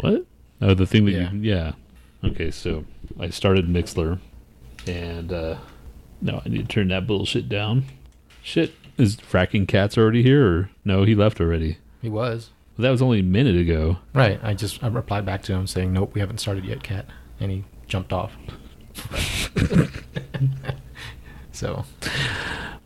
[0.00, 0.26] What?
[0.60, 1.32] Oh, the thing that Yeah.
[1.32, 1.72] you yeah.
[2.24, 2.84] Okay, so
[3.18, 4.18] I started Mixlr,
[4.86, 5.58] and uh
[6.20, 7.84] no, I need to turn that bullshit down.
[8.42, 11.04] Shit, is Frankencat's already here, or no?
[11.04, 11.78] He left already.
[12.02, 13.98] He was that was only a minute ago.
[14.14, 14.38] right.
[14.42, 17.06] I just I replied back to him saying, "Nope, we haven't started yet, cat,"
[17.40, 18.36] and he jumped off.
[21.52, 21.84] so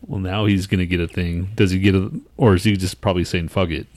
[0.05, 1.49] Well, now he's gonna get a thing.
[1.55, 3.87] Does he get a, or is he just probably saying fuck it?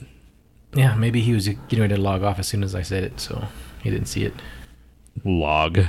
[0.73, 3.19] Yeah, maybe he was getting ready to log off as soon as I said it,
[3.19, 3.47] so
[3.81, 4.33] he didn't see it.
[5.23, 5.79] log.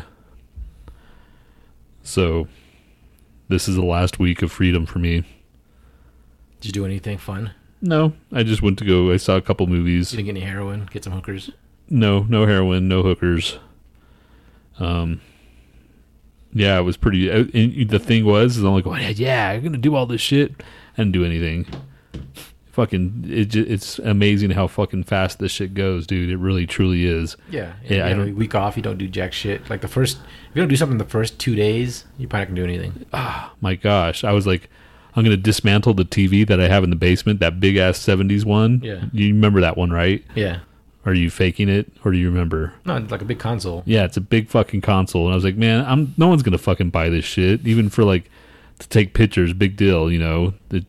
[2.02, 2.48] So,
[3.48, 5.24] this is the last week of freedom for me.
[6.60, 7.52] Did you do anything fun?
[7.82, 9.12] No, I just went to go.
[9.12, 10.10] I saw a couple movies.
[10.10, 10.88] didn't get any heroin?
[10.90, 11.50] Get some hookers?
[11.90, 13.58] No, no heroin, no hookers.
[14.78, 15.20] Um,
[16.52, 17.30] yeah, it was pretty.
[17.30, 20.20] uh, And the thing was, is I'm like, well, yeah, I'm gonna do all this
[20.20, 20.62] shit.
[20.96, 21.66] and do anything.
[22.78, 26.30] Fucking, it, it's amazing how fucking fast this shit goes, dude.
[26.30, 27.36] It really, truly is.
[27.50, 29.68] Yeah, Yeah, I don't- week off, you don't do jack shit.
[29.68, 32.48] Like the first, if you don't do something the first two days, you probably not
[32.54, 33.06] gonna do anything.
[33.12, 34.70] Ah, my gosh, I was like,
[35.16, 38.44] I'm gonna dismantle the TV that I have in the basement, that big ass '70s
[38.44, 38.80] one.
[38.84, 39.06] Yeah.
[39.12, 40.24] you remember that one, right?
[40.36, 40.60] Yeah,
[41.04, 42.74] Are you faking it, or do you remember?
[42.84, 43.82] no, it's like a big console.
[43.86, 46.58] Yeah, it's a big fucking console, and I was like, man, I'm no one's gonna
[46.58, 48.30] fucking buy this shit, even for like
[48.78, 49.52] to take pictures.
[49.52, 50.54] Big deal, you know.
[50.70, 50.82] You,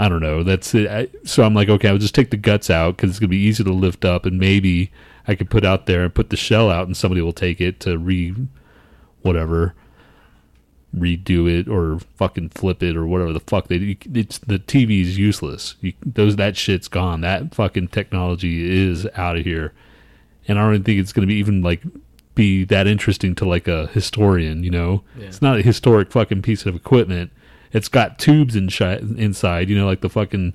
[0.00, 0.42] I don't know.
[0.42, 0.88] That's it.
[0.90, 3.36] I, so I'm like, okay, I'll just take the guts out because it's gonna be
[3.36, 4.90] easy to lift up, and maybe
[5.28, 7.80] I could put out there and put the shell out, and somebody will take it
[7.80, 8.34] to re,
[9.22, 9.74] whatever,
[10.96, 13.96] redo it or fucking flip it or whatever the fuck they.
[14.14, 15.74] It's the TV is useless.
[15.80, 17.20] You, those that shit's gone.
[17.20, 19.72] That fucking technology is out of here
[20.48, 21.82] and I don't even think it's going to be even like
[22.34, 24.64] be that interesting to like a historian.
[24.64, 25.26] You know, Yeah.
[25.26, 27.30] it's not a historic fucking piece of equipment.
[27.72, 28.68] It's got tubes in
[29.18, 29.68] inside.
[29.68, 30.54] You know, like the fucking.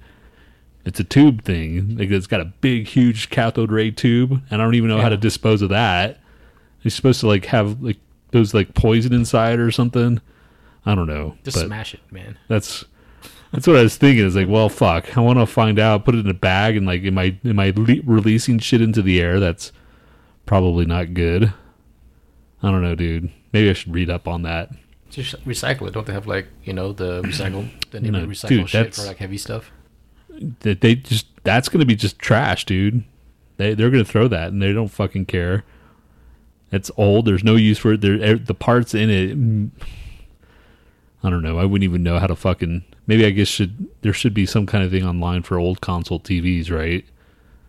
[0.85, 1.97] It's a tube thing.
[1.97, 5.09] Like it's got a big, huge cathode ray tube, and I don't even know how
[5.09, 6.19] to dispose of that.
[6.83, 7.97] You're supposed to like have like
[8.31, 10.21] those like poison inside or something.
[10.86, 11.36] I don't know.
[11.43, 12.37] Just smash it, man.
[12.48, 12.86] that's
[13.52, 14.25] that's what I was thinking.
[14.25, 15.17] Is like, well, fuck.
[15.17, 16.05] I want to find out.
[16.05, 19.02] Put it in a bag and like, am I am I le- releasing shit into
[19.02, 19.39] the air?
[19.39, 19.71] That's
[20.45, 21.54] probably not good.
[22.61, 23.31] I don't know, dude.
[23.54, 24.70] Maybe I should read up on that.
[25.15, 25.92] Just recycle it.
[25.93, 29.03] Don't they have like you know the recycle the No, neighborhood recycle dude, shit for
[29.03, 29.71] like heavy stuff?
[30.61, 33.03] That they just that's gonna be just trash, dude.
[33.58, 35.64] They they're gonna throw that and they don't fucking care.
[36.71, 37.25] It's old.
[37.25, 38.02] There's no use for it.
[38.02, 39.37] There the parts in it.
[39.39, 39.70] mm,
[41.23, 41.58] I don't know.
[41.58, 42.83] I wouldn't even know how to fucking.
[43.08, 46.20] Maybe I guess should there should be some kind of thing online for old console
[46.20, 47.05] TVs, right?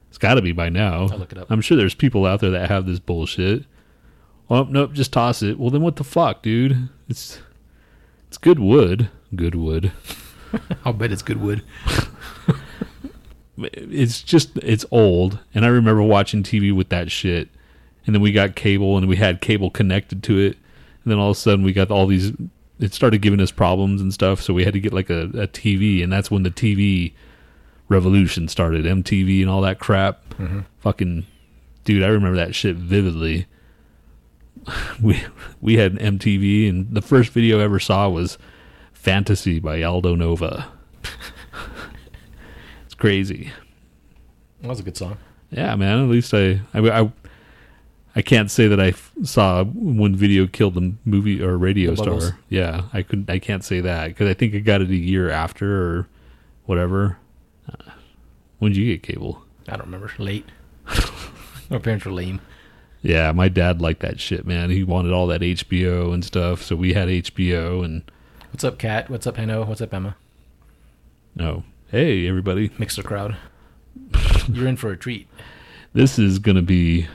[0.09, 1.09] It's got to be by now.
[1.11, 1.51] I'll look it up.
[1.51, 3.65] I'm sure there's people out there that have this bullshit.
[4.49, 5.59] Oh nope, just toss it.
[5.59, 6.89] Well then, what the fuck, dude?
[7.09, 7.41] It's
[8.29, 9.11] it's good wood.
[9.35, 9.93] Good wood.
[10.85, 11.63] I'll bet it's good wood.
[13.59, 17.49] it's just it's old and i remember watching tv with that shit
[18.07, 20.57] and then we got cable and we had cable connected to it
[21.05, 22.33] and then all of a sudden we got all these
[22.79, 25.49] it started giving us problems and stuff so we had to get like a, a
[25.49, 27.13] tv and that's when the tv
[27.89, 30.61] revolution started mtv and all that crap mm-hmm.
[30.79, 31.25] fucking
[31.85, 33.47] dude i remember that shit vividly
[35.03, 35.23] we
[35.61, 38.39] we had mtv and the first video i ever saw was
[38.93, 40.69] fantasy by aldo nova
[42.85, 43.53] it's crazy
[44.63, 45.19] That was a good song.
[45.51, 46.03] yeah, man.
[46.03, 47.13] At least I, I, I,
[48.17, 52.03] I can't say that I f- saw when video killed the movie or radio The
[52.03, 52.27] Buggles.
[52.29, 52.39] star.
[52.49, 53.29] Yeah, I couldn't.
[53.31, 55.67] I can't say that because I think I got it a year after
[55.99, 56.09] or
[56.65, 57.19] whatever.
[57.69, 57.91] Uh,
[58.59, 59.45] when did you get cable?
[59.69, 60.11] I don't remember.
[60.19, 60.47] Late.
[61.71, 62.41] My parents were lame.
[63.07, 64.71] Yeah, my dad liked that shit, man.
[64.71, 68.03] He wanted all that HBO and stuff, so we had HBO and
[68.51, 69.09] What's up, Kat?
[69.09, 69.65] What's up, Heno?
[69.65, 70.17] What's up, Emma?
[71.39, 71.63] oh,
[71.93, 73.37] hey everybody, Mixer crowd.
[74.49, 75.29] You're in for a treat.
[75.93, 77.07] this is gonna be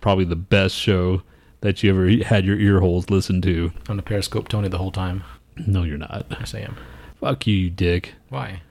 [0.00, 1.22] probably the best show
[1.60, 3.72] that you ever had your ear holes listened to.
[3.88, 5.22] On the Periscope Tony the whole time.
[5.64, 6.26] No, you're not.
[6.28, 6.76] Yes, I am.
[7.20, 8.14] Fuck you, you dick.
[8.30, 8.62] Why?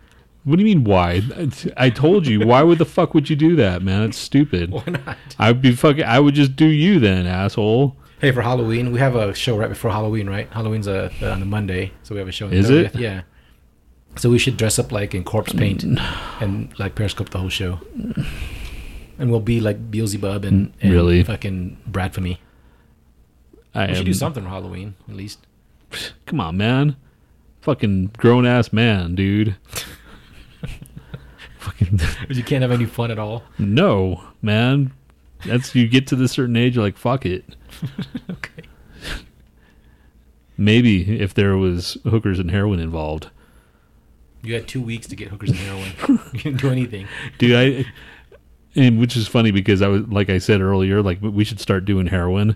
[0.45, 1.23] What do you mean why?
[1.75, 2.45] I told you.
[2.45, 4.03] Why would the fuck would you do that, man?
[4.03, 4.69] It's stupid.
[4.71, 5.17] Why not?
[5.39, 6.03] I'd be fucking.
[6.03, 7.97] I would just do you then, asshole.
[8.21, 10.47] Hey, for Halloween, we have a show right before Halloween, right?
[10.53, 12.45] Halloween's a, on a Monday, so we have a show.
[12.45, 12.95] on Is it?
[12.95, 13.23] Yeah.
[14.17, 16.41] So we should dress up like in corpse paint mm.
[16.41, 17.79] and like Periscope the whole show,
[19.19, 21.23] and we'll be like Beelzebub and, and Really?
[21.23, 22.39] fucking Brad for me.
[23.73, 25.39] I We should do something for Halloween at least.
[26.25, 26.95] Come on, man.
[27.61, 29.55] Fucking grown ass man, dude.
[31.65, 33.43] Fucking you can't have any fun at all.
[33.57, 34.91] no, man.
[35.45, 37.43] That's you get to this certain age, you're like, fuck it.
[38.29, 38.63] Okay.
[40.57, 43.29] Maybe if there was hookers and heroin involved,
[44.41, 46.19] You had two weeks to get hookers and heroin.
[46.33, 47.07] you didn't do anything.
[47.37, 47.55] dude.
[47.55, 47.85] I
[48.77, 51.83] and which is funny because I was like I said earlier, like we should start
[51.85, 52.55] doing heroin,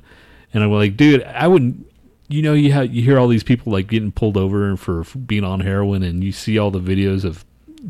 [0.54, 1.86] and I'm like, dude, I wouldn't.
[2.32, 5.44] You know, you have, you hear all these people like getting pulled over for being
[5.44, 7.44] on heroin, and you see all the videos of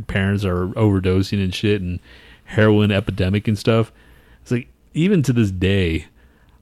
[0.08, 2.00] parents are overdosing and shit, and
[2.46, 3.92] heroin epidemic and stuff.
[4.42, 6.08] It's like even to this day,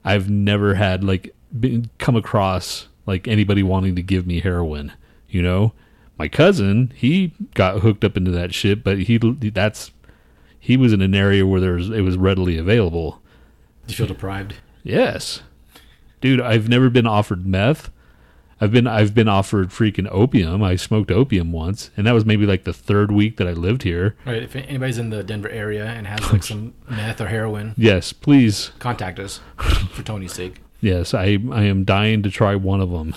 [0.04, 4.94] I've never had like been, come across like anybody wanting to give me heroin.
[5.30, 5.74] You know,
[6.18, 9.92] my cousin he got hooked up into that shit, but he that's
[10.60, 13.22] he was in an area where there's it was readily available.
[13.86, 14.56] Do you feel deprived?
[14.84, 15.42] Yes,
[16.22, 16.42] dude.
[16.42, 17.90] I've never been offered meth.
[18.60, 20.64] I've been I've been offered freaking opium.
[20.64, 23.84] I smoked opium once, and that was maybe like the third week that I lived
[23.84, 24.16] here.
[24.26, 24.42] Right.
[24.42, 28.72] If anybody's in the Denver area and has like some meth or heroin, Yes, please.
[28.80, 29.42] contact us
[29.92, 30.62] for Tony's sake.
[30.82, 33.14] Yes, I I am dying to try one of them.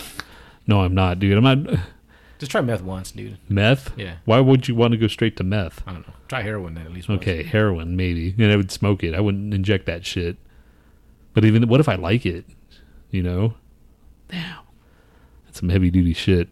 [0.67, 1.37] No, I'm not, dude.
[1.37, 1.81] I'm not
[2.39, 3.37] Just try meth once, dude.
[3.51, 3.93] meth.
[3.99, 4.15] Yeah.
[4.25, 5.83] Why would you want to go straight to meth?
[5.87, 6.15] I don't know.
[6.29, 7.09] Try heroin then at least.
[7.09, 7.21] Once.
[7.23, 9.15] Okay, heroin maybe, and I would smoke it.
[9.15, 10.37] I wouldn't inject that shit.
[11.35, 12.45] But even what if I like it?
[13.11, 13.55] You know,
[14.29, 14.70] damn, that's
[15.61, 16.49] some heavy duty shit.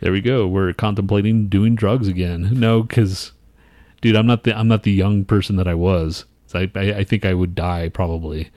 [0.00, 0.46] there we go.
[0.46, 2.48] We're contemplating doing drugs again.
[2.52, 3.32] No, because,
[4.00, 6.24] dude, I'm not the I'm not the young person that I was.
[6.46, 8.50] So I, I I think I would die probably.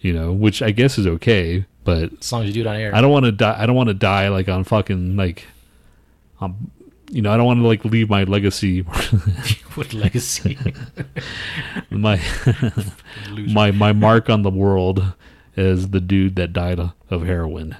[0.00, 2.76] You know, which I guess is okay, but As long as you do it on
[2.76, 2.94] air.
[2.94, 3.54] I don't want to die.
[3.58, 5.46] I don't want to die like on fucking like,
[6.40, 6.70] um,
[7.10, 8.80] you know, I don't want to like leave my legacy,
[9.74, 10.58] What legacy?
[11.90, 12.20] my
[13.48, 15.14] my my mark on the world
[15.56, 16.80] as the dude that died
[17.10, 17.76] of heroin.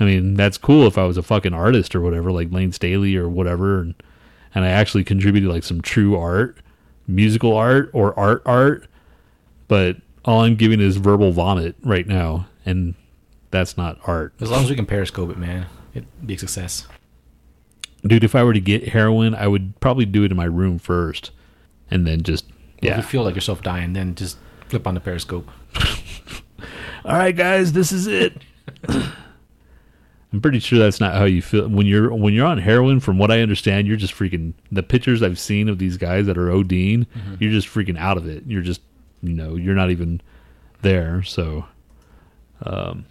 [0.00, 3.16] I mean, that's cool if I was a fucking artist or whatever, like Layne Staley
[3.16, 3.94] or whatever, and
[4.54, 6.56] and I actually contributed like some true art,
[7.06, 8.86] musical art or art art.
[9.68, 12.94] But all I'm giving is verbal vomit right now, and
[13.50, 14.34] that's not art.
[14.40, 16.86] As long as we can periscope it, man, it'd be a success.
[18.06, 20.78] Dude if i were to get heroin i would probably do it in my room
[20.78, 21.30] first
[21.90, 22.46] and then just
[22.80, 22.92] yeah.
[22.92, 25.48] If you feel like yourself dying, then just flip on the periscope.
[27.04, 28.42] all right guys this is it
[28.88, 33.18] i'm pretty sure that's not how you feel when you're when you're on heroin from
[33.18, 36.48] what i understand you're just freaking the pictures i've seen of these guys that are
[36.48, 37.06] oding
[37.40, 38.80] you're just freaking out of it you're just
[39.20, 40.20] you know you're not even
[40.82, 41.64] there so
[42.64, 43.04] um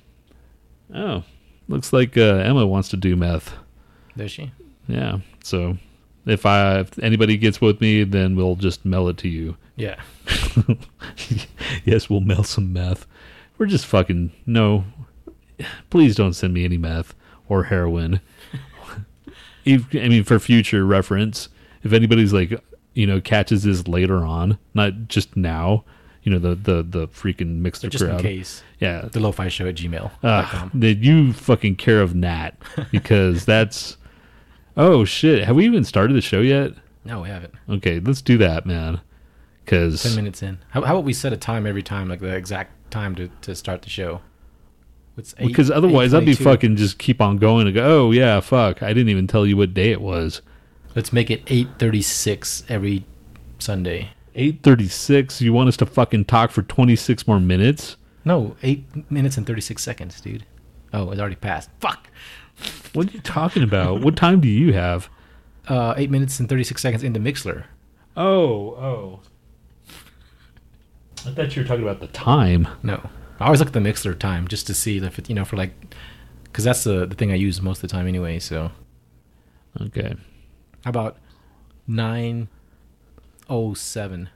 [0.96, 1.24] oh
[1.68, 3.54] looks like uh, emma wants to do meth
[4.16, 4.52] Does she?
[4.92, 5.78] Yeah so
[6.26, 10.00] if i if anybody gets with me then we'll just mail it to you Yeah.
[11.86, 13.06] yes, we'll mail some meth.
[13.58, 14.84] We're just fucking no.
[15.90, 17.14] Please don't send me any meth
[17.48, 18.20] or heroin.
[19.66, 21.48] If- I mean, for future reference,
[21.84, 22.52] if anybody's like,
[22.96, 25.86] you know, catches this later on, not just now,
[26.24, 28.22] you know, the the the freaking mixed Just in crowd.
[28.22, 28.64] case.
[28.80, 30.10] Yeah, The lo-fi show at gmail.
[30.24, 32.54] uh, that you fucking care of Nhat
[32.92, 33.98] because that's.
[34.82, 35.46] Oh shit!
[35.46, 36.72] Have we even started the show yet?
[37.06, 37.54] no, we haven't.
[37.70, 39.00] Okay, let's do that, man.
[39.64, 40.58] Because Ten minutes in.
[40.72, 43.54] How, how about we set a time every time, like the exact time to, to
[43.56, 44.22] start the show?
[45.18, 48.40] It's eight- because otherwise I'd be fucking just keep on going and go, oh yeah,
[48.40, 48.82] fuck.
[48.82, 50.42] I didn't even tell you what day it was.
[50.96, 53.06] Let's make it eight thirty six every
[53.60, 54.10] Sunday.
[54.34, 55.42] Eight thirty six.
[55.42, 57.98] You want us to fucking talk for twenty six more minutes?
[58.26, 60.44] No, eight minutes and thirty six seconds, dude.
[60.92, 61.70] Oh, it's already passed.
[61.80, 62.10] Fuck.
[62.94, 64.02] What are you talking about?
[64.02, 65.10] what time do you have?
[65.68, 67.66] Uh, eight minutes and thirty six seconds into Mixlr.
[68.18, 69.20] Oh, oh.
[71.26, 72.68] I thought you were talking about the time.
[72.84, 75.46] No, I always look at the Mixlr time just to see if it, you know,
[75.46, 75.72] for like,
[76.46, 78.40] because that's the the thing I use most of the time anyway.
[78.40, 78.72] So
[79.80, 80.16] Okay.
[80.84, 81.18] how about
[81.88, 82.48] nine
[83.50, 84.30] oh seven?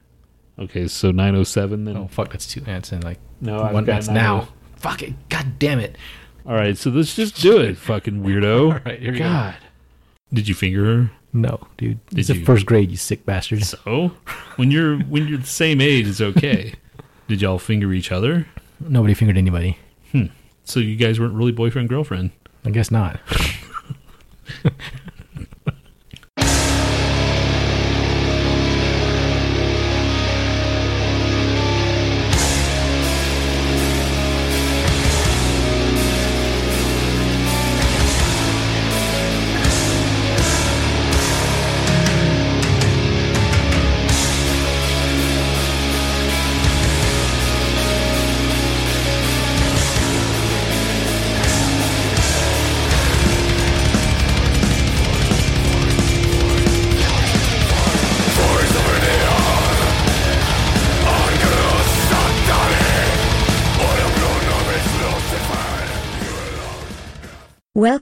[0.57, 1.97] Okay, so nine oh seven then.
[1.97, 2.61] Oh fuck, that's two.
[2.61, 3.83] That's in like No, one.
[3.85, 4.21] That's 90.
[4.21, 4.47] now.
[4.77, 5.13] Fuck it.
[5.29, 5.97] God damn it.
[6.45, 8.73] All right, so let's just do it, fucking weirdo.
[8.73, 9.25] All right, here we go.
[9.25, 9.55] God.
[10.31, 11.11] Did you finger her?
[11.33, 12.05] No, dude.
[12.07, 13.63] Did It's the first grade, you sick bastard.
[13.63, 14.11] So,
[14.55, 16.75] when you're when you're the same age, it's okay.
[17.27, 18.47] Did y'all finger each other?
[18.79, 19.77] Nobody fingered anybody.
[20.11, 20.25] Hmm.
[20.63, 22.31] So you guys weren't really boyfriend girlfriend.
[22.63, 23.19] I guess not.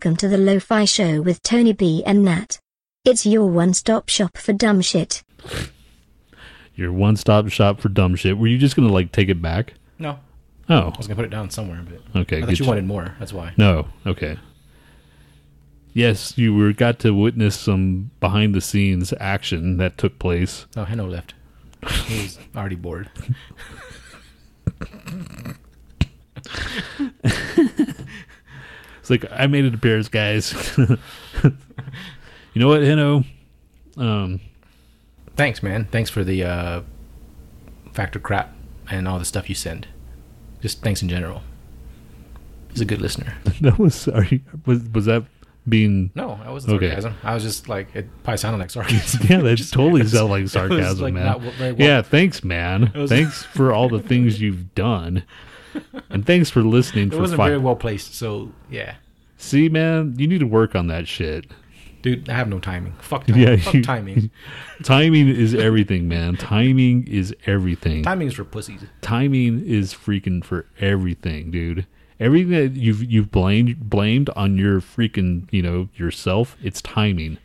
[0.04, 2.60] Welcome to the Lo-Fi Show with Tony B and Nhat.
[3.06, 5.24] It's your one stop shop for dumb shit.
[6.76, 8.38] Your one stop shop for dumb shit.
[8.38, 9.76] Were you just gonna like take it back?
[9.98, 10.20] No,
[10.68, 12.40] Oh, I was gonna put it down somewhere, but okay.
[12.40, 13.16] I thought good you wanted more.
[13.18, 13.54] That's why.
[13.56, 14.38] No, okay.
[15.94, 20.66] Yes, you were got to witness some behind the scenes action that took place.
[20.76, 21.34] Oh, Heno left.
[22.08, 23.10] He was already bored.
[29.04, 30.54] It's like I made it an appearance, guys.
[30.78, 30.88] you
[32.56, 33.26] know what, Hino?
[33.98, 34.40] Um,
[35.36, 35.90] Thanks, man.
[35.92, 36.82] Thanks for the uh,
[37.92, 38.56] factor crap
[38.90, 39.88] and all the stuff you send.
[40.62, 41.42] Just thanks in general.
[42.70, 43.36] He's a good listener.
[43.62, 45.26] that was you, was was that
[45.68, 46.12] being?
[46.16, 46.88] No, that wasn't Okay.
[46.92, 47.16] sarcasm.
[47.24, 49.28] I was just like it probably sounded like sarcasm.
[49.28, 51.52] Yeah, that Just- totally sounded like sarcasm, like, man.
[51.60, 52.90] well- Yeah, thanks, man.
[52.96, 55.24] was- thanks for all the things you've done,
[56.10, 57.50] and thanks for listening it for wasn't five.
[57.50, 58.16] very well placed.
[58.16, 58.96] So yeah,
[59.38, 61.46] See, man, you need to work on that shit.
[62.02, 62.94] dude, I have no timing.
[63.00, 63.42] Fuck timing.
[63.42, 64.32] Yeah, Fuck you- timing.
[64.84, 66.36] Timing is everything, man.
[66.36, 68.04] Timing is everything.
[68.04, 68.82] timing is for pussies.
[69.02, 71.86] timing is freaking for everything, dude.
[72.20, 76.56] Everything that you've you've blamed blamed on your freaking you know yourself.
[76.62, 77.38] It's timing.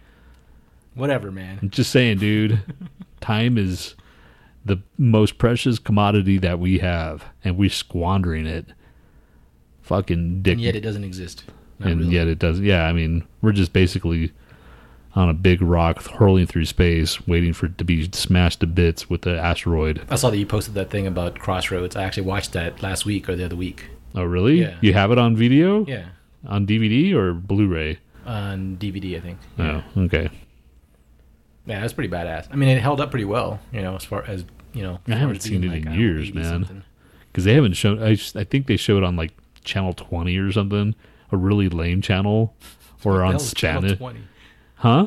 [0.94, 1.58] Whatever, man.
[1.62, 2.60] I'm just saying, dude.
[3.20, 3.94] time is
[4.68, 8.66] the most precious commodity that we have, and we're squandering it.
[9.82, 10.52] Fucking dick.
[10.52, 11.44] And yet it doesn't exist.
[11.78, 12.14] Not and really.
[12.14, 12.64] yet it doesn't.
[12.64, 14.32] Yeah, I mean, we're just basically
[15.14, 19.08] on a big rock hurling through space, waiting for it to be smashed to bits
[19.08, 20.02] with the asteroid.
[20.10, 21.96] I saw that you posted that thing about Crossroads.
[21.96, 23.86] I actually watched that last week or the other week.
[24.14, 24.60] Oh, really?
[24.60, 24.76] Yeah.
[24.80, 25.84] You have it on video?
[25.86, 26.06] Yeah,
[26.46, 27.98] On DVD or Blu-ray?
[28.26, 29.38] on DVD, I think.
[29.58, 30.28] Oh, okay.
[31.64, 32.46] Yeah, that's pretty badass.
[32.52, 34.44] I mean, it held up pretty well, you know, as far as
[34.74, 34.98] you know.
[35.08, 36.84] I haven't seen it in I don't know, years, man.
[37.30, 38.02] Because they haven't shown.
[38.02, 39.32] I I think they showed on like
[39.64, 40.94] channel twenty or something,
[41.32, 42.54] a really lame channel,
[43.04, 44.20] or on Channel Spanish, 20?
[44.76, 45.06] huh?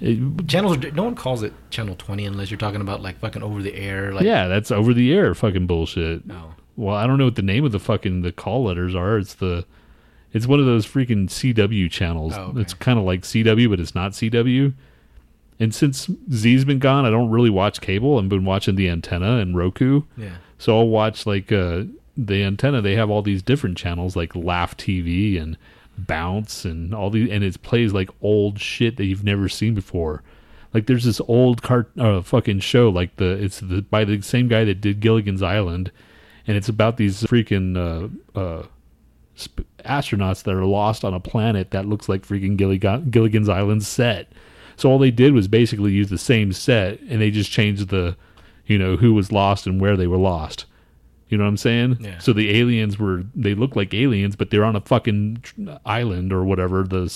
[0.00, 0.84] It- Channels.
[0.84, 3.74] are- No one calls it Channel 20 unless you're talking about like fucking over the
[3.74, 4.12] air.
[4.12, 6.26] Like, yeah, that's over the air fucking bullshit.
[6.26, 6.54] No.
[6.76, 9.16] Well, I don't know what the name of the fucking the call letters are.
[9.16, 9.64] It's the,
[10.34, 12.34] it's one of those freaking CW channels.
[12.36, 12.60] Oh, okay.
[12.60, 14.74] It's kind of like CW, but it's not CW.
[15.58, 18.18] And since Z's been gone, I don't really watch cable.
[18.18, 20.02] I've been watching the antenna and Roku.
[20.16, 20.36] Yeah.
[20.58, 21.84] So I'll watch like uh,
[22.16, 22.82] the antenna.
[22.82, 25.56] They have all these different channels like Laff TV and
[25.98, 30.22] Bounce and all these, and it plays like old shit that you've never seen before.
[30.74, 34.46] Like there's this old cart uh, fucking show like the it's the by the same
[34.48, 35.90] guy that did Gilligan's Island,
[36.46, 38.66] and it's about these freaking uh, uh,
[39.40, 43.84] sp- astronauts that are lost on a planet that looks like freaking Gilligan- Gilligan's Island
[43.84, 44.30] set.
[44.76, 48.16] So all they did was basically use the same set, and they just changed the,
[48.66, 50.66] you know, who was lost and where they were lost.
[51.28, 51.98] You know what I'm saying?
[52.00, 52.18] Yeah.
[52.18, 55.42] So the aliens were they look like aliens, but they're on a fucking
[55.84, 56.84] island or whatever.
[56.84, 57.12] The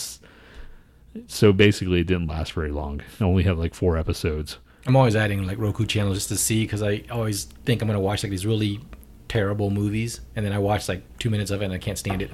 [1.27, 3.03] so basically, it didn't last very long.
[3.21, 4.59] Only had like four episodes.
[4.87, 8.01] I'm always adding like Roku channels just to see because I always think I'm gonna
[8.01, 8.81] watch like these really
[9.29, 12.23] terrible movies, and then I watch like two minutes of it and I can't stand
[12.23, 12.31] it.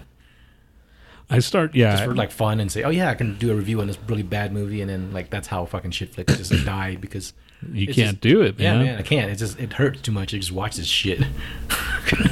[1.28, 3.54] I start, yeah, Just for like fun and say, oh yeah, I can do a
[3.54, 6.52] review on this really bad movie, and then like that's how fucking shit flicks just
[6.64, 7.32] die because
[7.72, 8.84] you can't just- do it, yeah, man.
[8.86, 9.30] man, I can't.
[9.30, 10.30] It just it hurts too much.
[10.30, 11.20] to just watch this shit.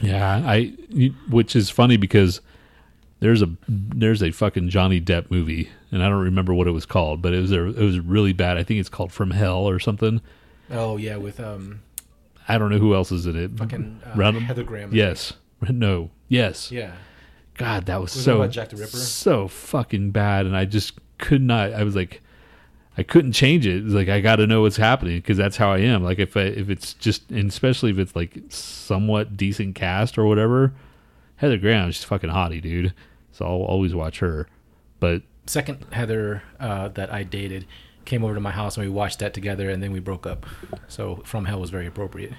[0.03, 0.67] Yeah, I
[1.29, 2.41] which is funny because
[3.19, 6.87] there's a there's a fucking Johnny Depp movie and I don't remember what it was
[6.87, 8.57] called, but it was a, it was really bad.
[8.57, 10.21] I think it's called From Hell or something.
[10.71, 11.81] oh yeah, with um
[12.47, 13.59] I don't know who else is in it.
[13.59, 14.95] fucking uh, Heather Graham.
[14.95, 15.33] Yes.
[15.69, 16.11] No.
[16.29, 16.71] Yes.
[16.71, 16.93] Yeah.
[17.55, 18.97] God, that was, Was so Jack the Ripper?
[18.97, 21.73] so fucking bad, and I just could not.
[21.73, 22.21] I was like,
[22.97, 23.77] I couldn't change it.
[23.77, 26.03] It like I got to know what's happening because that's how I am.
[26.03, 30.27] Like if I, if it's just, and especially if it's like somewhat decent cast or
[30.27, 30.73] whatever.
[31.37, 32.95] Heather Graham, she's fucking hottie, dude.
[33.33, 34.47] So I'll always watch her.
[35.01, 37.67] But Second Heather uh, that I dated
[38.05, 40.47] came over to my house and we watched that together, and then we broke up.
[40.89, 42.33] So From Hell was very appropriate.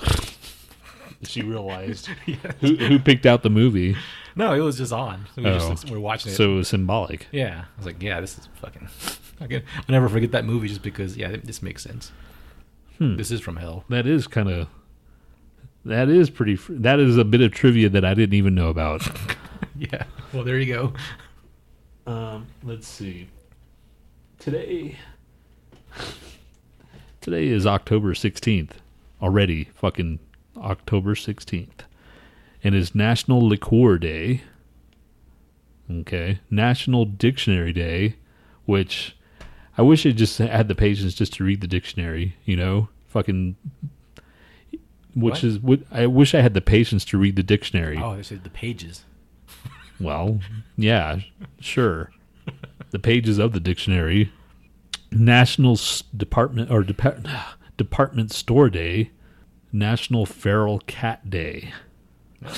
[1.22, 2.06] she realized
[2.60, 3.96] who, who picked out the movie,
[4.38, 5.26] No, it was just on.
[5.36, 5.70] We were Oh.
[5.70, 6.36] just we were watching it.
[6.36, 7.26] so it was symbolic.
[7.32, 8.86] yeah, I was like, yeah, this is fucking.
[8.88, 12.12] fucking I'll never forget that movie just because yeah, this makes sense.
[12.98, 13.16] Hmm.
[13.16, 13.84] This is from hell.
[13.90, 14.68] That is kind of.
[15.84, 16.56] That is pretty.
[16.56, 19.02] fr- That is a bit of trivia that I didn't even know about.
[19.76, 20.04] Yeah.
[20.32, 20.92] Well, there you go.
[22.12, 23.28] Um, let's see.
[24.40, 24.96] Today
[27.20, 28.70] Today is October 16th.
[29.22, 30.18] Already fucking
[30.56, 31.80] October 16th.
[32.62, 34.42] And it's National Liqueur Day.
[35.90, 36.40] Okay.
[36.50, 38.16] National Dictionary Day,
[38.66, 39.16] which
[39.76, 42.88] I wish I just had the patience just to read the dictionary, you know?
[43.06, 43.56] Fucking
[45.14, 45.44] which What?
[45.44, 47.98] is what I wish I had the patience to read the dictionary.
[48.02, 49.04] Oh, they said the pages.
[49.98, 50.40] Well,
[50.76, 51.20] yeah,
[51.60, 52.10] sure.
[52.90, 54.30] The pages of the dictionary.
[55.10, 57.26] National S- Department or Depart-
[57.78, 59.10] Department Store Day,
[59.72, 61.72] National Feral Cat Day.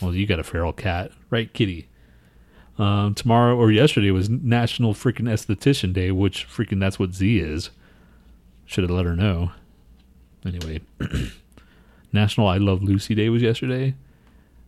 [0.00, 1.88] Well, you got a feral cat, right, Kitty?
[2.78, 7.70] Um, tomorrow or yesterday was National Freaking Esthetician Day, which freaking that's what Z is.
[8.64, 9.50] Should have let her know.
[10.46, 10.82] Anyway,
[12.12, 13.96] National I Love Lucy Day was yesterday.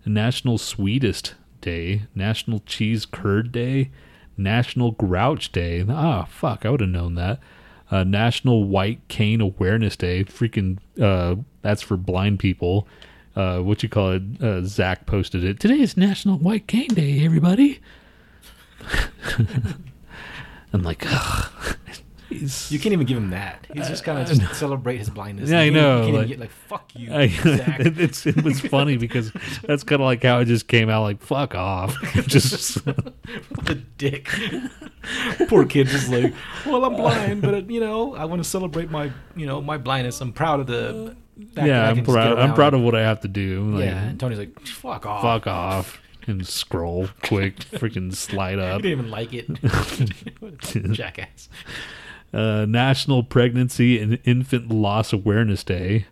[0.04, 3.90] National Sweetest Day, National Cheese Curd Day,
[4.36, 5.84] National Grouch Day.
[5.88, 7.38] Ah, fuck, I would have known that.
[7.90, 10.24] Uh, National White Cane Awareness Day.
[10.24, 12.88] Freaking, uh, that's for blind people.
[13.36, 14.22] Uh, what you call it?
[14.42, 15.60] Uh, Zach posted it.
[15.60, 17.80] Today is National White Cane Day, everybody.
[20.72, 21.76] I'm like, ugh.
[22.28, 23.66] He's- You can't even give him that.
[23.74, 25.50] He's just kind of just celebrate his blindness.
[25.50, 27.80] Yeah, I You know, like- get like, fuck you, I, Zach.
[27.84, 29.32] it's it was funny because
[29.64, 31.96] that's kind of like how it just came out like fuck off
[32.26, 34.28] just What a dick.
[35.48, 36.32] Poor kid just like,
[36.66, 40.20] well, I'm blind, but you know, I want to celebrate my, you know, my blindness.
[40.20, 41.16] I'm proud of the.
[41.54, 43.84] Yeah I'm can just get proud I'm proud of what I have to do like
[43.84, 45.22] Yeah, and Tony's like, fuck off.
[45.22, 49.46] fuck off and scroll quick freaking slide He up didn't even like it.
[50.92, 51.48] Jackass.
[52.32, 56.06] uh, National Pregnancy and Infant Loss Awareness Day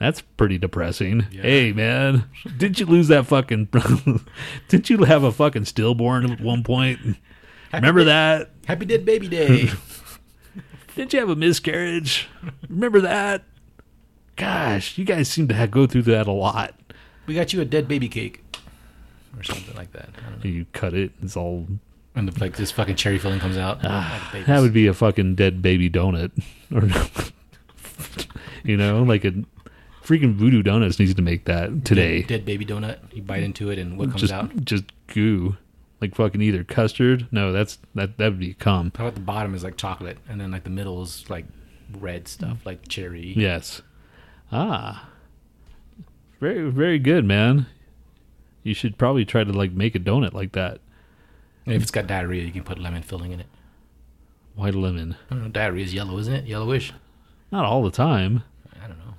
[0.00, 1.26] that's pretty depressing.
[1.30, 1.42] Yeah.
[1.42, 2.24] Hey man,
[2.58, 3.66] didn't you lose that fucking?
[4.68, 6.98] didn't you have a fucking stillborn at one point?
[7.72, 8.50] Remember that?
[8.66, 9.70] Happy Dead Baby Day.
[10.96, 12.28] Didn't you have a miscarriage?
[12.68, 13.44] Remember that?
[14.36, 16.74] Gosh, you guys seem to have, go through that a lot.
[17.26, 18.42] we got you a dead baby cake.
[19.36, 20.10] Or something like that.
[20.18, 20.50] I don't know.
[20.50, 21.66] You cut it, it's all.
[22.14, 23.80] And the, like this fucking cherry filling comes out.
[23.82, 24.46] Ah, like.
[24.46, 26.30] That would be a fucking dead baby donut,
[26.74, 26.88] or
[28.64, 29.32] you know, like a
[30.04, 32.20] freaking Voodoo Donuts needs to make that today.
[32.20, 32.98] Dead, dead baby donut.
[33.12, 34.64] You bite into it, and what comes just, out?
[34.64, 35.56] just goo,
[36.00, 37.26] like fucking either custard.
[37.32, 38.92] No, that's that that would be cum.
[38.94, 41.46] How about the bottom is like chocolate, and then like the middle is like
[41.98, 43.32] red stuff, like cherry.
[43.36, 43.82] Yes.
[44.54, 45.08] Ah.
[46.40, 47.66] Very very good, man.
[48.62, 50.78] You should probably try to like make a donut like that.
[51.66, 53.46] And if it's got diarrhea, you can put lemon filling in it.
[54.54, 55.16] White lemon.
[55.30, 55.48] I don't know.
[55.48, 56.46] Diarrhea is yellow, isn't it?
[56.46, 56.92] Yellowish.
[57.50, 58.44] Not all the time.
[58.80, 59.14] I don't know.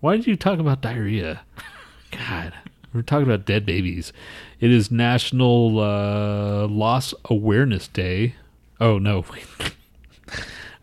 [0.00, 1.42] Why did you talk about diarrhea?
[2.10, 2.54] God,
[2.94, 4.12] we're talking about dead babies.
[4.60, 8.36] It is National uh, Loss Awareness Day.
[8.80, 9.46] Oh no, wait.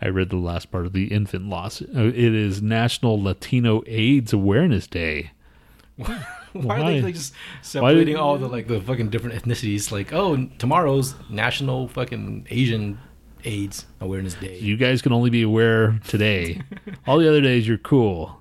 [0.02, 1.82] I read the last part of the infant loss.
[1.82, 5.32] Uh, It is National Latino AIDS Awareness Day.
[5.98, 6.82] Why, Why?
[6.82, 9.92] are they like, just separating all the like the fucking different ethnicities?
[9.92, 12.98] Like, oh, tomorrow's National fucking Asian
[13.44, 14.58] AIDS Awareness Day.
[14.60, 16.62] You guys can only be aware today.
[17.08, 18.40] All the other days, you're cool.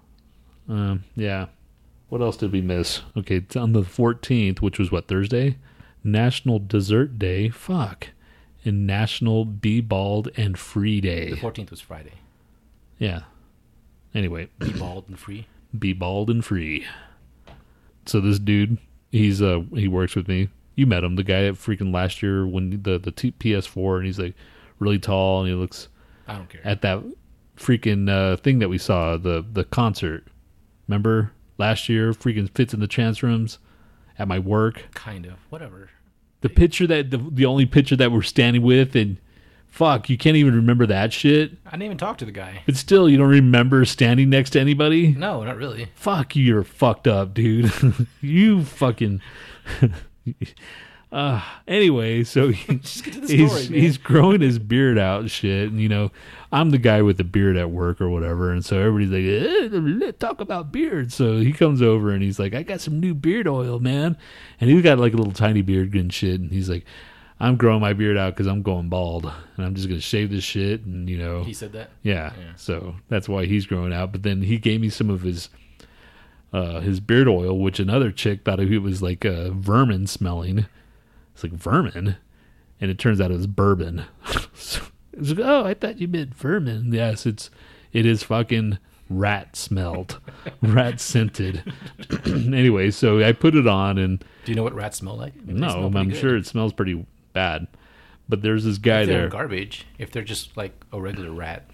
[0.68, 1.46] Um, yeah.
[2.10, 3.00] What else did we miss?
[3.16, 5.56] Okay, it's on the 14th, which was what, Thursday?
[6.04, 7.48] National Dessert Day.
[7.48, 8.08] Fuck.
[8.64, 11.30] And National Be Bald and Free Day.
[11.30, 12.12] the 14th was Friday.
[12.98, 13.22] Yeah.
[14.14, 15.46] Anyway, Be bald and free.
[15.78, 16.84] be bald and free.
[18.06, 18.78] So this dude,
[19.10, 20.48] he's uh he works with me.
[20.74, 24.06] You met him, the guy that freaking last year when the the T- PS4, and
[24.06, 24.34] he's like
[24.78, 25.88] really tall and he looks
[26.26, 26.60] I don't care.
[26.64, 27.02] at that
[27.56, 30.26] freaking uh, thing that we saw the the concert.
[30.88, 32.12] Remember last year?
[32.12, 33.58] Freaking fits in the chance rooms
[34.18, 34.88] at my work.
[34.92, 35.34] kind of.
[35.50, 35.90] Whatever.
[36.40, 39.18] The picture that the, the only picture that we're standing with, and
[39.68, 41.52] fuck, you can't even remember that shit.
[41.66, 42.62] I didn't even talk to the guy.
[42.66, 45.08] But still, you don't remember standing next to anybody.
[45.08, 45.88] No, not really.
[45.94, 47.72] Fuck, you're fucked up, dude.
[48.20, 49.20] you fucking.
[51.12, 55.20] uh, anyway, so he, Just get to the he's story, he's growing his beard out
[55.22, 56.10] and shit, and you know,
[56.52, 60.12] I'm the guy with the beard at work or whatever, and so everybody's like, eh,
[60.18, 61.12] talk about beard.
[61.12, 64.16] So he comes over and he's like, I got some new beard oil, man,
[64.60, 66.84] and he's got like a little tiny beard and shit, and he's like.
[67.42, 69.24] I'm growing my beard out because I'm going bald,
[69.56, 71.88] and I'm just gonna shave this shit, and you know, He said that.
[72.02, 72.52] yeah, Yeah.
[72.56, 74.12] so that's why he's growing out.
[74.12, 75.48] But then he gave me some of his
[76.52, 80.66] uh, his beard oil, which another chick thought it was like uh, vermin smelling.
[81.42, 82.16] It's like vermin,
[82.82, 84.04] and it turns out it was bourbon.
[84.54, 86.92] so it was like, oh, I thought you meant vermin.
[86.92, 87.48] Yes, it's
[87.94, 88.76] it is fucking
[89.08, 90.20] rat smelled,
[90.62, 91.72] rat scented.
[92.26, 95.32] anyway, so I put it on, and Do you know what rats smell like?
[95.46, 97.68] They no, smell I'm sure it smells pretty bad.
[98.28, 99.28] But there's this guy there.
[99.28, 99.86] garbage.
[99.98, 101.70] If they're just like a regular rat,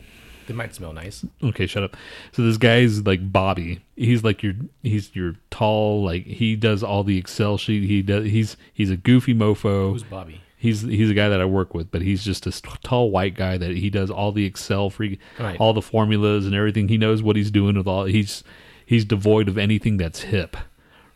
[0.47, 1.25] they might smell nice.
[1.43, 1.97] Okay, shut up.
[2.33, 3.81] So this guy's like Bobby.
[3.97, 7.87] He's like your he's your tall like he does all the Excel sheet.
[7.87, 9.93] He does he's he's a goofy mofo.
[9.93, 10.41] Who's Bobby?
[10.59, 12.51] He's he's a guy that I work with, but he's just a
[12.83, 15.59] tall white guy that he does all the Excel free Right.
[15.61, 16.89] all the formulas and everything.
[16.89, 18.43] He knows what he's doing with all he's
[18.87, 20.57] he's devoid of anything that's hip.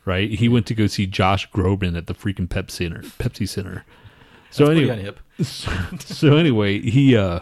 [0.05, 0.31] Right?
[0.31, 3.01] He went to go see Josh Groban at the freaking Pepsi Center.
[3.19, 3.85] Pepsi Center.
[4.51, 6.01] So That's anyway, unhip.
[6.03, 7.41] so anyway, he uh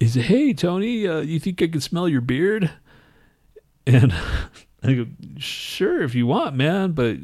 [0.00, 2.70] he said, "Hey Tony, uh, you think I can smell your beard?"
[3.86, 4.12] And
[4.82, 5.06] I go,
[5.38, 7.16] "Sure, if you want, man, but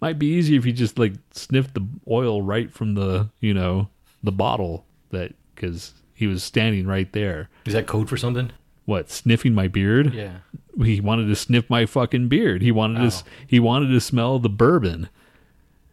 [0.00, 3.88] might be easier if you just like sniff the oil right from the you know
[4.22, 7.48] the bottle that because he was standing right there.
[7.64, 8.50] Is that code for something?
[8.86, 10.12] What sniffing my beard?
[10.14, 10.38] Yeah.
[10.82, 12.62] He wanted to sniff my fucking beard.
[12.62, 13.28] He wanted to Oh.
[13.46, 15.08] he wanted to smell the bourbon.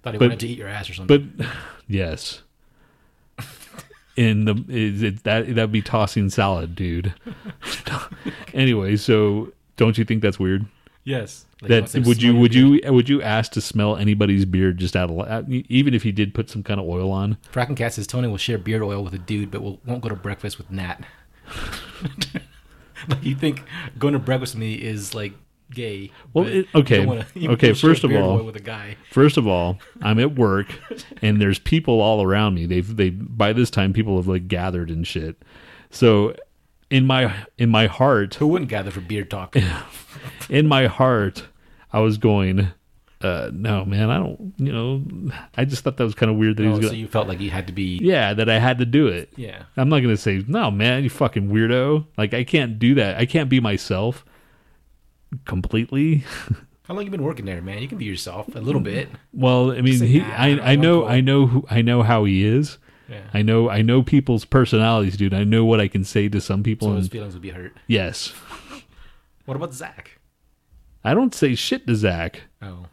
[0.04, 1.34] Thought he But- wanted to eat your ass or something.
[1.38, 1.46] But
[1.88, 2.44] yes.
[4.18, 7.14] In the is it that that'd be tossing salad, dude.
[8.54, 10.66] anyway, so don't you think that's weird?
[11.08, 11.46] yes.
[11.62, 15.10] Like, that would you would you would you ask to smell anybody's beard just out
[15.10, 17.38] of out- uh, even if he did put some kind of oil on?
[17.52, 17.76] beard.
[17.76, 20.16] Cat says Tony will share beard oil with a dude, but will, won't go to
[20.16, 21.04] breakfast with Nhat.
[23.08, 23.64] like you think
[23.98, 25.34] going to breakfast with me is like
[25.72, 26.12] gay?
[26.34, 27.06] Well, it- okay.
[27.06, 28.96] wanna- Okay, first of all- with a guy.
[29.12, 30.68] First of all, I'm at work
[31.22, 32.66] and there's people all around me.
[32.66, 35.42] They've they by this time people have like gathered and shit.
[35.90, 36.36] So
[36.90, 39.56] in my in my heart, Who wouldn't gather for beard talk?
[40.50, 41.46] in my heart,
[41.92, 42.70] I was going,
[43.22, 46.58] uh, no, man, I don't, you know, I just thought that was kind of weird
[46.58, 48.00] that he oh, was so going, you felt like you had to be.
[48.02, 49.34] yeah, that I had to do it.
[49.36, 49.64] Yeah.
[49.76, 52.06] I'm not going to say, no, man, you fucking weirdo.
[52.18, 53.18] Like, I can't do that.
[53.18, 54.24] I can't be myself
[55.46, 56.24] completely.
[56.84, 57.82] How long you been working there, man?
[57.82, 59.10] You can be yourself a little bit.
[59.34, 62.02] well, I mean, he, "Nah, I, I I'm know, cool." I know, who, I know
[62.04, 62.78] how he is.
[63.10, 63.22] Yeah.
[63.34, 65.34] I know, I know people's personalities, dude.
[65.34, 66.90] I know what I can say to some people.
[66.90, 67.74] So his feelings would be hurt.
[67.88, 68.34] yes,
[69.46, 70.20] What about Zach?
[71.04, 72.42] I don't say shit to Zach.
[72.62, 72.88] Oh.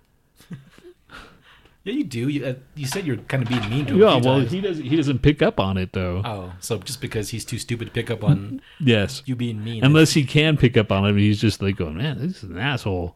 [1.84, 2.28] Yeah, you do.
[2.28, 4.00] You, uh, you said you're kind of being mean to him.
[4.00, 4.50] Yeah, well, times.
[4.50, 4.84] he doesn't.
[4.84, 6.22] He doesn't pick up on it though.
[6.24, 9.84] Oh, so just because he's too stupid to pick up on yes, you being mean.
[9.84, 12.58] unless he can pick up on it, he's just like going, "Man, this is an
[12.58, 13.14] asshole."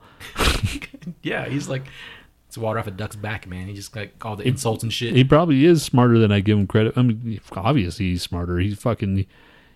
[1.23, 1.85] yeah, he's like,
[2.49, 3.69] it's water off a duck's back, man.
[3.69, 5.15] He just like all the insults and shit.
[5.15, 6.97] He probably is smarter than I give him credit.
[6.97, 8.59] I mean, obviously he's smarter.
[8.59, 9.27] He's fucking,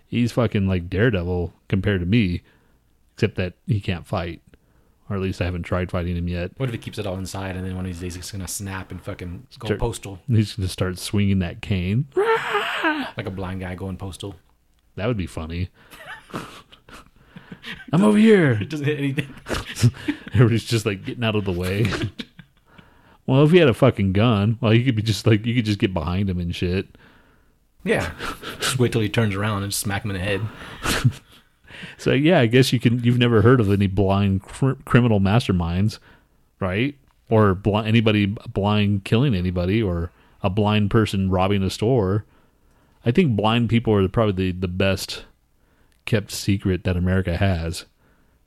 [0.07, 2.43] he's fucking like Daredevil compared to me,
[3.15, 4.41] except that he can't fight,
[5.13, 6.53] or at least I haven't tried fighting him yet.
[6.57, 8.49] what if he keeps it all inside and then one of these days he's gonna
[8.49, 12.07] snap and fucking go Start- postal He's gonna start swinging that cane.
[12.17, 14.37] like a blind guy going postal?
[14.97, 15.69] That would be funny.
[17.93, 18.53] I'm over here.
[18.61, 19.35] It doesn't hit anything.
[20.35, 21.87] Everybody's just like getting out of the way.
[23.27, 25.65] well, if he had a fucking gun, well, you could be just like you could
[25.65, 26.97] just get behind him and shit.
[27.85, 28.13] Yeah,
[28.61, 30.41] just wait till he turns around and smack him in the head.
[31.99, 33.03] So yeah, I guess you can.
[33.03, 35.99] You've never heard of any blind cr- criminal masterminds,
[36.61, 36.97] right?
[37.31, 40.11] Or bl- anybody blind killing anybody, or
[40.43, 42.25] a blind person robbing a store.
[43.05, 45.25] I think blind people are probably the, the best
[46.05, 47.85] kept secret that America has.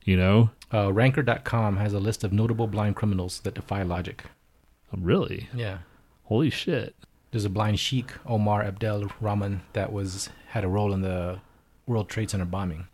[0.04, 4.24] You know, Uh, Ranker.com has a list of notable blind criminals that defy logic.
[4.95, 5.80] really, Yeah.
[6.26, 6.95] holy shit.
[7.32, 11.39] There's a blind sheik, Omar Abdel Rahman, that was had a role in the
[11.86, 12.88] World Trade Center bombing.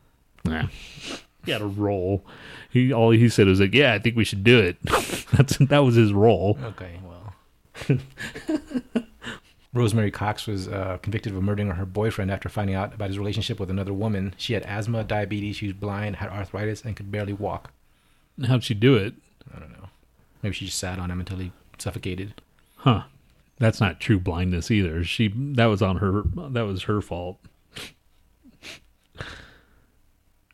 [0.45, 0.67] Nah.
[1.45, 2.23] He had a role.
[2.69, 4.77] He all he said was like, "Yeah, I think we should do it."
[5.31, 6.57] That's that was his role.
[6.63, 7.97] Okay, well.
[9.73, 13.57] Rosemary Cox was uh, convicted of murdering her boyfriend after finding out about his relationship
[13.57, 14.33] with another woman.
[14.37, 17.71] She had asthma, diabetes, she was blind, had arthritis, and could barely walk.
[18.45, 19.13] How'd she do it?
[19.55, 19.87] I don't know.
[20.43, 22.33] Maybe she just sat on him until he suffocated.
[22.77, 23.03] Huh.
[23.59, 25.03] That's not true blindness either.
[25.03, 27.37] She that was on her that was her fault.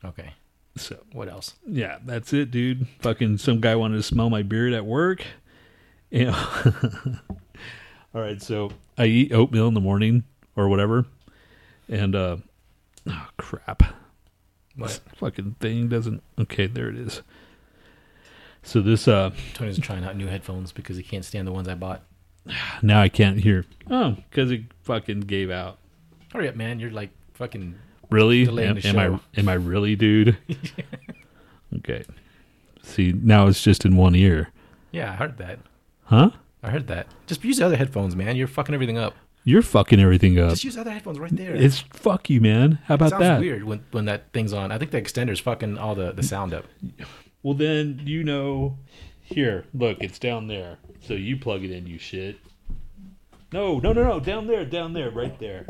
[0.08, 0.34] Okay.
[0.76, 1.56] So What else?
[1.68, 2.88] yeah, that's it, dude.
[3.00, 5.24] Fucking some guy wanted to smell my beard at work.
[6.12, 6.48] You know.
[8.16, 10.24] All right, so I eat oatmeal in the morning
[10.56, 11.06] or whatever,
[11.90, 12.38] and uh,
[13.08, 13.84] oh crap,
[14.76, 14.88] What?
[14.88, 16.24] this fucking thing doesn't.
[16.40, 17.22] Okay, there it is.
[18.64, 21.76] So this uh, Tony's trying out new headphones because he can't stand the ones I
[21.76, 22.04] bought.
[22.82, 23.66] now I can't hear.
[23.90, 25.78] Oh, because it fucking gave out.
[26.32, 26.80] Hurry up, man.
[26.80, 27.76] You're like fucking.
[28.10, 28.48] Really?
[28.48, 30.38] Am, am I am I really, dude?
[31.78, 32.04] okay.
[32.84, 34.50] See, now it's just in one ear.
[34.92, 35.60] Yeah, I heard that.
[36.06, 36.32] Huh?
[36.64, 37.08] I heard that.
[37.28, 38.36] Just use the other headphones, man.
[38.36, 39.16] You're fucking everything up.
[39.44, 40.50] You're fucking everything up.
[40.52, 41.56] Just use other headphones right there.
[41.56, 42.80] It's fuck you, man.
[42.86, 43.40] How about sounds that?
[43.40, 44.72] weird when, when that thing's on.
[44.72, 46.66] I think the extender's fucking all the, the sound up.
[47.44, 48.78] Well, then you know.
[49.22, 50.78] Here, look, it's down there.
[51.02, 52.38] So you plug it in, you shit.
[53.52, 55.66] No, no, no, no, down there, down there, right there.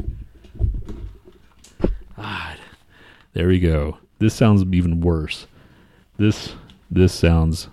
[2.18, 2.58] God,
[3.34, 3.98] there we go.
[4.20, 5.48] This sounds even worse.
[6.18, 6.56] This,
[6.90, 7.68] this sounds.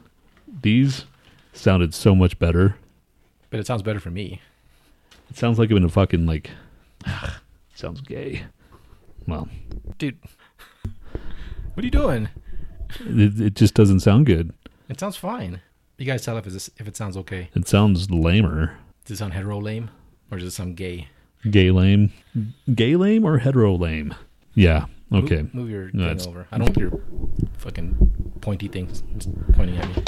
[0.63, 1.07] These
[1.53, 2.77] sounded so much better.
[3.51, 4.41] But it sounds better for me.
[5.31, 6.51] It sounds like I'm in a fucking like.
[7.75, 8.45] sounds gay.
[9.27, 9.49] Well,
[9.99, 10.19] Dude.
[11.75, 12.29] What are you doing?
[13.01, 14.53] it, it just doesn't sound good.
[14.89, 15.61] It sounds fine.
[15.99, 17.49] You guys tell if it's if it sounds okay.
[17.55, 18.77] It sounds lamer.
[19.05, 19.91] Does it sound hetero lame?
[20.31, 21.09] or does it sound gay?
[21.51, 22.13] Gay lame,
[22.75, 24.15] gay lame or hetero lame?
[24.55, 24.87] Yeah.
[25.12, 25.43] Okay.
[25.43, 26.47] Move, move your No, thing over.
[26.51, 27.01] I don't want your
[27.59, 29.03] fucking pointy things
[29.53, 30.03] pointing at me.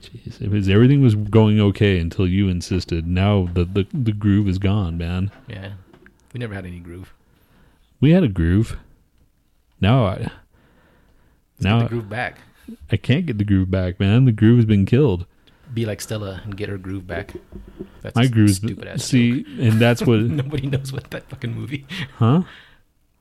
[0.00, 3.06] Jeez, it was everything was going okay until you insisted.
[3.06, 5.30] Now the, the the groove is gone, man.
[5.48, 5.72] Yeah,
[6.32, 7.14] we never had any groove.
[8.00, 8.76] We had a groove.
[9.80, 10.30] Now I Let's
[11.60, 12.38] now get the groove back.
[12.92, 14.26] I can't get the groove back, man.
[14.26, 15.26] The groove has been killed.
[15.78, 17.34] Be like Stella and get her groove back.
[18.02, 19.04] That's My groove's stupid ass.
[19.04, 21.86] see, and that's what, Nobody knows what that fucking movie.
[22.16, 22.42] huh?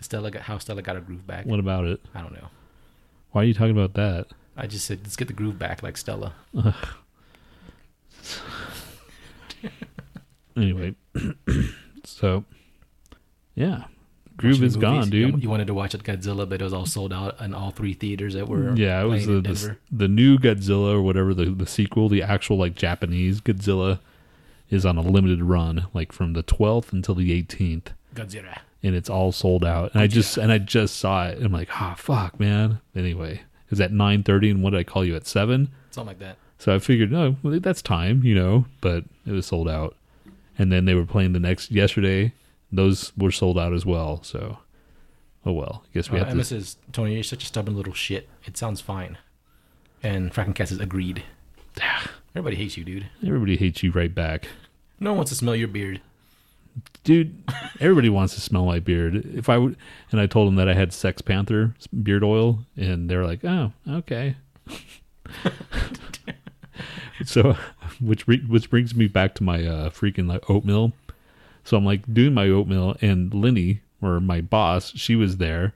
[0.02, 1.46] Stella got how Stella got her groove back.
[1.46, 2.02] What about it?
[2.15, 2.48] I don't know.
[3.32, 4.26] Why are you talking about that?
[4.58, 6.34] I just said let's get the groove back like Stella.
[10.56, 10.96] Anyway,
[12.04, 12.43] so
[13.54, 13.84] yeah,
[14.38, 15.41] groove is gone, dude.
[15.43, 17.93] You wanted to watch it Godzilla, but it was all sold out in all three
[17.93, 21.65] theaters that were Yeah, it was the, the the new Godzilla or whatever the the
[21.67, 24.00] sequel, the actual like Japanese Godzilla,
[24.69, 27.88] is on a limited run, like from the 12th until the 18th.
[28.15, 28.60] Godzilla.
[28.84, 29.91] and it's all sold out.
[29.93, 31.38] And I just and I just saw it.
[31.38, 32.80] And I'm like, ah, fuck, man.
[32.95, 35.69] Anyway, it was at nine thirty, and what did I call you at seven?
[35.91, 36.38] Something like that.
[36.60, 38.65] So I figured, no, well, that's time, you know.
[38.82, 39.95] But it was sold out,
[40.58, 42.34] and then they were playing the next yesterday.
[42.71, 44.21] Those were sold out as well.
[44.23, 44.58] So,
[45.45, 45.84] oh well.
[45.86, 46.45] I guess we Uh, have Emma to.
[46.47, 48.27] says, Tony, you're such a stubborn little shit.
[48.45, 49.17] It sounds fine.
[50.03, 51.23] And Frankencat says, agreed.
[52.36, 53.08] Everybody hates you, dude.
[53.25, 54.47] Everybody hates you right back,
[54.99, 56.01] No one wants to smell your beard.
[57.03, 57.41] dude.
[57.80, 59.15] Everybody wants to smell my beard.
[59.36, 59.75] If I would,
[60.12, 63.71] and I told them that I had Sex Panther beard oil, and they're like, oh,
[63.89, 64.36] okay.
[67.25, 67.56] so
[67.99, 70.93] which re- which brings me back to my uh, freaking like oatmeal.
[71.67, 75.73] So I'm like doing my oatmeal, and Linny or my boss, she was there,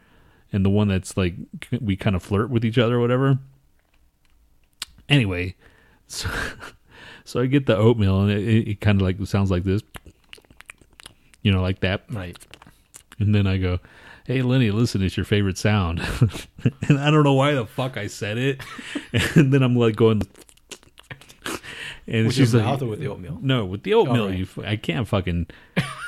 [0.54, 1.36] and the one that's like
[1.82, 3.40] we kind of flirt with each other or whatever.
[5.10, 5.54] Anyway,
[6.08, 6.30] so,
[7.26, 9.82] so I get the oatmeal, and it, it kind of like sounds like this,
[11.42, 12.06] you know, like that.
[12.10, 12.38] Right.
[13.20, 13.80] And then I go,
[14.26, 16.00] "Hey, Lenny, listen, it's your favorite sound."
[16.88, 18.62] and I don't know why the fuck I said it.
[19.36, 20.22] and then I'm like going,
[22.08, 23.40] and With she's your like, mouth or with the oatmeal?
[23.42, 24.38] "No, with the oatmeal, Oh, right.
[24.38, 24.44] you.
[24.44, 25.48] f- I can't fucking."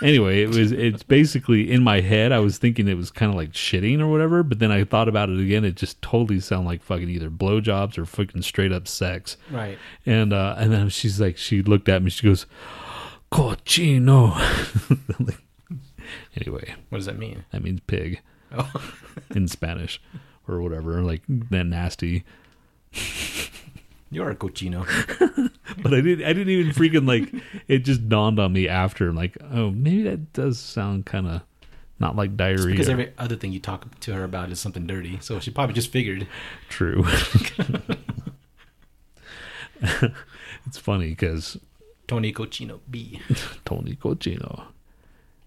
[0.01, 0.71] Anyway, it was.
[0.71, 2.31] It's basically in my head.
[2.31, 5.07] I was thinking it was kind of like shitting or whatever, but then I thought
[5.07, 5.63] about it again.
[5.63, 9.37] It just totally sounded like fucking either blowjobs or fucking straight up sex.
[9.51, 9.77] Right.
[10.05, 12.09] And uh, and then she's like, she looked at me.
[12.09, 12.45] She goes,
[13.31, 14.33] "Cochino."
[15.19, 15.39] Like,
[16.35, 17.45] anyway, What does that mean?
[17.51, 18.19] that means pig
[18.51, 18.71] Oh.
[19.35, 20.01] in Spanish
[20.47, 22.23] or whatever, like that nasty.
[24.13, 24.87] You're a cochino.
[25.81, 26.25] But I didn't.
[26.25, 27.33] I didn't even freaking like.
[27.67, 31.41] It just dawned on me after, like, oh, maybe that does sound kind of
[31.99, 32.71] not like diarrhea.
[32.71, 35.19] Because every other thing you talk to her about is something dirty.
[35.21, 36.27] So she probably just figured.
[36.69, 37.03] True.
[39.81, 41.57] it's funny because
[42.07, 43.21] Tony Cochino B.
[43.65, 44.65] Tony Cochino.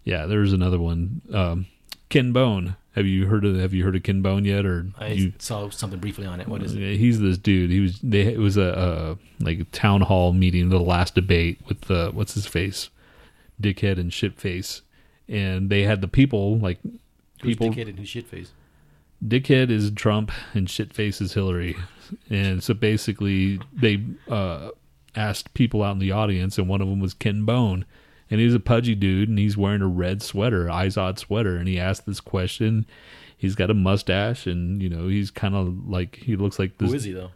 [0.04, 1.22] Yeah, there's another one.
[1.32, 1.66] Um,
[2.08, 2.76] Ken Bone.
[2.96, 4.64] Have you heard of Have you heard of Ken Bone yet?
[4.66, 5.32] Or I you?
[5.38, 6.48] saw something briefly on it.
[6.48, 6.96] What is it?
[6.96, 7.70] He's this dude.
[7.70, 8.00] He was.
[8.02, 8.22] They.
[8.32, 12.34] It was a, a like a town hall meeting, the last debate with the what's
[12.34, 12.88] his face,
[13.60, 14.80] dickhead and shitface,
[15.28, 16.78] and they had the people like
[17.42, 17.68] Who's people.
[17.70, 18.48] dickhead and who's shitface?
[19.26, 21.76] dickhead is Trump and shitface is Hillary.
[22.30, 24.70] And so basically, they uh,
[25.14, 27.84] asked people out in the audience, and one of them was Ken Bone.
[28.30, 31.56] And he's a pudgy dude, and he's wearing a red sweater, Izod sweater.
[31.56, 32.86] And he asked this question.
[33.36, 36.90] He's got a mustache, and you know he's kind of like he looks like this.
[36.90, 37.30] Who is he though?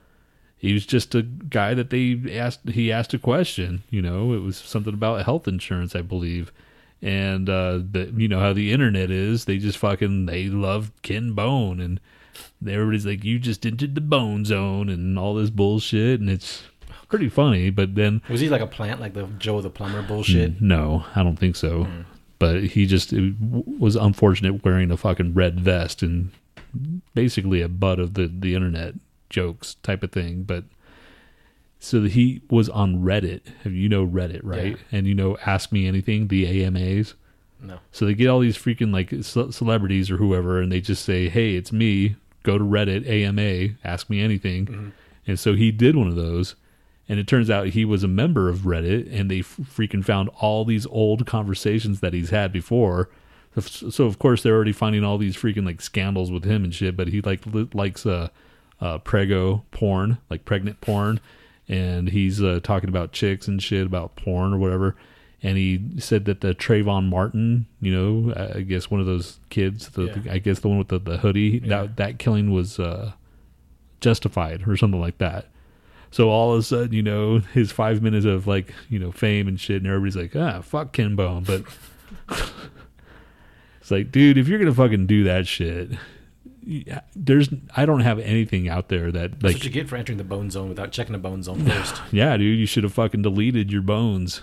[0.56, 2.68] He was just a guy that they asked.
[2.70, 3.82] He asked a question.
[3.90, 6.52] You know, it was something about health insurance, I believe.
[7.00, 9.46] And uh, the you know how the internet is.
[9.46, 12.00] They just fucking they love Ken Bone, and
[12.66, 16.64] everybody's like, "You just entered the bone zone," and all this bullshit, and it's
[17.10, 17.70] pretty funny.
[17.70, 20.56] But then, Was he like a plant, like the Joe the plumber bullshit?
[20.56, 21.84] Mm, no, I don't think so.
[21.84, 22.04] Mm.
[22.38, 26.30] But he just was unfortunate wearing a fucking red vest and
[27.14, 28.94] basically a butt of the the internet
[29.28, 30.44] jokes type of thing.
[30.44, 30.64] But
[31.78, 33.42] so he was on Reddit.
[33.64, 34.72] You know Reddit, right?
[34.72, 34.98] Yeah.
[34.98, 37.14] And you know Ask Me Anything, the AMAs.
[37.62, 37.78] No.
[37.92, 41.28] So they get all these freaking like ce- celebrities or whoever, and they just say,
[41.28, 42.16] "Hey, it's me.
[42.42, 44.88] Go to Reddit AMA, ask me anything." Mm-hmm.
[45.26, 46.54] And so he did one of those,
[47.10, 50.64] and it turns out he was a member of Reddit, and they freaking found all
[50.64, 53.10] these old conversations that he's had before.
[53.58, 56.72] So, so of course they're already finding all these freaking like scandals with him and
[56.72, 56.96] shit.
[56.96, 58.28] But he like li- likes uh,
[58.80, 61.18] uh prego porn, like pregnant porn,
[61.68, 64.94] and he's uh, talking about chicks and shit about porn or whatever.
[65.42, 69.88] And he said that the Trayvon Martin, you know, I guess one of those kids,
[69.88, 70.34] the, Yeah.
[70.34, 71.68] I guess the one with the, the hoodie, Yeah.
[71.68, 73.14] that that killing was uh,
[74.00, 75.46] justified or something like that.
[76.12, 79.48] So all of a sudden, you know, his five minutes of like, you know, fame
[79.48, 81.44] and shit, and everybody's like, ah, fuck Ken Bone.
[81.44, 81.62] But
[83.80, 85.90] it's like, dude, if you're gonna fucking do that shit,
[87.16, 90.18] there's I don't have anything out there that That's like what you get for entering
[90.18, 92.00] the bone zone without checking the bone zone first.
[92.12, 94.42] yeah, dude, you should have fucking deleted your bones.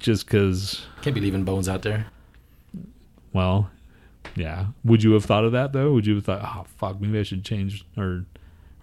[0.00, 2.06] Just because, Can't be leaving bones out there.
[3.32, 3.70] well,
[4.34, 4.66] yeah.
[4.84, 5.92] Would you have thought of that though?
[5.92, 8.24] Would you have thought, oh fuck, maybe I should change, or,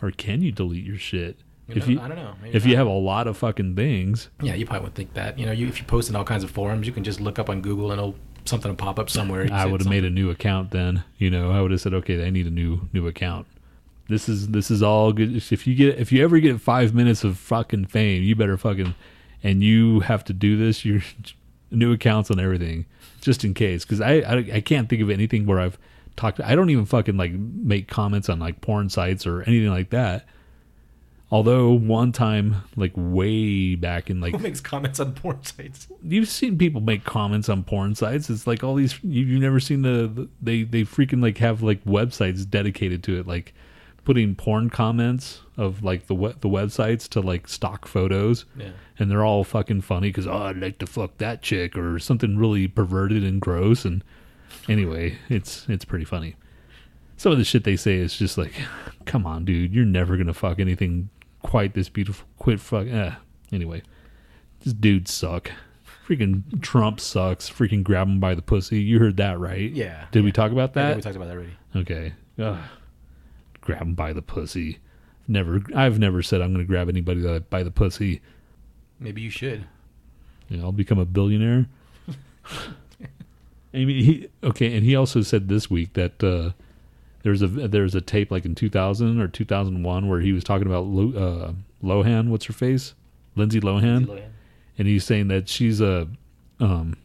[0.02, 2.36] or can you delete your shit You if know, you I don't know.
[2.42, 4.30] Maybe if you have a lot of fucking things?
[4.42, 5.38] yeah, you probably would think that.
[5.38, 7.38] You know, you, if you post in all kinds of forums, you can just look
[7.40, 9.48] up on Google and something will pop up somewhere.
[9.52, 11.04] I would have made a new account then.
[11.18, 13.48] You know, I would have said, okay, I need a new new account.
[14.08, 15.36] This is this is all good.
[15.36, 18.96] If you get if you ever get five minutes of fucking fame, you better fucking
[19.44, 20.84] and you have to do this.
[20.84, 21.02] Your
[21.72, 22.88] new accounts on everything,
[23.22, 23.86] just in case.
[23.86, 25.78] Because I, I I can't think of anything where I've
[26.20, 26.40] talked.
[26.42, 30.26] I don't even fucking like make comments on like porn sites or anything like that.
[31.32, 35.88] Although one time, like way back in like Who makes comments on porn sites?
[36.04, 38.32] you've seen people make comments on porn sites.
[38.32, 41.62] It's like all these you, you've never seen the, the they they freaking like have
[41.62, 43.54] like websites dedicated to it, like
[44.06, 48.70] putting porn comments of like the the websites to like stock photos, Yeah.
[48.98, 52.38] and they're all fucking funny because oh I'd like to fuck that chick or something
[52.40, 53.86] really perverted and gross.
[53.86, 54.04] And
[54.68, 56.36] anyway, it's it's pretty funny.
[57.18, 58.54] Some of the shit they say is just like,
[59.06, 61.10] come on, dude, you're never gonna fuck anything
[61.42, 62.28] quite this beautiful.
[62.38, 62.88] Quit fuck.
[62.88, 63.12] Eh.
[63.52, 63.82] Anyway,
[64.62, 65.52] this dude suck.
[66.08, 67.50] Freaking Trump sucks.
[67.50, 68.82] Freaking grab him by the pussy.
[68.82, 69.72] You heard that right?
[69.72, 70.06] Yeah.
[70.12, 70.96] Did we talk about that?
[70.96, 71.54] we talked about that already.
[71.76, 72.14] okay.
[72.40, 72.58] Ugh.
[73.62, 74.80] Grab him by the pussy.
[75.28, 75.62] Never.
[75.76, 78.22] I've never said I'm going to grab anybody by- by the pussy.
[79.00, 79.66] Maybe you should.
[80.48, 81.68] You know, I'll become a billionaire.
[83.74, 86.52] I mean, he okay, and he also said this week that uh,
[87.24, 90.86] there's a there's a tape like in 2000 or 2001 where he was talking about
[90.86, 91.54] Lo, uh,
[91.86, 92.30] Lohan.
[92.30, 92.94] What's her face?
[93.36, 94.22] Lindsay Lohan.
[94.78, 96.08] and he's saying that she's a
[96.60, 96.96] um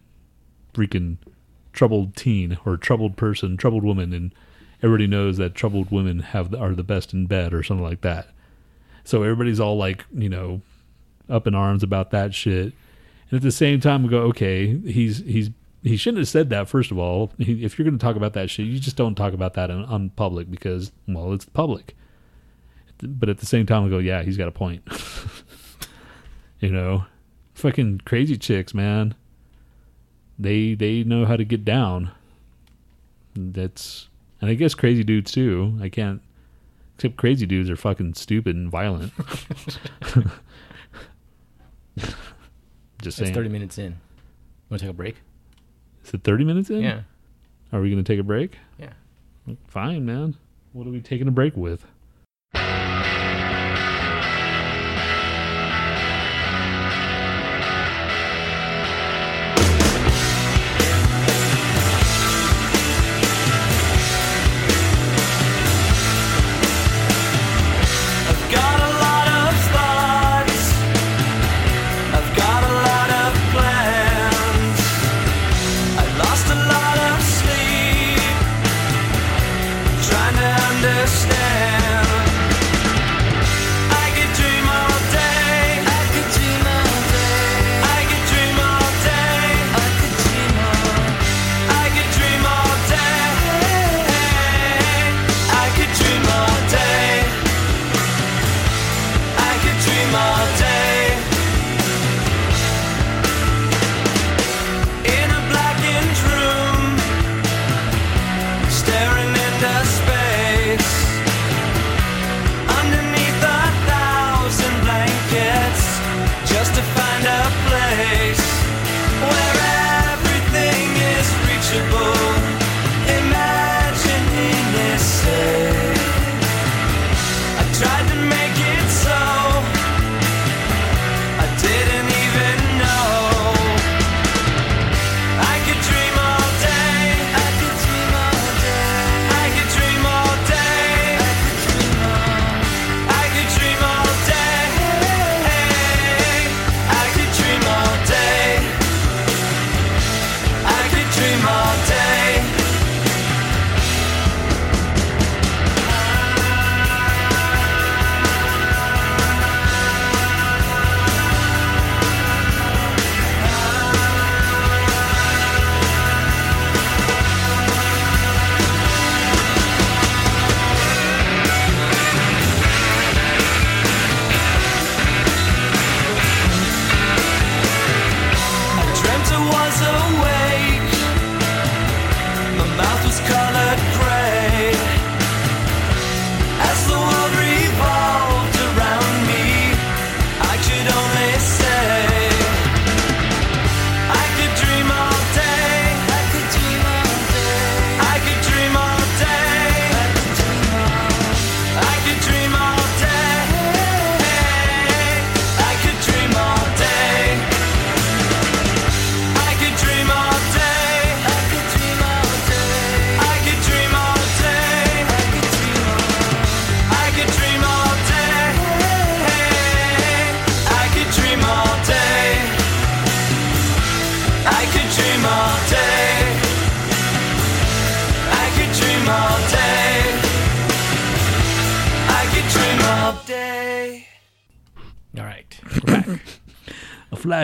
[0.73, 1.19] freaking
[1.73, 4.35] troubled teen or troubled person, troubled woman, and
[4.83, 8.29] everybody knows that troubled women have are the best in bed or something like that.
[9.05, 10.63] So everybody's all like, you know,
[11.29, 12.73] up in arms about that shit.
[13.31, 15.51] And at the same time, we go, okay, he's he's
[15.85, 16.69] he shouldn't have said that.
[16.69, 19.35] First of all, if you're going to talk about that shit, you just don't talk
[19.35, 21.95] about that in, on public because, well, it's public.
[23.03, 24.83] But at the same time, we go, yeah, he's got a point.
[26.61, 27.05] you know,
[27.55, 29.15] fucking crazy chicks, man.
[30.39, 32.11] They they know how to get down.
[33.37, 34.09] That's
[34.41, 35.79] and I guess crazy dudes too.
[35.81, 36.23] I can't
[36.97, 39.13] except crazy dudes are fucking stupid and violent.
[43.03, 43.97] Just It's 30 minutes in.
[44.71, 45.17] Want to take a break?
[46.05, 46.83] Is it 30 minutes in?
[46.83, 47.01] Yeah.
[47.73, 48.59] Are we going to take a break?
[48.79, 48.93] Yeah.
[49.67, 50.37] Fine, man.
[50.73, 51.87] What are we taking a break with?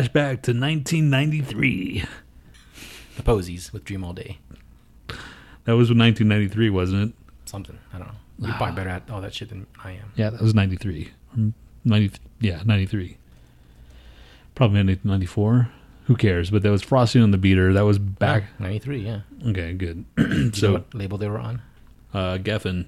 [0.00, 2.04] Flashback to 1993.
[3.16, 4.38] the Posies with Dream All Day.
[5.64, 7.14] That was 1993, wasn't it?
[7.48, 8.14] Something I don't know.
[8.46, 10.12] You're probably better at all that shit than I am.
[10.16, 11.10] Yeah, that was 93.
[11.84, 13.18] 90, yeah, 93.
[14.54, 15.68] Probably 94.
[16.06, 16.50] Who cares?
[16.50, 17.72] But that was Frosty on the Beater.
[17.72, 18.44] That was back.
[18.58, 18.98] '93.
[18.98, 19.20] Yeah.
[19.46, 20.04] Okay, good.
[20.16, 21.62] Do you know so, what label they were on?
[22.12, 22.86] uh, Geffen.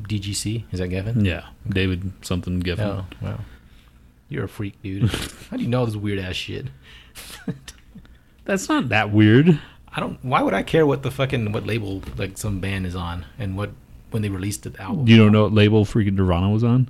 [0.00, 0.64] DGC.
[0.72, 1.26] Is that Geffen?
[1.26, 2.80] Yeah, David something Geffen.
[2.80, 3.40] Oh wow.
[4.32, 5.10] You're a freak, dude.
[5.50, 6.66] How do you know all this weird ass shit?
[8.46, 9.60] That's not that weird.
[9.94, 10.18] I don't.
[10.24, 13.56] Why would I care what the fucking what label like some band is on and
[13.58, 13.70] what
[14.10, 15.06] when they released the album?
[15.06, 16.88] You don't know what label freaking Nirvana was on?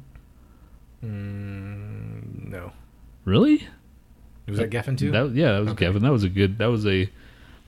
[1.05, 2.72] Mm, no.
[3.24, 3.66] Really?
[4.47, 5.11] Was that Geffen too?
[5.11, 5.86] That, yeah, that was Okay.
[5.86, 6.01] Geffen.
[6.03, 6.59] That was a good.
[6.59, 7.09] That was a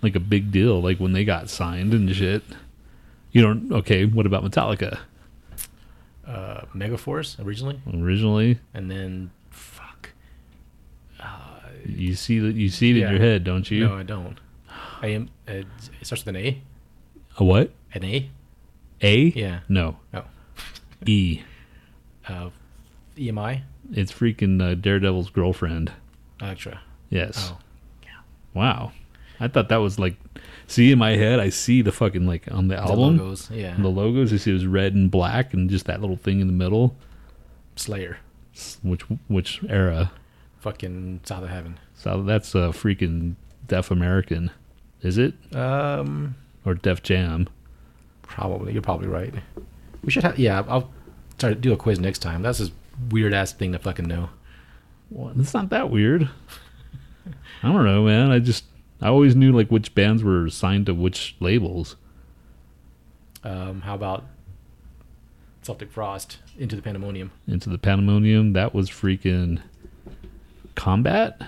[0.02, 0.80] like a big deal.
[0.80, 2.42] Like when they got signed and shit.
[3.32, 3.72] You don't.
[3.72, 5.00] Okay, what about Metallica?
[6.26, 9.30] uh, Megaforce originally, Originally, and then.
[11.86, 13.06] You see that you see it Yeah.
[13.06, 13.86] in your head, don't you?
[13.88, 14.38] No, I don't.
[15.02, 15.28] I am.
[15.48, 15.66] Uh, it
[16.02, 16.62] starts with an A.
[17.38, 17.70] A what?
[17.92, 18.30] An A.
[19.02, 19.18] A?
[19.36, 19.60] Yeah.
[19.68, 19.96] No.
[20.12, 20.24] No.
[21.06, 21.42] E.
[22.26, 22.48] Uh,
[23.16, 23.62] EMI.
[23.92, 25.92] It's freaking uh, Daredevil's girlfriend.
[26.40, 26.80] Elektra.
[27.10, 27.52] Yes.
[27.52, 27.58] Oh.
[28.54, 28.92] Wow.
[29.40, 30.16] I thought that was like.
[30.66, 33.50] See in my head, I see the fucking like on the The album, logos.
[33.50, 33.74] Yeah.
[33.78, 34.32] the logos.
[34.32, 36.96] I see it was red and black, and just that little thing in the middle.
[37.76, 38.18] Slayer.
[38.82, 40.12] Which which era?
[40.64, 41.78] Fucking South of Heaven.
[41.94, 43.34] So that's a freaking
[43.68, 44.50] Def American,
[45.02, 45.34] is it?
[45.54, 46.36] Um.
[46.64, 47.50] Or Def Jam?
[48.22, 48.72] Probably.
[48.72, 49.34] You're probably right.
[50.02, 50.38] We should have.
[50.38, 50.64] Yeah.
[50.66, 50.90] I'll
[51.36, 52.40] try to do a quiz next time.
[52.40, 52.68] That's a
[53.10, 54.30] weird ass thing to fucking know.
[55.10, 56.30] Well, it's not that weird.
[57.62, 58.30] I don't know, man.
[58.30, 58.64] I just
[59.02, 61.96] I always knew like which bands were signed to which labels.
[63.42, 63.82] Um.
[63.82, 64.24] How about
[65.60, 67.32] Celtic Frost into the Pandemonium?
[67.46, 69.60] Into the Pandemonium, that was freaking
[70.74, 71.40] Combat.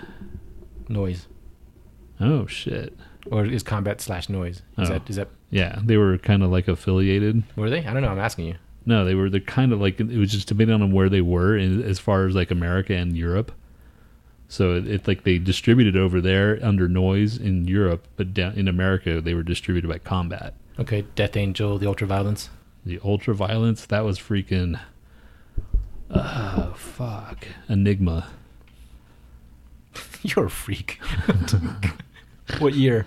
[0.88, 1.26] Noise.
[2.20, 2.96] Oh shit!
[3.30, 4.56] Or is combat slash noise?
[4.78, 4.94] Is Oh.
[4.94, 7.42] that is that Yeah, they were kind of like affiliated.
[7.56, 7.84] were they?
[7.84, 8.08] I don't know.
[8.08, 8.54] I'm asking you.
[8.86, 9.28] No, they were.
[9.28, 12.26] They're kind of like it was just depending on where they were, in, as far
[12.26, 13.50] as like America and Europe.
[14.48, 18.68] So it, it's like they distributed over there under Noise in Europe, but down in
[18.68, 20.54] America they were distributed by Combat.
[20.78, 21.04] Okay.
[21.16, 22.48] Death Angel, the Ultraviolence.
[22.84, 24.78] The Ultraviolence, that was freaking.
[26.10, 27.48] Oh fuck.
[27.68, 28.28] Enigma.
[30.36, 30.98] You're a freak.
[32.58, 33.06] what year?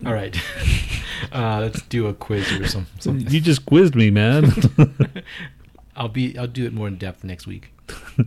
[0.05, 0.35] All right.
[1.31, 2.85] Uh, let's do a quiz or some.
[2.99, 3.27] Something.
[3.29, 4.51] You just quizzed me, man.
[5.95, 6.37] I'll be.
[6.37, 7.71] I'll do it more in depth next week.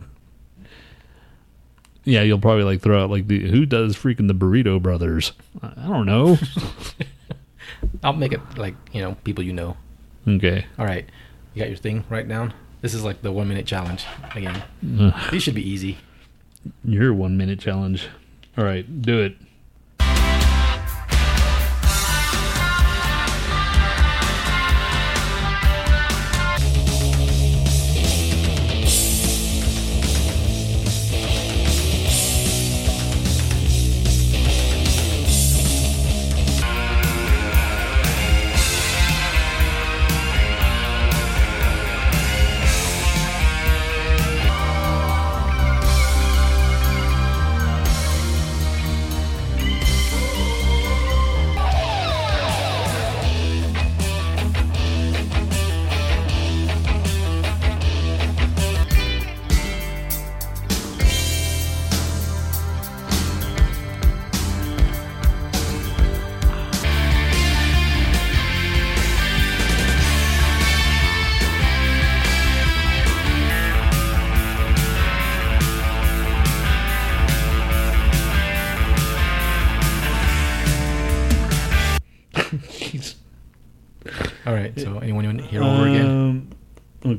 [2.03, 5.31] yeah, you'll probably like throw out like the who does freaking the Burrito Brothers.
[5.61, 6.37] I I don't know.
[8.03, 9.77] I'll make it like you know people you know.
[10.27, 10.65] okay.
[10.77, 11.07] All right.
[11.53, 12.53] You got your thing right down.
[12.81, 14.63] This is like the one minute challenge again.
[14.99, 15.97] Ugh, These should be easy.
[16.83, 18.07] your one minute challenge.
[18.57, 19.35] All right, do it.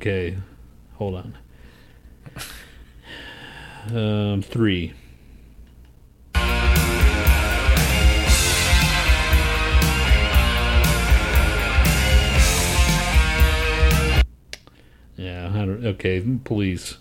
[0.02, 0.36] Okay,
[0.94, 1.38] hold on.
[3.94, 4.94] Um, three.
[15.16, 15.86] Yeah, I don't.
[15.86, 16.98] Okay, police.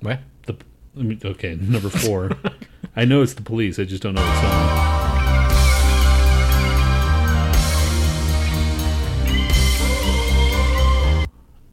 [0.00, 0.20] What?
[0.46, 0.56] The
[1.24, 2.30] okay, number four.
[2.96, 3.80] I know it's the police.
[3.80, 4.91] I just don't know the song.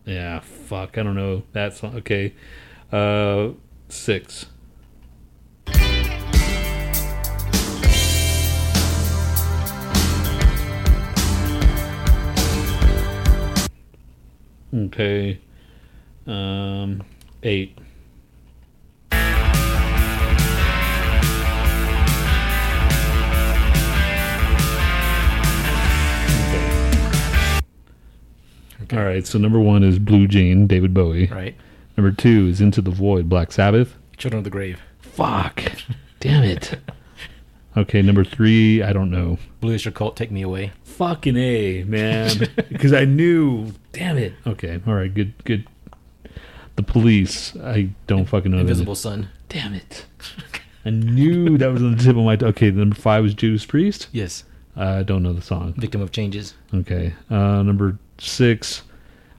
[0.09, 0.97] Yeah, fuck.
[0.97, 1.97] I don't know that song.
[1.97, 2.33] Okay,
[2.91, 3.49] uh,
[3.89, 4.47] six.
[14.73, 15.39] Okay,
[16.25, 17.03] um,
[17.43, 17.77] eight.
[28.89, 28.97] Okay.
[28.97, 31.27] All right, so number one is Blue Jean, David Bowie.
[31.27, 31.55] Right.
[31.95, 33.95] Number two is Into the Void, Black Sabbath.
[34.17, 34.81] Children of the Grave.
[34.99, 35.61] Fuck.
[36.19, 36.79] Damn it.
[37.77, 39.37] Okay, number three, I don't know.
[39.61, 40.17] Blue Öyster Cult.
[40.17, 40.71] Take me away.
[40.83, 42.31] Fucking A, man.
[42.69, 43.73] Because I knew.
[43.91, 44.33] Damn it.
[44.47, 45.67] Okay, all right, good, good.
[46.75, 48.57] The police, I don't fucking know.
[48.57, 48.61] that.
[48.61, 49.29] Invisible Sun.
[49.49, 50.05] Damn it.
[50.85, 52.37] I knew that was on the tip of my.
[52.41, 54.07] Okay, number five was Judas Priest.
[54.11, 54.45] Yes.
[54.75, 55.73] I don't know the song.
[55.73, 56.53] Victim of Changes.
[56.73, 57.13] Okay.
[57.29, 58.83] Uh, number six,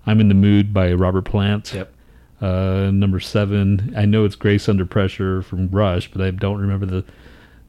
[0.07, 1.73] I'm in the Mood by Robert Plant.
[1.75, 1.93] Yep.
[2.41, 6.87] Uh, number seven, I know it's Grace Under Pressure from Rush, but I don't remember
[6.87, 7.05] the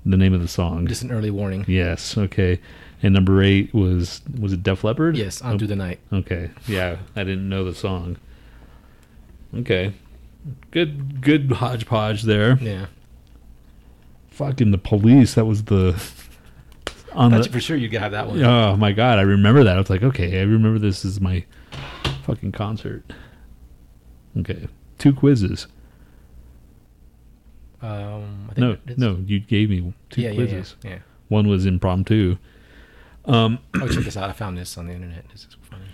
[0.05, 0.86] the name of the song.
[0.86, 1.64] Distant Early Warning.
[1.68, 2.59] yes, okay.
[3.03, 5.18] And number eight was was it Def Leppard?
[5.18, 5.41] Yes.
[5.41, 5.99] On through the night.
[6.14, 8.18] Okay, yeah, I didn't know the song.
[9.55, 9.93] Okay,
[10.72, 12.57] good good hodgepodge there.
[12.62, 12.86] Yeah.
[14.30, 15.34] Fucking the police.
[15.34, 15.93] That was the
[17.14, 17.49] on Thought the.
[17.49, 18.41] for sure you got that one.
[18.43, 19.76] Oh my god, I remember that.
[19.76, 21.45] I was like, okay, I remember this is my
[22.24, 23.03] fucking concert.
[24.38, 25.68] Okay, two quizzes.
[27.82, 30.76] Um, I think No, it's- no, you gave me two Yeah, yeah, quizzes.
[30.84, 30.99] yeah, yeah.
[31.30, 32.38] One was impromptu.
[33.26, 34.30] Um, Oh, check this out.
[34.30, 35.26] I found this on the internet.
[35.30, 35.86] This is funny.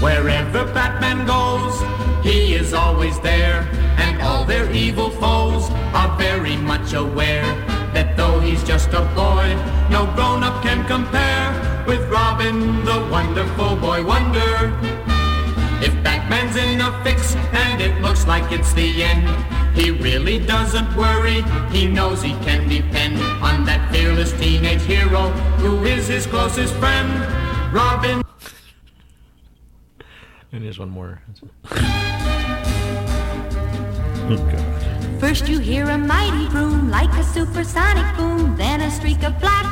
[0.00, 1.97] Wherever Batman goes, he is
[2.88, 3.60] always there.
[4.04, 5.68] And all their evil foes
[5.98, 7.48] are very much aware
[7.92, 9.46] that though he's just a boy,
[9.90, 11.48] no grown up can compare
[11.86, 14.54] with Robin, the wonderful boy wonder.
[15.86, 19.26] If Batman's in a fix and it looks like it's the end,
[19.78, 21.42] he really doesn't worry.
[21.70, 25.28] He knows he can depend on that fearless teenage hero
[25.62, 27.10] who is his closest friend,
[27.72, 28.22] Robin.
[30.52, 31.20] And there's one more.
[34.30, 35.20] oh god.
[35.20, 39.66] First you hear a mighty boom like a supersonic boom, then a streak of black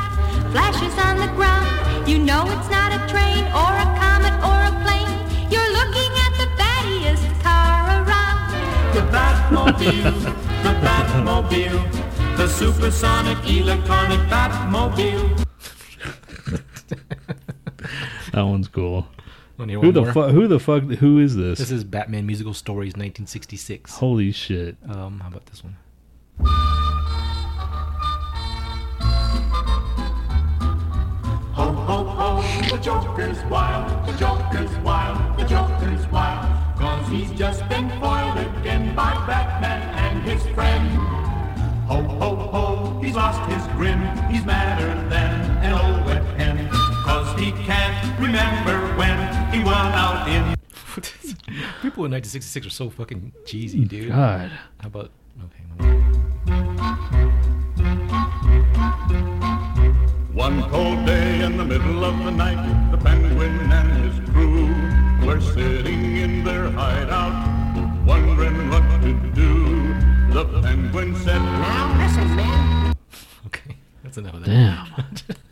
[0.50, 1.68] flashes on the ground.
[2.08, 5.12] You know it's not a train or a comet or a plane.
[5.52, 8.38] You're looking at the battiest car around.
[8.96, 10.22] The Batmobile,
[10.62, 15.44] the Batmobile, the supersonic electronic Batmobile.
[18.32, 19.06] That one's cool.
[19.58, 20.32] Wanna Who the fuck?
[20.32, 20.82] Who the fuck?
[20.82, 21.58] Who is this?
[21.58, 23.96] This is Batman Musical Stories 1966.
[23.96, 24.76] Holy shit!
[24.86, 25.76] Um, how about this one?
[31.54, 36.78] Ho, ho, ho, the Joker's wild, the Joker's wild, the Joker's wild.
[36.78, 40.86] Cause he's just been foiled again by Batman and his friend.
[41.86, 44.75] Ho, ho, ho, he's lost his grin, he's madder
[49.66, 50.54] when out in
[51.82, 54.08] People in 1966 are so fucking cheesy, mm, dude.
[54.08, 54.50] God.
[54.80, 55.10] How about
[55.44, 55.64] okay?
[60.32, 65.40] One cold day in the middle of the night, the penguin and his crew were
[65.40, 67.34] sitting in their hideout,
[68.06, 69.94] wondering what to do.
[70.32, 72.94] The penguin said, Now listen, man.
[73.46, 75.22] Okay, that's enough of that.
[75.26, 75.36] Damn.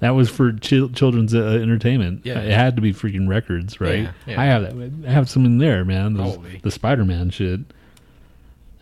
[0.00, 2.22] that was for chil- children's uh, entertainment.
[2.24, 2.40] Yeah.
[2.40, 4.00] it had to be freaking records, right?
[4.02, 4.40] Yeah, yeah.
[4.40, 5.08] I have that.
[5.08, 6.14] I have some in there, man.
[6.14, 6.60] Those, Probably.
[6.62, 7.60] the Spider-Man shit.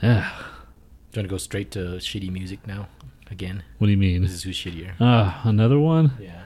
[0.03, 0.31] Yeah.
[1.13, 2.89] Trying to go straight to shitty music now.
[3.31, 4.23] Again, What do you mean?
[4.23, 4.93] this is who's shittier.
[5.01, 6.13] Ah, another one.
[6.21, 6.43] Yeah,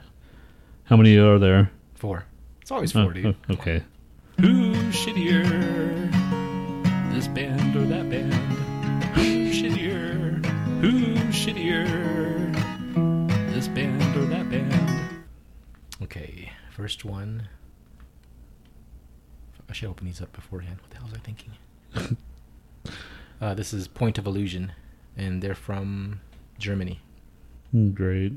[0.85, 1.71] How many are there?
[1.95, 2.25] four.
[2.63, 3.27] It's always Oh, four, dude.
[3.51, 3.83] oh, okay.
[4.41, 6.13] Who's shittier?
[7.13, 8.33] This band or that band?
[9.15, 10.45] Who's shittier?
[10.81, 12.28] Who's shittier?
[16.11, 17.49] Okay, first one.
[19.69, 20.79] I should open these up beforehand.
[20.81, 21.53] What the hell was I thinking?
[23.41, 24.73] Uh, this is Point of Illusion,
[25.17, 26.21] and they're from
[26.59, 26.99] Germany.
[27.95, 28.33] Great.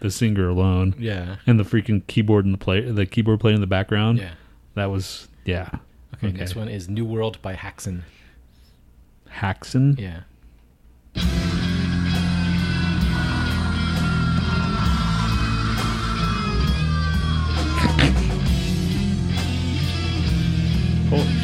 [0.00, 0.94] The singer alone.
[0.98, 1.36] Yeah.
[1.46, 4.18] And the freaking keyboard and the play the keyboard player in the background.
[4.18, 4.32] Yeah.
[4.74, 5.70] That was yeah.
[6.14, 8.04] Okay, next one is New World by Haxon.
[9.28, 9.96] Haxon.
[9.98, 10.22] Yeah.
[21.10, 21.37] Holy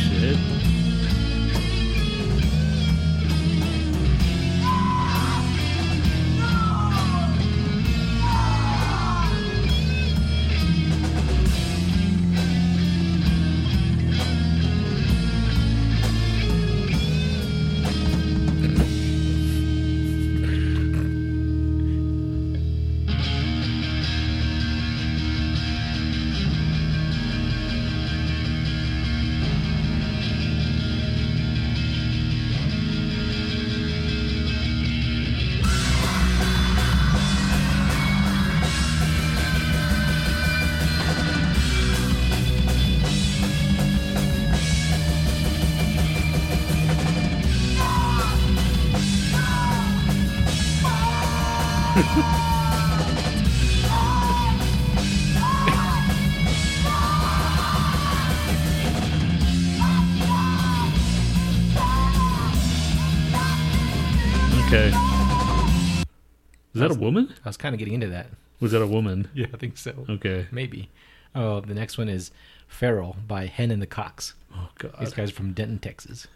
[67.44, 68.28] I was kind of getting into that.
[68.60, 69.28] Was that a woman?
[69.34, 70.06] Yeah, I think so.
[70.08, 70.46] Okay.
[70.50, 70.88] Maybe.
[71.34, 72.30] Oh, the next one is
[72.68, 74.34] Feral by Hen and the Cox.
[74.54, 74.94] Oh god.
[75.00, 76.26] These guys are from Denton, Texas.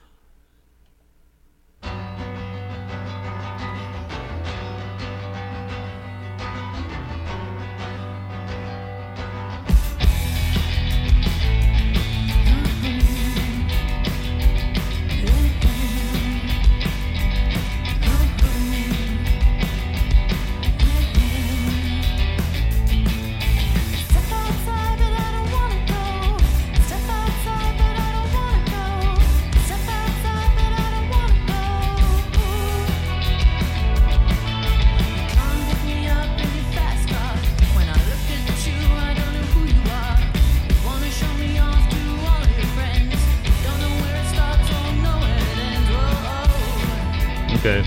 [47.59, 47.83] Okay.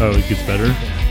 [0.00, 1.03] Oh, it gets better?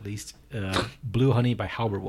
[0.00, 2.02] Not least, uh, Blue Honey by Halbert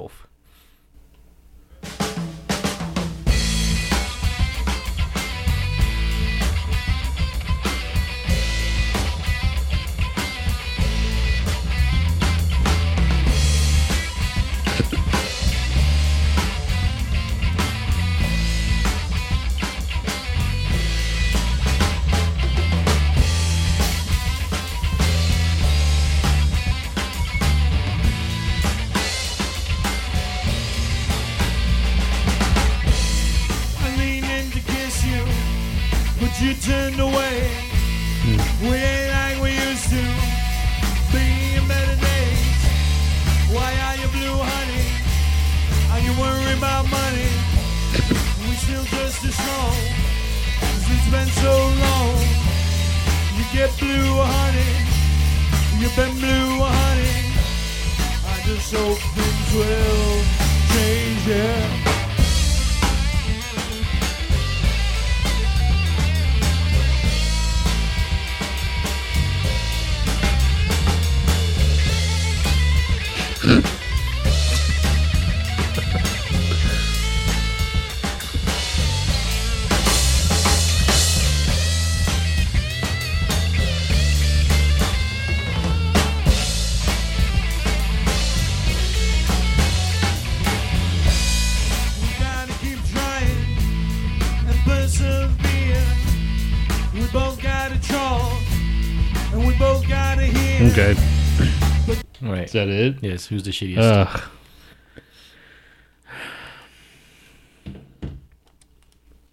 [102.51, 102.95] Is that it?
[103.01, 103.27] Yes.
[103.27, 103.77] Who's the shittiest?
[103.77, 104.21] Ugh.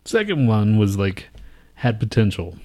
[0.04, 1.26] Second one was like
[1.74, 2.56] had potential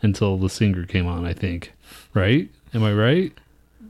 [0.00, 1.72] until the singer came on, I think.
[2.14, 2.48] Right?
[2.72, 3.32] Am I right?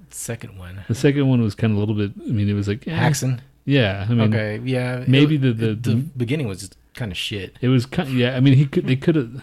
[0.08, 0.84] Second one.
[0.88, 2.92] The second one was kind of a little bit I mean it was like eh,
[2.96, 3.42] Haxon.
[3.66, 4.58] Yeah, I mean Okay.
[4.64, 5.04] Yeah.
[5.06, 7.56] maybe it- the- the- the beginning was kind of shit.
[7.60, 9.42] It was kind yeah, I mean he could they could have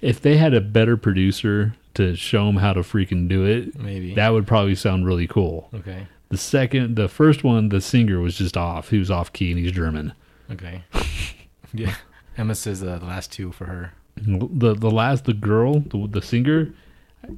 [0.00, 4.14] if they had a better producer to show him how to freaking do it, Maybe.
[4.14, 5.68] that would probably sound really cool.
[5.74, 6.06] Okay.
[6.28, 8.90] The second, the first one, the singer was just off.
[8.90, 10.12] He was off key and he's German.
[10.50, 10.84] Okay.
[11.74, 11.94] yeah.
[12.36, 13.92] Emma says uh, the last two for her.
[14.16, 16.72] The the last, the girl, the, the singer,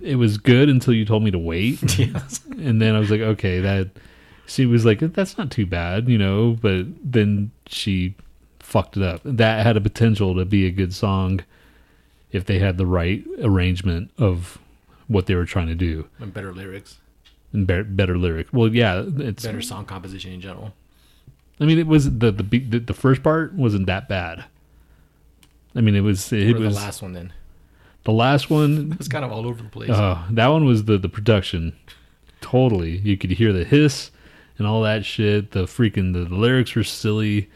[0.01, 2.41] it was good until you told me to wait, yes.
[2.51, 3.91] and then I was like, okay, that.
[4.47, 6.59] She was like, that's not too bad, you know.
[6.61, 8.17] But then she
[8.59, 9.21] fucked it up.
[9.25, 11.41] That had a potential to be a good song
[12.33, 14.59] if they had the right arrangement of
[15.09, 16.99] what they were trying to do And better lyrics.
[17.53, 18.49] and be- better lyric.
[18.53, 19.45] Well, yeah, it's.
[19.45, 20.73] Better song composition in general.
[21.61, 24.45] I mean, it was the the the, the first part wasn't that bad.
[25.75, 27.33] I mean, it was it Or was the last one then.
[28.05, 28.95] the last one.
[28.99, 29.91] was kind of all over the place.
[29.91, 31.75] Uh, that one was the the production.
[32.41, 34.11] Totally, you could hear the hiss
[34.59, 35.53] and all that shit.
[35.53, 37.49] The freaking the, the lyrics were silly.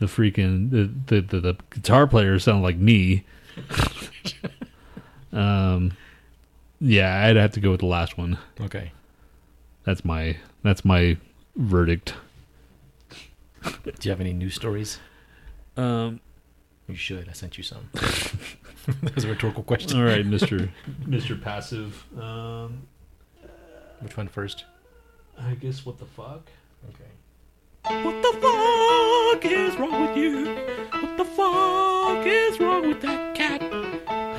[0.00, 3.24] The freaking the the, the, the guitar player sounded like me.
[5.32, 5.92] Um,
[6.80, 8.38] yeah, I'd have to go with the last one.
[8.60, 8.92] okay.
[9.84, 11.16] That's my that's my
[11.56, 12.14] verdict.
[13.62, 14.98] Do you have any news stories?
[15.76, 16.20] Um,
[16.86, 17.28] You should.
[17.28, 17.88] I sent you some.
[17.94, 19.98] that was a rhetorical question.
[19.98, 20.70] all right, Mister
[21.06, 22.04] Mister Passive.
[22.20, 22.82] Um,
[24.00, 24.64] Which one first?
[25.40, 26.48] I guess what the fuck.
[26.90, 27.10] Okay.
[27.88, 30.54] What the fuck is wrong with you?
[31.00, 33.60] What the fuck is wrong with that cat?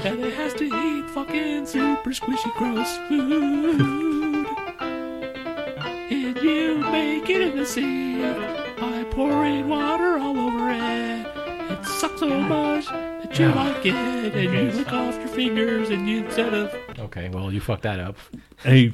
[0.03, 4.45] That it has to eat fucking super squishy gross food.
[6.11, 8.21] And you make it in the sink
[8.79, 10.98] by pouring water all over it.
[11.99, 16.07] It sucks so much that you like it, and you lick off your fingers, and
[16.07, 17.27] you instead of Okay.
[17.27, 18.15] Well, you fucked that up.
[18.63, 18.91] Hey,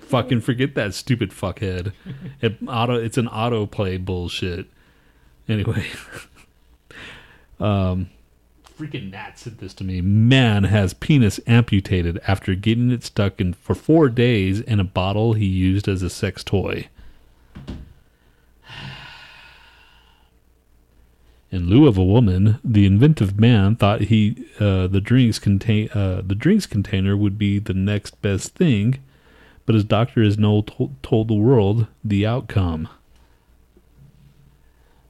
[0.00, 1.94] fucking forget that stupid fuckhead.
[2.42, 4.66] It auto, it's an autoplay bullshit.
[5.48, 5.86] Anyway,
[7.60, 8.10] um,
[8.78, 10.02] freaking Nhat sent this to me.
[10.02, 15.32] Man has penis amputated after getting it stuck in for four days in a bottle
[15.32, 16.88] he used as a sex toy.
[21.54, 26.20] In lieu of a woman, the inventive man thought he uh, the drinks contain uh,
[26.26, 28.98] the drinks container would be the next best thing,
[29.64, 32.88] but his doctor has no to- told the world the outcome.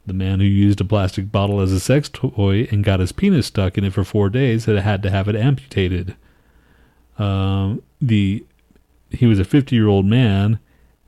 [0.05, 3.47] The man who used a plastic bottle as a sex toy and got his penis
[3.47, 6.15] stuck in it for four days had had to have it amputated.
[7.19, 8.45] Um, the
[9.09, 10.59] he was a 50 year old man,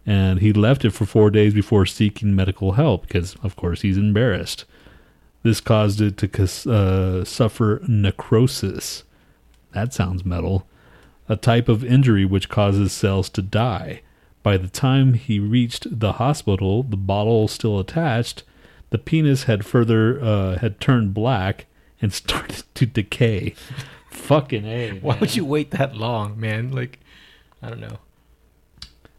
[0.07, 3.99] and he left it for four days before seeking medical help because, of course, he's
[3.99, 4.65] embarrassed.
[5.47, 9.05] This caused it to uh, suffer necrosis.
[9.75, 10.67] That sounds metal.
[11.29, 14.03] A type of injury which causes cells to die.
[14.43, 18.43] By the time he reached the hospital, the bottle still attached,
[18.91, 21.67] the penis had further uh, had turned black
[22.03, 23.55] and started to decay.
[24.11, 24.99] Fucking a.
[24.99, 26.73] Why would you wait that long, man?
[26.73, 26.99] Like,
[27.63, 28.01] I don't know.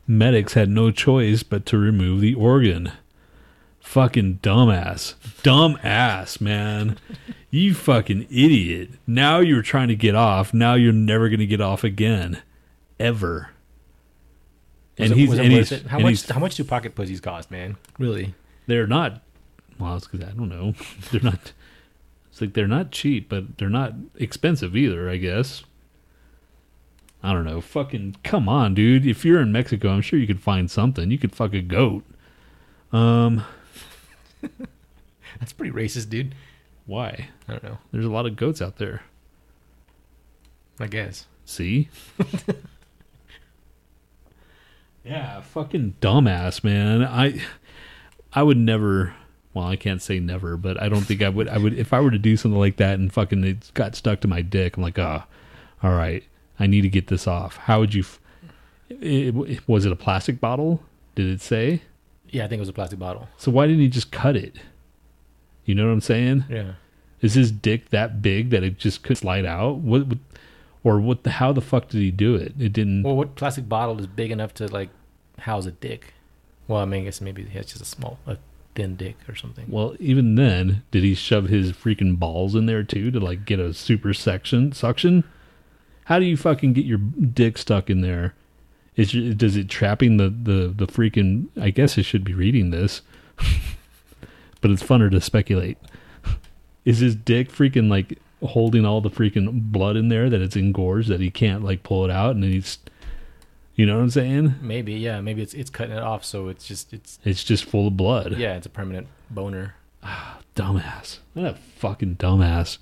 [0.06, 2.92] Medics had no choice but to remove the organ.
[3.88, 5.16] Fucking dumbass.
[5.44, 6.98] Dumbass, man.
[7.50, 8.90] You fucking idiot.
[9.08, 10.54] Now you're trying to get off.
[10.54, 12.42] Now you're never going to get off again.
[13.00, 13.52] Ever.
[15.00, 15.88] Was And it- he's, was it and worth he's, it?
[15.88, 16.12] How and much?
[16.12, 17.78] he's- How much do pocket pussies cost, man?
[17.98, 18.34] Really?
[18.68, 19.22] they're not,
[19.80, 20.74] well, it's 'cause I don't know.
[21.12, 21.54] They're not
[22.30, 25.10] It's like they're not cheap, but they're not expensive either.
[25.10, 25.64] I guess.
[27.24, 27.62] I don't know.
[27.62, 29.06] Fucking come on, dude.
[29.06, 31.10] If you're in Mexico, I'm sure you could find something.
[31.10, 32.04] You could fuck a goat.
[32.92, 33.46] Um,
[35.40, 36.36] That's pretty racist, dude.
[36.86, 37.30] why?
[37.48, 37.78] I don't know.
[37.92, 39.02] There's a lot of goats out there.
[40.80, 41.26] I guess.
[41.46, 41.90] See?
[45.04, 47.04] yeah, fucking dumbass, man.
[47.04, 47.42] I
[48.34, 49.16] I would never
[49.54, 52.00] well, I can't say never, but I don't think I would I would if I
[52.00, 54.84] were to do something like that and fucking it got stuck to my dick, I'm
[54.84, 55.26] like, "Ah,
[55.82, 56.24] all right.
[56.60, 58.20] I need to get this off." How would you f-
[58.90, 60.84] it, was it a plastic bottle?
[61.16, 61.82] Did it say?
[62.30, 63.28] Yeah, I think it was a plastic bottle.
[63.38, 64.58] So why didn't he just cut it?
[65.66, 66.46] You know what I'm saying?
[66.50, 66.74] Yeah.
[67.22, 69.78] Is his dick that big that it just could slide out?
[69.78, 70.18] What, what
[70.84, 72.54] or what the how the fuck did he do it?
[72.60, 74.90] It didn't Well, what plastic bottle is big enough to like
[75.40, 76.14] house a dick?
[76.68, 78.38] Well, I mean, I guess maybe he has just a small, a
[78.76, 79.66] thin dick or something.
[79.70, 83.60] Well, even then, did he shove his freaking balls in there too to like get
[83.60, 85.24] a super section suction?
[86.06, 88.34] How do you fucking get your dick stuck in there?
[88.98, 91.48] Is does it trapping the the the freaking?
[91.62, 93.02] I guess I should be reading this,
[94.62, 95.78] but it's funner to speculate.
[96.84, 101.10] Is his dick freaking like holding all the freaking blood in there that it's engorged
[101.10, 102.78] that he can't like pull it out and then he's,
[103.76, 104.56] you know what I'm saying?
[104.62, 107.88] Maybe, yeah, maybe it's it's cutting it off, so it's just it's It's just full
[107.88, 108.36] of blood.
[108.38, 109.76] yeah, it's a permanent boner.
[110.02, 111.20] Ah, dumbass.
[111.34, 112.78] What a fucking dumbass.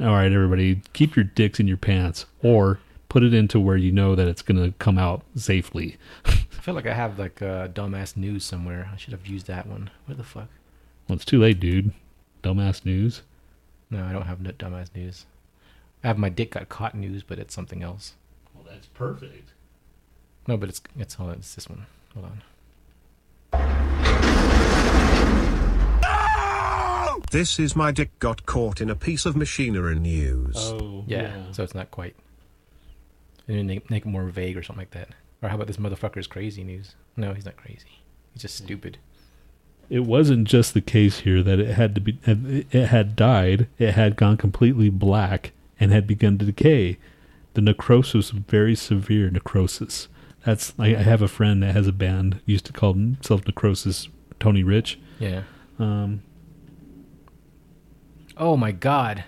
[0.00, 2.80] All right, everybody, keep your dicks in your pants or
[3.12, 5.98] put it into where you know that it's going to come out safely.
[6.24, 6.30] I
[6.62, 8.88] feel like I have like uh, dumbass news somewhere.
[8.90, 9.90] I should have used that one.
[10.06, 10.48] Where the fuck?
[11.06, 11.92] Well, it's too late, dude.
[12.42, 13.20] Dumbass news.
[13.90, 15.26] No, I don't have no dumbass news.
[16.02, 18.14] I have my dick got caught news, but it's something else.
[18.54, 19.50] Well, that's perfect.
[20.48, 21.84] No, but it's it's hold on, it's this one.
[22.14, 22.42] Hold on.
[27.30, 30.56] This is my dick got caught in a piece of machinery news.
[30.56, 32.16] Oh, Yeah, so it's not quite.
[33.48, 35.10] And then make, make it more vague or something like that.
[35.42, 36.94] Or how about this motherfucker's crazy news?
[37.16, 38.02] No, he's not crazy.
[38.32, 38.98] He's just stupid.
[39.90, 43.92] It wasn't just the case here that it had to be it had died, it
[43.92, 46.96] had gone completely black and had begun to decay.
[47.54, 50.08] The necrosis was very severe necrosis.
[50.46, 54.08] That's I, I have a friend that has a band used to call himself Necrosis
[54.40, 54.98] Tony Rich.
[55.18, 55.42] Yeah.
[55.78, 56.22] Um
[58.36, 59.24] Oh my god.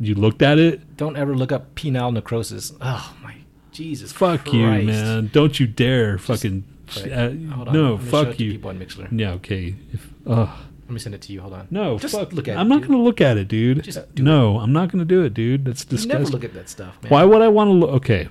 [0.00, 0.96] You looked at it?
[0.96, 2.72] Don't ever look up penile necrosis.
[2.80, 3.34] Oh my
[3.72, 4.12] Jesus.
[4.12, 5.30] Fuck you, man.
[5.32, 6.64] Don't you dare fucking
[6.96, 8.52] Wait, uh, no, Let me show it fuck you.
[8.52, 9.08] People on Mixlr.
[9.10, 9.74] Yeah, okay.
[9.92, 10.48] If, ugh.
[10.88, 11.42] Let me send it to you.
[11.42, 11.68] Hold on.
[11.70, 12.32] No, just fuck.
[12.32, 12.68] look at I'm it.
[12.70, 12.90] not dude.
[12.92, 13.84] to look at it, dude.
[13.84, 15.66] Just do no, I'm not going to do it, dude.
[15.66, 16.18] That's You disgusting.
[16.22, 17.10] never look at that stuff, man.
[17.10, 17.90] Why would I want to look?
[17.90, 18.28] Okay.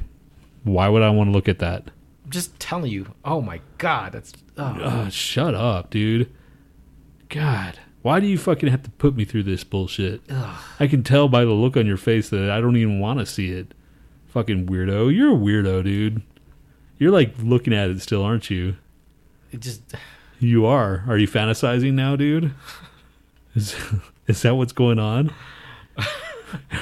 [0.63, 1.83] Why would I want to look at that?
[2.25, 3.13] I'm just telling you.
[3.23, 4.33] Oh my god, that's.
[4.57, 4.63] Oh.
[4.81, 6.33] Ugh, shut up, dude.
[7.29, 7.79] God.
[8.07, 10.21] Why do you fucking have to put me through this bullshit?
[10.79, 13.25] I can tell by the look on your face that I don't even want to
[13.25, 13.73] see it.
[14.27, 15.13] Fucking weirdo.
[15.13, 16.21] You're a weirdo, dude.
[16.99, 18.77] You're like looking at it still, aren't you?
[19.51, 19.81] It just.
[20.39, 21.03] You are.
[21.05, 22.53] Are you fantasizing now, dude?
[23.55, 23.75] Is,
[24.25, 25.33] is that what's going on?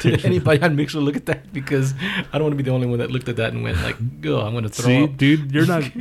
[0.01, 1.51] Did anybody on Mixlr look at that?
[1.51, 1.95] Because
[2.31, 3.95] I don't want to be the only one that looked at that and went like,
[4.25, 5.83] "Oh, I'm going to throw See, up." dude, you're not.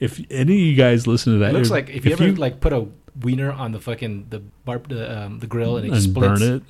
[0.00, 2.60] If any of you guys listen to that, It looks like if you ever like
[2.60, 2.88] put a
[3.20, 6.56] wiener on the fucking the bar the um, the grill and it and splits burn
[6.56, 6.62] it.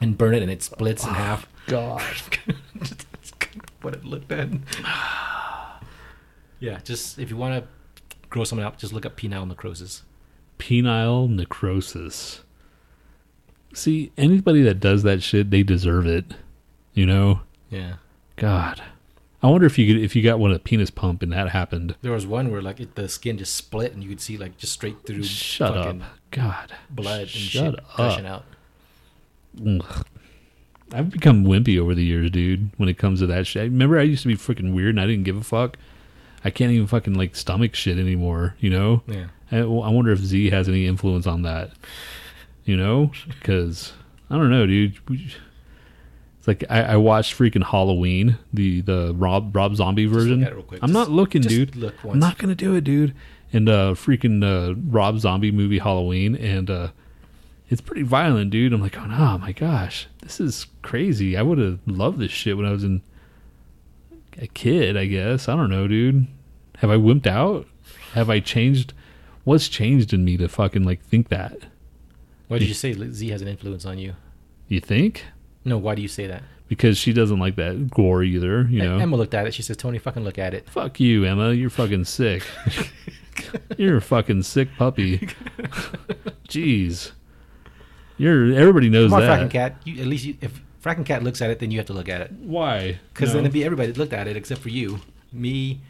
[0.00, 1.46] and burn it and it splits in half.
[1.66, 2.02] God.
[2.74, 2.94] That's
[3.82, 4.48] what it looked at.
[6.60, 7.68] yeah, just if you want to
[8.28, 10.02] grow someone out, just look up penile necrosis.
[10.58, 12.42] penile necrosis.
[13.72, 16.24] See, anybody that does that shit, they deserve it.
[16.92, 17.40] You know?
[17.70, 17.94] Yeah.
[18.36, 18.80] God.
[19.44, 21.50] I wonder if you could if you got one of a penis pump and that
[21.50, 21.96] happened.
[22.00, 24.56] There was one where like it, the skin just split and you could see like
[24.56, 25.22] just straight through.
[25.24, 25.96] Shut up.
[26.30, 26.72] God.
[26.88, 27.96] Blood and Shut shit up.
[27.96, 28.44] gushing out.
[29.66, 30.06] Ugh.
[30.92, 33.64] I've become wimpy over the years, dude, when it comes to that shit.
[33.64, 35.76] Remember I used to be freaking weird and I didn't give a fuck?
[36.42, 39.02] I can't even fucking like stomach shit anymore, you know?
[39.06, 39.26] Yeah.
[39.52, 41.70] I, I wonder if Z has any influence on that.
[42.64, 43.92] You know, because
[44.30, 45.06] I don't know, dude.
[45.08, 45.34] We-
[46.44, 50.42] It's like I, I watched freaking Halloween, the the Rob Rob Zombie version.
[50.44, 50.80] at it real quick.
[50.82, 51.74] I'm not looking, just dude.
[51.74, 53.14] look I'm not gonna do it, dude.
[53.50, 56.88] And uh, freaking uh, Rob Zombie movie Halloween, and uh,
[57.70, 58.74] it's pretty violent, dude.
[58.74, 61.34] I'm like, oh my gosh, this is crazy.
[61.34, 63.00] I would have loved this shit when I was in
[64.36, 64.98] a kid.
[64.98, 66.26] I guess I don't know, dude.
[66.76, 67.66] Have I wimped out?
[68.12, 68.92] Have I changed?
[69.44, 71.56] What's changed in me to fucking like think that?
[72.48, 74.14] Why did you say Z has an influence on you?
[74.68, 75.24] You think?
[75.64, 76.42] No, why do you say that?
[76.68, 78.98] Because she doesn't like that gore either, you know.
[78.98, 79.54] Emma looked at it.
[79.54, 81.52] She says, "Tony, fucking look at it." Fuck you, Emma.
[81.52, 82.42] You're fucking sick.
[83.76, 85.28] You're a fucking sick puppy.
[86.48, 87.12] Jeez.
[88.16, 89.40] You're everybody knows Come on, that.
[89.40, 89.76] Fracking Cat.
[89.84, 92.20] You, at least you, if Frankencat looks at it, then you have to look at
[92.20, 92.32] it.
[92.32, 92.98] Why?
[93.12, 93.34] Because No.
[93.36, 95.00] then it'd be everybody that looked at it except for you,
[95.32, 95.80] me,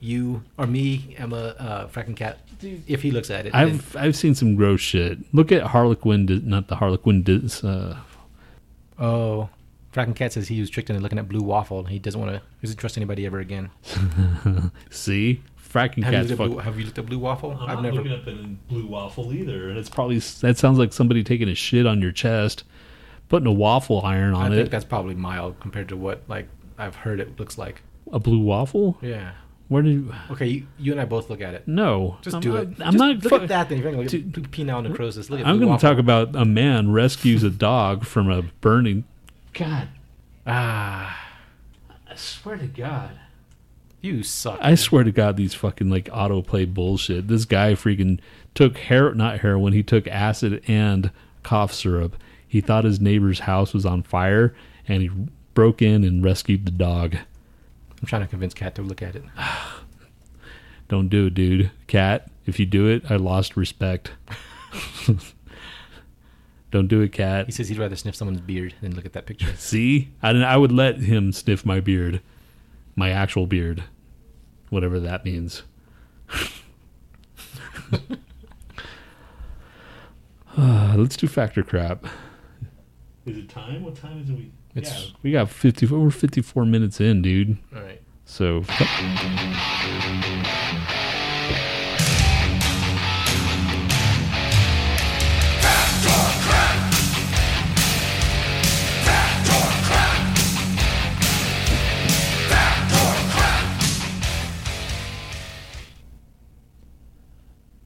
[0.00, 2.36] you, or me, Emma, uh, Frankencat.
[2.86, 5.18] If he looks at it, I've I've seen some gross shit.
[5.32, 7.22] Look at Harlequin, not the Harlequin.
[7.22, 7.96] dis- Uh,
[9.00, 9.48] oh,
[9.92, 11.84] Frankencat says he was tricked into looking at Blue Waffle.
[11.84, 12.42] He doesn't want to.
[12.62, 13.70] Doesn't trust anybody ever again.
[14.90, 16.28] see, fracking Have cats.
[16.28, 16.48] looked Fuck.
[16.48, 17.52] Blue, have you looked at Blue Waffle?
[17.52, 17.96] I'm I've not never.
[17.96, 21.54] looking up in blue waffle either, and it's probably that sounds like somebody taking a
[21.54, 22.62] shit on your chest,
[23.28, 24.70] putting a waffle iron I on think it.
[24.70, 26.46] that's probably mild compared to what like
[26.78, 27.82] I've heard it looks like.
[28.12, 28.98] A blue waffle?
[29.02, 29.32] Yeah.
[29.70, 30.12] Where did you?
[30.32, 31.66] Okay, you, you and I both look at it.
[31.68, 32.68] No, Just I'm do not, it.
[32.80, 33.16] I'm Just not.
[33.22, 33.68] look fu- at that.
[33.68, 35.30] Then you're going to Dude, look at penile necrosis.
[35.30, 39.04] Look at I'm going to talk about a man rescues a dog from a burning.
[39.54, 39.86] God,
[40.46, 41.28] Ah,
[42.10, 43.10] I swear to God.
[44.00, 44.58] you suck.
[44.60, 47.28] I swear to God, these fucking like autoplay bullshit.
[47.28, 48.18] This guy freaking
[48.56, 49.72] took hair, not heroin.
[49.72, 51.12] He took acid and
[51.44, 52.16] cough syrup.
[52.46, 54.52] He thought his neighbor's house was on fire,
[54.88, 55.10] and he
[55.54, 57.16] broke in and rescued the dog.
[58.00, 59.24] I'm trying to convince Kat to look at it.
[60.88, 61.70] Don't do it, dude.
[61.86, 64.12] Cat, if you do it, I lost respect.
[66.70, 67.46] Don't do it, Cat.
[67.46, 69.54] He says he'd rather sniff someone's beard than look at that picture.
[69.56, 72.22] See, I, I would let him sniff my beard,
[72.96, 73.84] my actual beard,
[74.70, 75.62] whatever that means.
[80.56, 82.06] Uh, let's do factor crap.
[83.26, 83.82] Is it time?
[83.82, 84.36] What time is it?
[84.36, 85.86] We It's- we got fifty.
[85.86, 87.58] We're fifty four minutes in, dude.
[87.74, 88.00] All right.
[88.24, 88.62] So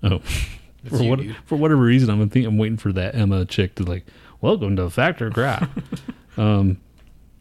[0.03, 3.85] Oh, for what for whatever reason, I'm think I'm waiting for that Emma chick to
[3.85, 4.05] like,
[4.45, 5.71] welcome to Factor Crap.
[6.37, 6.79] um,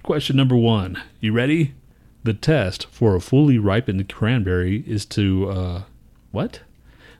[0.04, 1.74] question number one, you ready?
[2.24, 5.84] The test for a fully ripened cranberry is to uh,
[6.32, 6.62] what?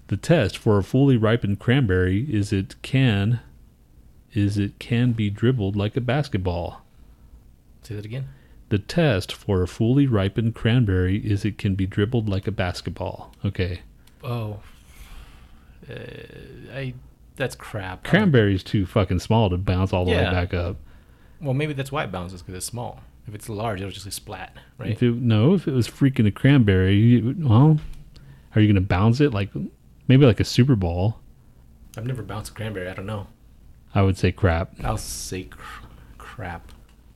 [0.08, 3.42] The test for a fully ripened cranberry is it can
[4.34, 6.86] is it can be dribbled like a basketball.
[7.82, 8.30] Say that again.
[8.70, 13.36] The test for a fully ripened cranberry is it can be dribbled like a basketball.
[13.44, 13.82] Okay.
[14.24, 14.62] Oh,
[15.90, 15.94] uh,
[16.74, 16.94] I.
[17.36, 18.04] That's crap.
[18.04, 20.26] Cranberry's too fucking small to bounce all the Yeah.
[20.30, 20.78] way back up.
[21.42, 23.02] Well, maybe that's why it bounces because it's small.
[23.28, 24.92] If it's large, it'll just be splat, right?
[24.92, 27.80] If it, no, if it was freaking a cranberry, you- well,
[28.56, 29.50] are you going to bounce it like
[30.08, 31.20] maybe like a Super ball?
[31.98, 32.88] I've never bounced a cranberry.
[32.90, 33.28] I don't know.
[33.96, 34.74] I would say crap.
[34.84, 35.86] I'll say cr-
[36.18, 36.72] crap.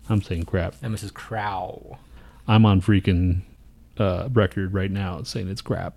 [0.09, 0.75] I'm saying crap.
[0.81, 1.97] Emma says crow.
[2.47, 3.41] I'm on freaking
[3.97, 5.95] uh, record right now saying it's crap.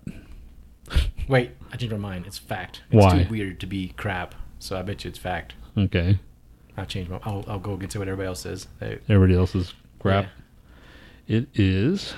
[1.27, 2.25] Wait, I changed my mind.
[2.27, 2.81] It's fact.
[2.91, 3.23] It's Why?
[3.23, 5.53] too weird to be crap, so I bet you it's fact.
[5.77, 6.19] Okay.
[6.77, 7.19] I'll change my.
[7.23, 8.67] I'll, I'll go against what everybody else says.
[8.81, 10.27] Everybody else is crap.
[11.27, 12.13] It is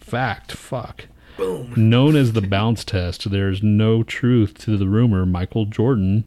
[0.00, 0.52] fact.
[0.52, 1.06] Fuck.
[1.36, 1.72] Boom.
[1.76, 6.24] Known as the bounce test, there's no truth to the rumor Michael Jordan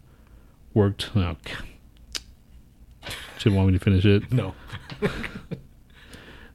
[0.73, 1.09] worked.
[1.15, 1.35] Oh,
[3.37, 4.31] should want me to finish it.
[4.31, 4.53] No.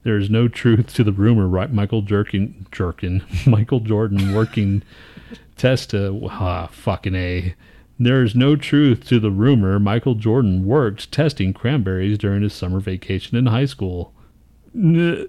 [0.07, 1.49] There is no truth to the rumor.
[1.49, 4.85] Right, Michael Jerkin, Jerkin, Michael Jordan working
[5.57, 7.57] test to ah, fucking a.
[7.99, 12.79] There is no truth to the rumor Michael Jordan worked testing cranberries during his summer
[12.79, 14.15] vacation in high school.
[14.77, 15.29] N-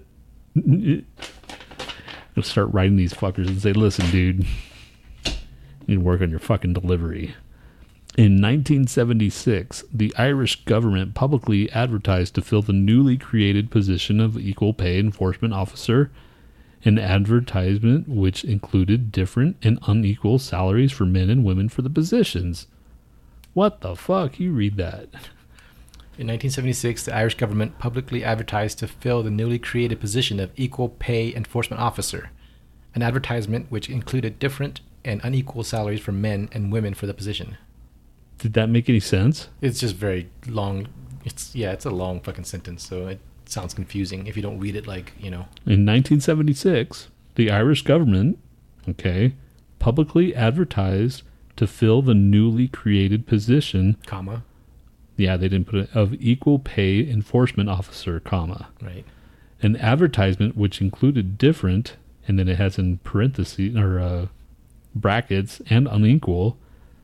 [2.36, 4.46] I'll start writing these fuckers and say, "Listen, dude,
[5.24, 5.32] you
[5.88, 7.34] need to work on your fucking delivery."
[8.18, 14.74] In 1976, the Irish government publicly advertised to fill the newly created position of Equal
[14.74, 16.10] Pay Enforcement Officer,
[16.84, 22.66] an advertisement which included different and unequal salaries for men and women for the positions.
[23.54, 24.40] What the fuck?
[24.40, 25.04] You read that.
[26.18, 30.88] In 1976, the Irish government publicly advertised to fill the newly created position of Equal
[30.88, 32.30] Pay Enforcement Officer,
[32.96, 37.56] an advertisement which included different and unequal salaries for men and women for the position.
[38.38, 39.48] Did that make any sense?
[39.60, 40.88] It's just very long.
[41.24, 44.76] It's yeah, it's a long fucking sentence, so it sounds confusing if you don't read
[44.76, 45.46] it like you know.
[45.66, 48.38] In 1976, the Irish government,
[48.88, 49.34] okay,
[49.78, 51.22] publicly advertised
[51.56, 54.44] to fill the newly created position Comma
[55.16, 58.68] Yeah, they didn't put it of equal pay enforcement officer, comma.
[58.80, 59.04] right.
[59.60, 61.96] An advertisement which included different,
[62.28, 64.26] and then it has in parentheses or uh,
[64.94, 66.56] brackets and unequal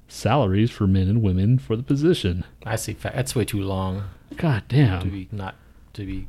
[0.08, 2.44] salaries for men and women for the position.
[2.64, 3.16] I say Fact.
[3.16, 4.04] that's way too long
[4.36, 5.02] God damn.
[5.02, 5.54] to be not
[5.94, 6.26] to be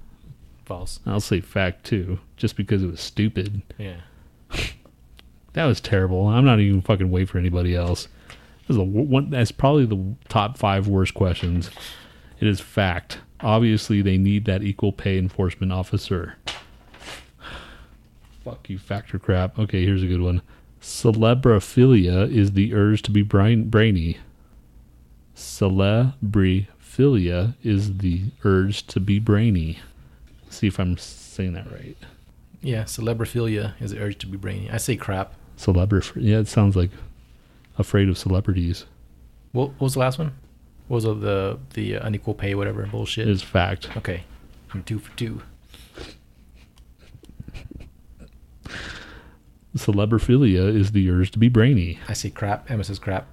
[0.65, 0.99] false.
[1.05, 3.61] I'll say fact too, just because it was stupid.
[3.77, 3.97] Yeah.
[5.53, 6.27] That was terrible.
[6.27, 8.09] I'm not even fucking wait for anybody else.
[8.67, 9.29] This is a, one.
[9.29, 11.69] That's probably the top five worst questions.
[12.41, 13.19] It is fact.
[13.39, 16.35] Obviously, they need that equal pay enforcement officer.
[18.43, 19.57] Fuck you, factor crap.
[19.57, 20.41] Okay, here's a good one.
[20.81, 24.17] Celebrophilia is the urge to be brain- brainy.
[25.35, 29.79] Celebrophilia is the urge to be brainy.
[30.49, 31.97] see if I'm saying that right.
[32.61, 34.69] Yeah, celebrophilia is the urge to be brainy.
[34.71, 35.33] I say crap.
[35.57, 36.11] Celebra.
[36.15, 36.91] Yeah, it sounds like
[37.77, 38.85] afraid of celebrities.
[39.51, 40.33] What, what was the last one?
[40.87, 43.27] What was the the, the unequal pay, whatever bullshit?
[43.27, 43.95] It is fact.
[43.97, 44.23] okay,
[44.73, 45.41] I'm two for two.
[49.75, 51.99] Celebrophilia is the urge to be brainy.
[52.07, 52.69] I see crap.
[52.71, 53.27] Emma says crap,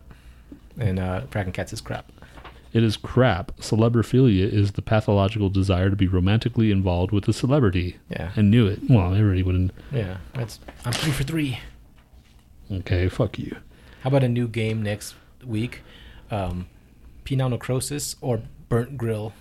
[0.78, 2.10] and uh, Frankencat says crap.
[2.72, 3.54] It is crap.
[3.58, 7.98] Celebrophilia is the pathological desire to be romantically involved with a celebrity.
[8.08, 8.32] Yeah.
[8.34, 8.80] And knew it.
[8.88, 9.72] Well, everybody wouldn't.
[9.92, 11.58] Yeah, that's I'm three for three.
[12.70, 13.56] Okay, fuck you.
[14.00, 15.14] How about a new game next
[15.44, 15.82] week?
[16.30, 16.66] Um,
[17.26, 18.40] penile necrosis or
[18.70, 19.34] burnt grill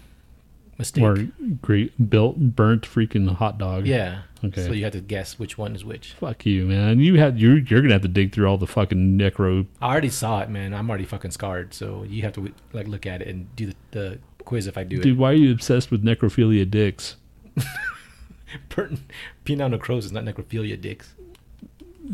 [0.77, 1.03] mistake.
[1.03, 1.15] Or
[1.61, 3.87] great built burnt freaking hot dog.
[3.87, 4.23] yeah.
[4.43, 4.65] Okay.
[4.65, 6.13] So you have to guess which one is which.
[6.13, 6.99] Fuck you, man.
[6.99, 9.67] You had you're you're gonna have to dig through all the fucking necro.
[9.81, 10.73] I already saw it, man.
[10.73, 11.73] I'm already fucking scarred.
[11.73, 14.83] So you have to like look at it and do the, the quiz if I
[14.83, 15.03] do it.
[15.03, 17.17] Dude, why are you obsessed with necrophilia dicks?
[18.69, 21.13] penile necrosis, not necrophilia dicks.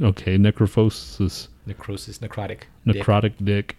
[0.01, 2.63] Okay, necrophosis, Necrosis, necrotic.
[2.85, 3.77] necrotic dick.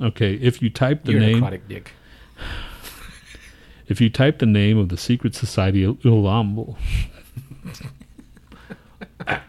[0.00, 1.92] Okay, if you type the You're name, necrotic dick.
[3.88, 6.76] if you type the name of the secret society, Ulamble,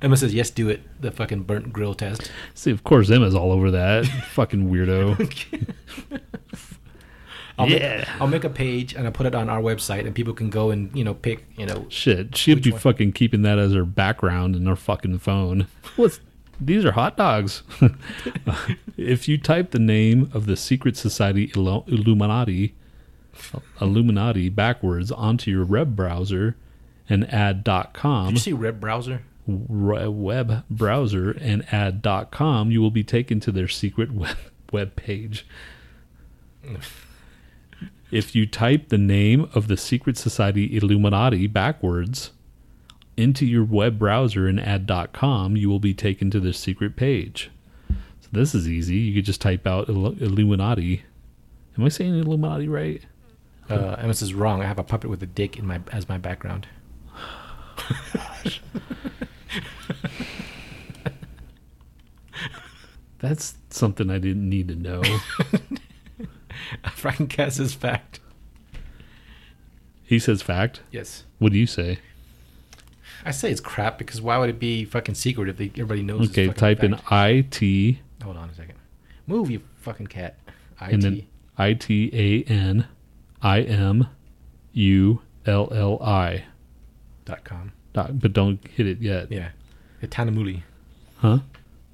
[0.00, 0.82] Emma says yes, do it.
[1.00, 2.30] The fucking burnt grill test.
[2.54, 4.06] see, of course, Emma's all over that.
[4.32, 5.18] fucking weirdo.
[7.58, 7.96] I'll Yeah.
[7.98, 10.48] Make, I'll make a page and I'll put it on our website and people can
[10.50, 12.78] go and you know pick you know Shit, she'd be one?
[12.80, 15.66] fucking keeping that as her background in her fucking phone.
[15.96, 16.20] What's
[16.60, 17.62] these are hot dogs.
[18.96, 22.74] if you type the name of the secret society Illuminati,
[23.80, 26.56] Illuminati backwards onto your web browser
[27.08, 27.64] and add
[27.94, 29.22] .com, Did you see Web browser?
[29.46, 34.36] web browser and add .com, you will be taken to their secret web,
[34.72, 35.46] web page.
[38.10, 42.32] if you type the name of the secret society Illuminati backwards
[43.16, 47.50] into your web browser and add .com, you will be taken to the secret page.
[47.88, 48.96] So this is easy.
[48.96, 51.04] You could just type out Illuminati.
[51.76, 53.02] Am I saying Illuminati right?
[53.68, 54.62] Uh, Emma says wrong.
[54.62, 56.66] I have a puppet with a dick in my as my background.
[63.18, 65.02] That's something I didn't need to know.
[66.84, 68.20] Franken says fact.
[70.04, 70.80] he says fact.
[70.90, 71.24] Yes.
[71.38, 71.98] What do you say?
[73.24, 76.30] I say it's crap because why would it be fucking secret if they, everybody knows?
[76.30, 76.98] Okay, type in?
[77.10, 78.76] I T Hold on a second.
[79.26, 80.38] Move you fucking cat.
[80.80, 81.08] I and T.
[81.08, 81.26] then
[81.56, 82.86] I T A N
[83.42, 84.06] I M
[84.72, 86.44] U L L I.
[87.24, 87.72] dot com.
[87.92, 89.30] Dot- But don't hit it yet.
[89.32, 89.50] Yeah.
[90.02, 90.62] Itanamuli.
[91.18, 91.38] Huh?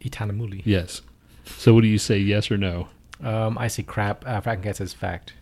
[0.01, 0.63] Itanamuli.
[0.65, 1.03] Yes.
[1.47, 2.19] So what do you say?
[2.19, 2.89] Yes or no?
[3.23, 4.27] Um, I say crap.
[4.27, 5.33] Uh, Franken says fact.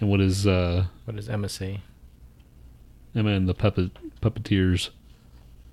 [0.00, 1.80] And what is uh, What does Emma say?
[3.14, 4.90] Emma and the puppet puppeteers?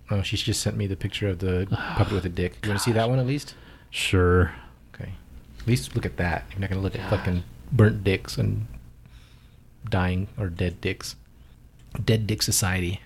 [0.10, 2.58] Oh, she just sent me the picture of the puppet with a dick.
[2.64, 3.56] You want to see that one at least?
[3.90, 4.54] Sure.
[4.94, 5.14] Okay.
[5.60, 6.46] At least look at that.
[6.52, 8.68] You're not gonna look at fucking burnt dicks and
[9.90, 11.16] dying or dead dicks.
[12.04, 13.02] Dead Dick Society.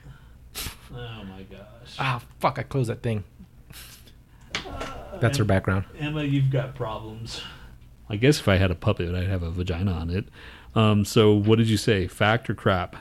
[0.94, 1.96] Oh my gosh.
[1.98, 2.60] Ah, fuck!
[2.60, 3.24] I closed that thing.
[5.20, 5.86] That's her background.
[6.00, 7.42] Emma, you've got problems.
[8.10, 10.26] I guess if I had a puppet, I'd have a vagina on it.
[10.76, 12.08] Um, so what did you say?
[12.08, 12.96] Fact or crap?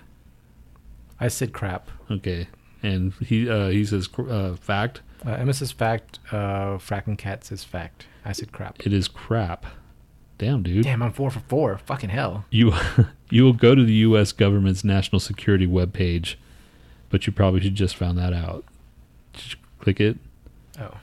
[1.18, 1.90] I said crap.
[2.10, 2.48] Okay.
[2.82, 5.00] And he uh, he says uh, fact.
[5.26, 6.18] Uh, Emma says fact.
[6.30, 8.06] Uh, Frankencat says fact.
[8.24, 8.86] I said crap.
[8.86, 9.66] It is crap.
[10.40, 10.84] Damn, dude.
[10.84, 11.76] Damn, I'm four for four.
[11.84, 12.46] Fucking hell.
[12.50, 12.72] You
[13.30, 14.32] you will go to the U.S.
[14.32, 16.36] government's national security webpage,
[17.10, 18.64] but you probably should just found that out.
[19.34, 20.16] Just click it.
[20.80, 20.94] Oh,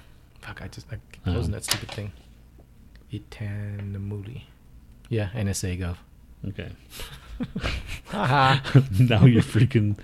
[0.41, 0.59] fuck!
[0.63, 1.57] I just I keep closing Oh.
[1.57, 2.11] that stupid thing.
[3.13, 4.41] Itanamuli.
[5.09, 5.97] Yeah, NSA Gov.
[6.49, 6.71] Okay.
[8.07, 8.59] Haha.
[8.99, 9.97] now you're freaking.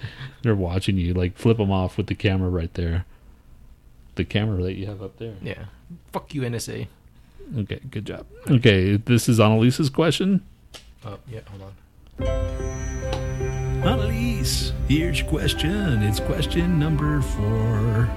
[0.43, 1.15] They're watching you.
[1.15, 3.05] Like flip them off with the camera right there.
[4.13, 5.33] The camera that you have up there.
[5.41, 5.65] yeah.
[6.11, 6.85] Fuck you, NSA.
[7.57, 7.79] Okay.
[7.91, 8.25] Good job.
[8.49, 8.97] Okay.
[8.97, 10.41] This is Annalisa's question.
[11.05, 11.41] Oh, yeah.
[11.49, 11.73] Hold on.
[13.83, 16.01] Annalise, here's your question.
[16.03, 18.09] It's question number four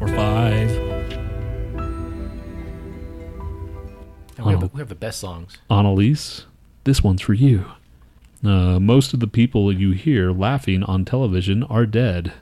[0.00, 0.70] or five.
[4.36, 4.66] And we, have Oh.
[4.66, 5.58] the, we have the best songs.
[5.68, 6.46] Annalise,
[6.84, 7.64] this one's for you.
[8.44, 12.32] Uh, most of the people you hear laughing on television are dead.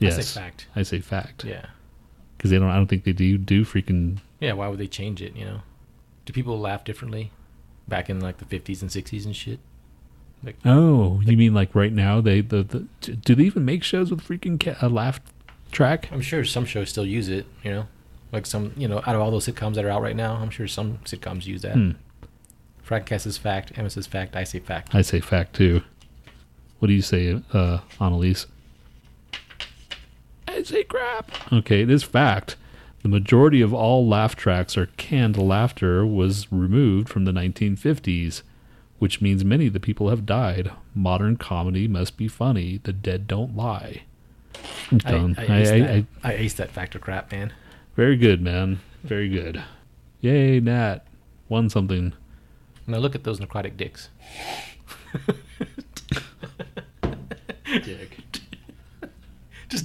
[0.00, 0.66] I say Yes, fact.
[0.76, 1.66] I say fact Yeah.
[2.36, 2.68] because they don't.
[2.68, 4.18] I don't think they do do freaking.
[4.40, 4.52] Yeah.
[4.54, 5.36] Why would they change it?
[5.36, 5.60] You know.
[6.24, 7.32] Do people laugh differently
[7.86, 9.60] back in like the 50s and 60s and shit?
[10.64, 12.20] Oh, you mean like right now?
[12.20, 15.20] They the, the do they even make shows with freaking ca- a laugh
[15.72, 16.08] track?
[16.12, 17.86] I'm sure some shows still use it, you know?
[18.30, 20.50] Like some, you know, out of all those sitcoms that are out right now, I'm
[20.50, 21.74] sure some sitcoms use that.
[21.74, 21.92] Hmm.
[22.82, 24.94] Frank says fact, Emma says fact, I say fact.
[24.94, 25.82] I say fact too.
[26.78, 28.46] What do you say, uh, Annalise?
[30.46, 31.30] I say crap.
[31.52, 32.56] Okay, it is fact.
[33.08, 38.42] The majority of all laugh tracks or canned laughter was removed from the 1950s,
[38.98, 40.72] which means many of the people have died.
[40.94, 42.80] Modern comedy must be funny.
[42.82, 44.02] The dead don't lie.
[44.90, 45.36] I'm done.
[45.38, 46.04] I, I, aced I, that.
[46.22, 47.54] I, I aced that factor crap, man.
[47.96, 48.80] very good, man.
[49.04, 49.64] Very good.
[50.20, 51.00] Yay, Nhat.
[51.48, 52.12] Won something.
[52.86, 54.10] Now look at those necrotic dicks.
[57.64, 58.18] Dick.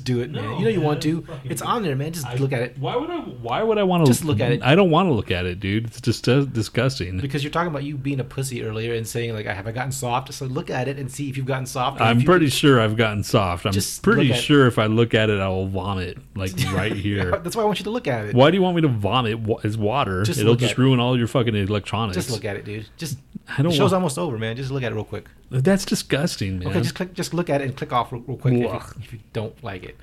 [0.04, 0.44] Just do it, man.
[0.58, 1.26] You know you man, want to.
[1.46, 2.12] It's on there, man.
[2.12, 2.78] Just look at it.
[2.78, 3.18] Why would I?
[3.20, 4.62] Why would I want to Just look at it.
[4.62, 5.86] I don't want to look at it, dude.
[5.86, 7.20] It's just uh, disgusting.
[7.20, 9.92] Because you're talking about you being a pussy earlier and saying like, "Have I gotten
[9.92, 12.02] soft?" So look at it and see if you've gotten soft.
[12.02, 13.66] I'm pretty sure I've gotten soft.
[13.66, 17.32] I'm Just pretty sure if I look at it, I will vomit like right here.
[17.44, 18.36] that's why I want you to look at it.
[18.36, 19.40] Why do you want me to vomit?
[19.64, 20.24] It's water.
[20.24, 20.82] Just It'll just at it.
[20.82, 22.16] ruin all your fucking electronics.
[22.16, 22.88] Just look at it, dude.
[22.98, 23.18] Just
[23.48, 24.56] I don't the show's want- almost over, man.
[24.56, 25.28] Just look at it real quick.
[25.50, 26.70] That's disgusting, man.
[26.70, 27.14] Okay, just click.
[27.14, 29.62] Just look at it and click off real, real quick if you, if you don't
[29.64, 29.98] like it.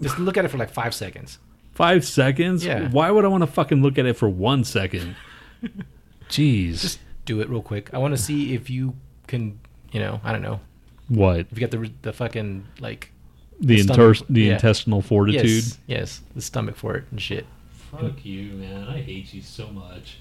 [0.00, 1.38] Just look at it for like five seconds.
[1.72, 2.64] Five seconds.
[2.64, 2.88] Yeah.
[2.90, 5.16] Why would I want to fucking look at it for one second?
[6.28, 6.80] Jeez.
[6.80, 7.92] Just do it real quick.
[7.94, 8.94] I want to see if you
[9.26, 9.58] can.
[9.92, 10.60] You know, I don't know.
[11.08, 11.40] what?
[11.40, 13.12] If you got the the fucking like
[13.60, 14.52] The, the inter- stomach- the yeah.
[14.54, 15.44] intestinal fortitude.
[15.44, 17.46] yes, yes, the stomach for it and shit.
[17.90, 18.88] Fuck you, man.
[18.88, 20.18] I hate you so much.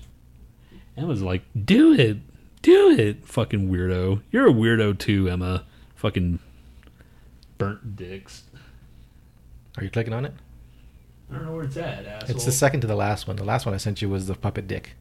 [0.98, 2.18] Emma's like, do it.
[2.62, 3.26] Do it.
[3.26, 4.22] Fucking weirdo.
[4.32, 5.64] You're a weirdo too, Emma.
[5.96, 6.40] Fucking
[7.58, 8.44] burnt dicks.
[9.78, 10.34] Are you clicking on it?
[11.30, 12.36] I don't know where it's at, asshole.
[12.36, 13.38] It's the second to the last one.
[13.38, 14.92] The last one I sent you was the puppet dick.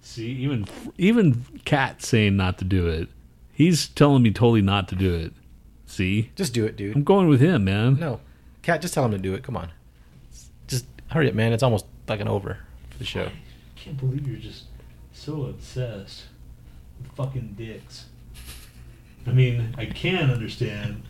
[0.00, 0.66] See, even
[0.98, 3.08] even Cat saying not to do it.
[3.52, 5.32] He's telling me totally not to do it.
[5.86, 6.30] See?
[6.34, 6.96] Just do it, dude.
[6.96, 7.98] I'm going with him, man.
[7.98, 8.20] No,
[8.62, 9.42] cat, just tell him to do it.
[9.42, 9.70] Come on,
[10.66, 11.52] just hurry up, man.
[11.52, 12.58] It's almost fucking over
[12.90, 13.26] for the show.
[13.26, 13.32] I
[13.76, 14.64] can't believe you're just
[15.16, 16.24] so obsessed
[17.00, 18.06] with fucking dicks.
[19.26, 21.02] I mean, I can understand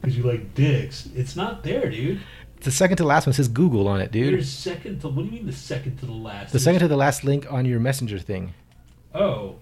[0.00, 1.08] because you like dicks.
[1.14, 2.20] It's not there, dude.
[2.56, 4.34] It's the second to the last one says Google on it, dude.
[4.34, 6.52] There's second to what do you mean the second to the last?
[6.52, 8.54] The second to the last link on your messenger thing.
[9.14, 9.56] oh,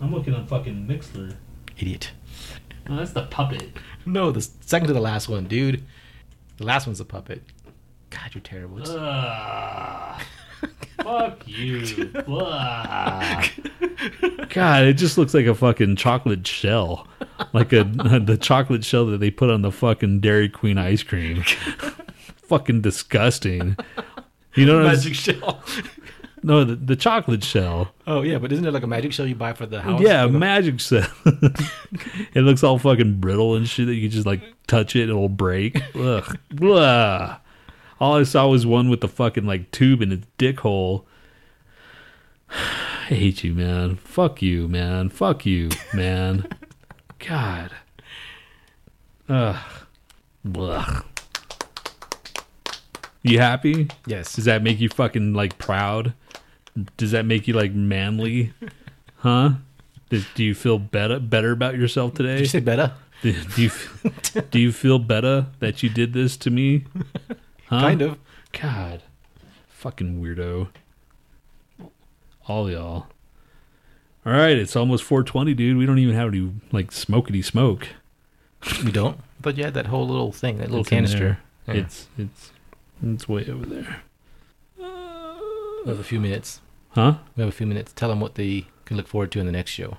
[0.00, 1.36] I'm looking on fucking Mixlr.
[1.78, 2.10] Idiot.
[2.88, 3.70] That's the puppet.
[4.04, 5.84] No, the second to the last one, dude.
[6.56, 7.42] The last one's a puppet.
[8.10, 8.80] God, you're terrible.
[8.88, 10.22] Ugh.
[11.02, 12.10] Fuck you.
[12.28, 13.44] Ugh.
[14.48, 17.06] God, it just looks like a fucking chocolate shell.
[17.52, 17.84] Like a
[18.24, 21.42] the chocolate shell that they put on the fucking Dairy Queen ice cream.
[22.36, 23.76] fucking disgusting.
[24.54, 25.62] You know what I'm magic shell.
[26.42, 27.92] No, the, the chocolate shell.
[28.06, 30.00] Oh yeah, but isn't it like a magic shell you buy for the house?
[30.00, 31.06] Yeah, a- magic shell.
[31.26, 35.10] it looks all fucking brittle and shit that you can just like touch it, and
[35.10, 35.76] it'll break.
[35.96, 36.38] Ugh.
[36.62, 37.40] Ugh.
[37.98, 41.06] All I saw was one with the fucking like tube in its dick hole.
[42.50, 43.96] I hate you, man.
[43.96, 45.08] Fuck you, man.
[45.08, 46.48] Fuck you, man.
[47.18, 47.70] God.
[49.28, 49.56] Ugh.
[50.58, 51.04] Ugh.
[53.22, 53.88] You happy?
[54.06, 54.34] Yes.
[54.34, 56.14] Does that make you fucking like proud?
[56.96, 58.52] Does that make you like manly?
[59.20, 59.54] Huh?
[60.10, 62.34] Do, do you feel better better about yourself today?
[62.34, 62.92] Did you say better?
[63.22, 63.70] do, do you
[64.50, 66.84] do you feel better that you did this to me?
[67.66, 67.80] Huh?
[67.80, 68.18] Kind of.
[68.52, 69.02] God,
[69.68, 70.68] fucking weirdo.
[72.48, 73.06] All y'all.
[74.24, 75.76] All right, it's almost 420, dude.
[75.76, 77.88] We don't even have any like smokety smoke.
[78.84, 79.20] We don't.
[79.40, 81.38] But you had that whole little thing, that little It's canister.
[81.68, 81.74] Yeah.
[81.74, 82.52] It's it's
[83.02, 84.02] it's way over there.
[84.78, 86.60] We have a few minutes.
[86.90, 87.18] Huh?
[87.36, 87.92] We have a few minutes.
[87.92, 89.98] Tell them what they can look forward to in the next show.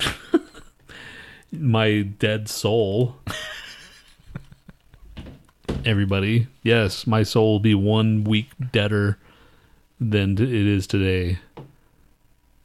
[1.52, 3.16] my dead soul.
[5.84, 9.18] Everybody, yes, my soul will be one week deader
[10.00, 11.38] than it is today,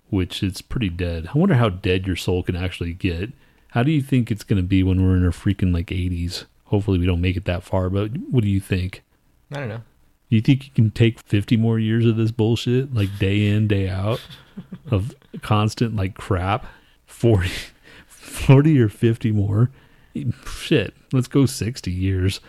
[0.09, 1.29] which it's pretty dead.
[1.33, 3.31] I wonder how dead your soul can actually get.
[3.69, 6.45] How do you think it's going to be when we're in our freaking like 80s?
[6.65, 9.03] Hopefully, we don't make it that far, but what do you think?
[9.51, 9.81] I don't know.
[10.29, 13.67] Do You think you can take 50 more years of this bullshit, like day in,
[13.67, 14.19] day out,
[14.91, 16.65] of constant like crap?
[17.05, 17.51] 40,
[18.07, 19.69] 40 or 50 more?
[20.47, 22.39] Shit, let's go 60 years.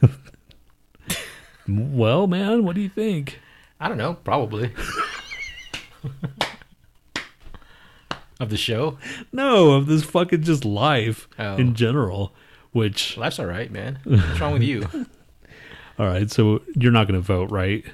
[1.68, 3.40] well, man, what do you think?
[3.80, 4.14] I don't know.
[4.14, 4.72] Probably.
[8.40, 8.98] of the show.
[9.32, 11.56] No, of this fucking just life Oh.
[11.56, 12.32] in general,
[12.72, 13.98] which, Life's all right, man.
[14.04, 14.86] What's wrong with you?
[15.98, 17.84] all right, so you're not going to vote, right?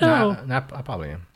[0.00, 0.32] No.
[0.32, 1.26] Nah, nah, I probably am.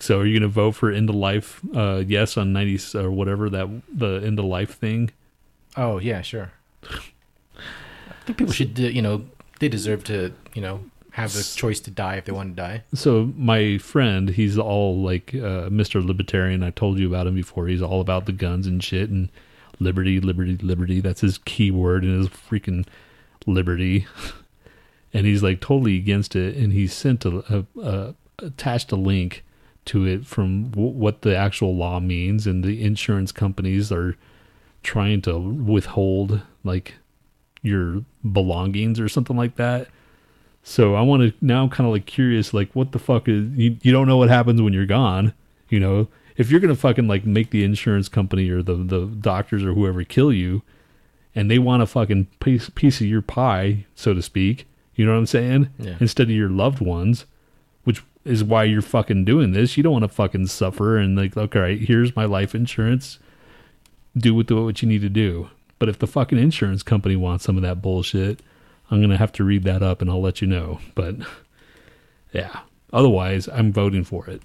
[0.00, 1.60] So are you going to vote for end of life?
[1.74, 5.10] Uh, yes on ninety or whatever that the end of life thing.
[5.76, 6.50] Oh yeah, sure.
[8.26, 9.24] Think people should, uh, you know,
[9.60, 10.80] they deserve to, you know,
[11.12, 12.82] have the choice to die if they want to die.
[12.92, 16.04] So my friend, he's all like uh, Mr.
[16.04, 16.62] Libertarian.
[16.62, 17.68] I told you about him before.
[17.68, 19.30] He's all about the guns and shit and
[19.80, 21.00] liberty, liberty, liberty.
[21.00, 22.86] That's his key word in his freaking
[23.46, 24.06] liberty.
[25.14, 26.56] and he's like totally against it.
[26.56, 29.42] And he sent a, a, a attached a link
[29.86, 34.16] to it from w- what the actual law means, and the insurance companies are
[34.82, 36.96] trying to withhold like
[37.66, 39.88] your belongings or something like that.
[40.62, 43.50] So I want to now I'm kind of like curious, like what the fuck is
[43.52, 43.76] you?
[43.82, 45.32] You don't know what happens when you're gone.
[45.68, 49.64] You know, if you're gonna fucking like make the insurance company or the the doctors
[49.64, 50.62] or whoever kill you,
[51.34, 54.66] and they want a fucking piece piece of your pie, so to speak.
[54.96, 55.70] You know what I'm saying?
[55.78, 55.96] Yeah.
[56.00, 57.26] Instead of your loved ones,
[57.84, 59.76] which is why you're fucking doing this.
[59.76, 63.18] You don't want to fucking suffer and like, okay, all right, here's my life insurance.
[64.16, 65.50] Do with it what you need to do.
[65.78, 68.40] But if the fucking insurance company wants some of that bullshit,
[68.90, 70.80] I'm gonna have to read that up and I'll let you know.
[70.94, 71.16] But
[72.32, 72.60] yeah,
[72.92, 74.42] otherwise, I'm voting for it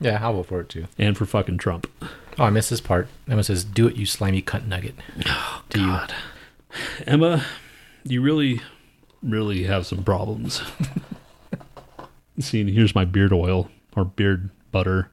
[0.00, 0.86] Yeah, I'll vote for it too.
[0.98, 1.86] and for fucking Trump.
[2.38, 3.08] Oh, I missed this part.
[3.28, 4.94] Emma says, "Do it, you slimy cunt nugget."
[5.26, 5.98] Oh, to you.
[7.06, 7.44] Emma,
[8.02, 8.60] you really,
[9.22, 10.60] really have some problems.
[12.40, 15.10] See, here's my beard oil or beard butter.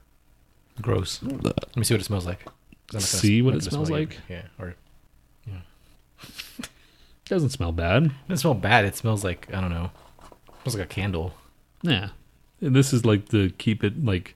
[0.82, 1.22] Gross.
[1.22, 2.44] Let me see what it smells like.
[2.88, 4.18] gonna- See what it smells smell like?
[4.28, 4.76] Yeah, or
[7.32, 8.08] Doesn't smell bad.
[8.08, 8.84] it doesn't smell bad.
[8.84, 9.92] It smells like I don't know.
[10.20, 11.34] It smells like a candle.
[11.82, 12.10] Yeah.
[12.60, 14.36] And this is like to keep it like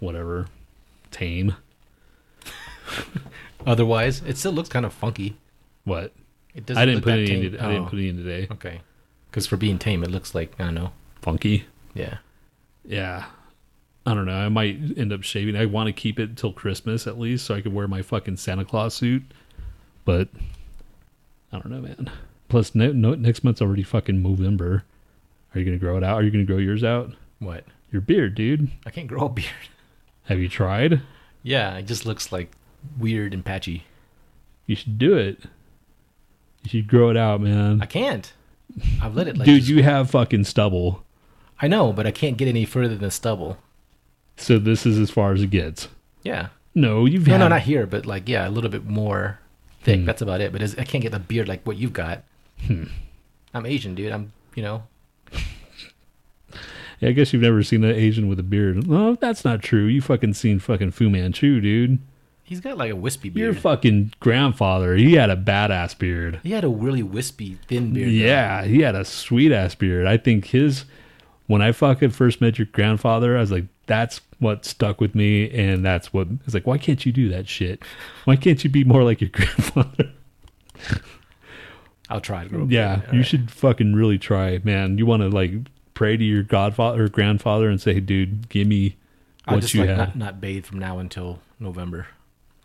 [0.00, 0.48] whatever
[1.12, 1.54] tame.
[3.66, 5.36] Otherwise, it still looks kind of funky.
[5.84, 6.12] What?
[6.54, 7.60] It doesn't I didn't look put any in tame.
[7.60, 8.48] I didn't Oh, put any in today.
[8.50, 8.80] Okay,
[9.30, 10.90] because for being tame, it looks like I don't know.
[11.22, 11.64] Funky.
[11.94, 12.18] Yeah.
[12.84, 13.26] Yeah.
[14.04, 14.34] I don't know.
[14.34, 15.54] I might end up shaving.
[15.54, 18.38] I want to keep it till Christmas at least so I can wear my fucking
[18.38, 19.22] Santa Claus suit.
[20.04, 20.28] But
[21.52, 22.10] I don't know, man.
[22.48, 24.84] Plus ne- no, next month's already fucking November.
[25.54, 26.16] Are you going to grow it out?
[26.16, 27.12] Are you going to grow yours out?
[27.38, 27.64] What?
[27.90, 28.70] Your beard, dude.
[28.86, 29.48] I can't grow a beard.
[30.24, 31.02] Have you tried?
[31.42, 32.52] Yeah, it just looks like
[32.98, 33.84] weird and patchy.
[34.66, 35.40] You should do it.
[36.62, 37.80] You should grow it out, man.
[37.82, 38.32] I can't.
[39.02, 39.46] I've let it like.
[39.46, 41.04] Dude, just- you have fucking stubble.
[41.60, 43.58] I know, but I can't get any further than stubble.
[44.36, 45.88] So this is as far as it gets.
[46.22, 46.48] Yeah.
[46.74, 49.40] No, you've No, had no, not here, but like yeah, a little bit more
[49.82, 50.00] thick.
[50.00, 50.06] Hmm.
[50.06, 50.52] That's about it.
[50.52, 52.24] But I can't get the beard like what you've got.
[52.66, 52.84] Hmm.
[53.54, 54.12] I'm Asian, dude.
[54.12, 54.82] I'm you know.
[57.00, 58.86] Yeah, I guess you've never seen an Asian with a beard.
[58.86, 59.86] No, that's not true.
[59.86, 61.98] You fucking seen fucking Fu Manchu, dude.
[62.44, 63.44] He's got like a wispy beard.
[63.44, 66.40] Your fucking grandfather, he had a badass beard.
[66.42, 68.08] he had a really wispy, thin beard.
[68.08, 68.12] though.
[68.12, 70.06] Yeah, he had a sweet ass beard.
[70.06, 70.84] I think his
[71.46, 75.48] when I fucking first met your grandfather, I was like, that's what stuck with me,
[75.50, 76.66] and that's what it's like.
[76.66, 77.82] Why can't you do that shit?
[78.24, 80.10] Why can't you be more like your grandfather?
[82.08, 82.62] I'll try to grow.
[82.64, 83.26] a Yeah, you Alright.
[83.26, 84.98] should fucking really try, man.
[84.98, 85.52] You want to like
[85.94, 88.96] pray to your godfather or grandfather and say, dude, give me
[89.44, 89.98] what I'll what just you like had.
[89.98, 92.08] not, not bathe from now until November,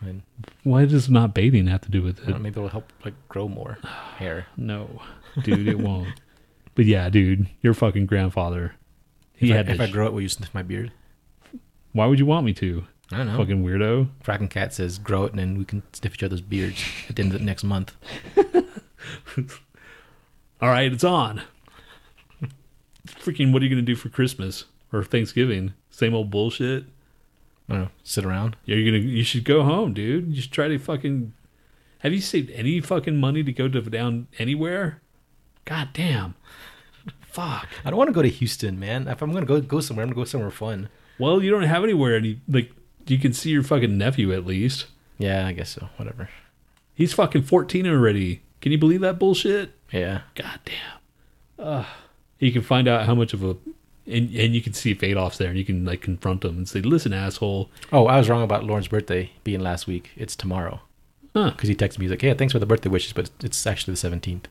[0.01, 0.23] and
[0.63, 2.41] Why does not bathing have to do with I don't know, it?
[2.41, 3.77] maybe it'll help like grow more
[4.17, 4.47] hair.
[4.57, 5.01] No,
[5.43, 6.19] dude, it won't.
[6.73, 8.73] But yeah, dude, your fucking grandfather.
[9.35, 9.69] He if I, had.
[9.69, 10.91] if to I grow it, will you sniff my beard?
[11.95, 12.83] Why would you want me to?
[13.09, 13.37] I don't know.
[13.37, 14.09] Fucking weirdo.
[14.21, 17.31] Frankencat says grow it, and then we can sniff each other's beards at the end
[17.31, 17.95] of the next month.
[20.61, 21.43] All right, it's on.
[23.07, 25.71] Freaking, what are you gonna do for Christmas or Thanksgiving?
[25.89, 26.83] Same old bullshit.
[27.69, 27.89] I don't know.
[28.03, 28.57] Sit around.
[28.65, 29.01] Yeah, You're gonna.
[29.01, 30.35] You should go home, dude.
[30.35, 31.31] You should try to fucking.
[31.99, 35.01] Have you saved any fucking money to go to down anywhere?
[35.63, 36.35] God damn.
[37.21, 37.69] Fuck.
[37.85, 39.07] I don't want to go to Houston, man.
[39.07, 40.89] If I'm gonna go go somewhere, I'm gonna go somewhere fun.
[41.19, 42.71] Well, you don't have anywhere, and you, like
[43.07, 44.87] you can see your fucking nephew at least.
[45.17, 45.89] Yeah, I guess so.
[45.97, 46.29] Whatever.
[46.93, 48.41] He's fucking 14 already.
[48.61, 49.71] Can you believe that bullshit?
[49.91, 50.21] Yeah.
[50.35, 51.67] God damn.
[51.67, 51.85] Uh,
[52.39, 53.55] you can find out how much of a.
[54.07, 56.69] And, and you can see if Adolf's there and you can like confront him and
[56.69, 57.71] say, listen, asshole.
[57.91, 60.11] Oh, I was wrong about Lauren's birthday being last week.
[60.15, 60.81] It's tomorrow.
[61.33, 61.51] Huh.
[61.51, 62.05] Because he texted me.
[62.05, 64.43] He's like, "Yeah, thanks for the birthday wishes, but it's actually the 17th.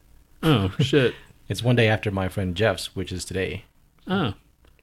[0.42, 1.14] Oh, shit.
[1.46, 3.64] It's one day after my friend Jeff's, which is today.
[4.06, 4.32] Oh,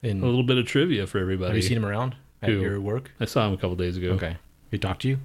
[0.03, 1.49] In, a little bit of trivia for everybody.
[1.49, 2.59] have you seen him around at Who?
[2.59, 3.11] your work?
[3.19, 4.09] I saw him a couple days ago.
[4.11, 4.37] Okay.
[4.71, 5.19] He talked to you?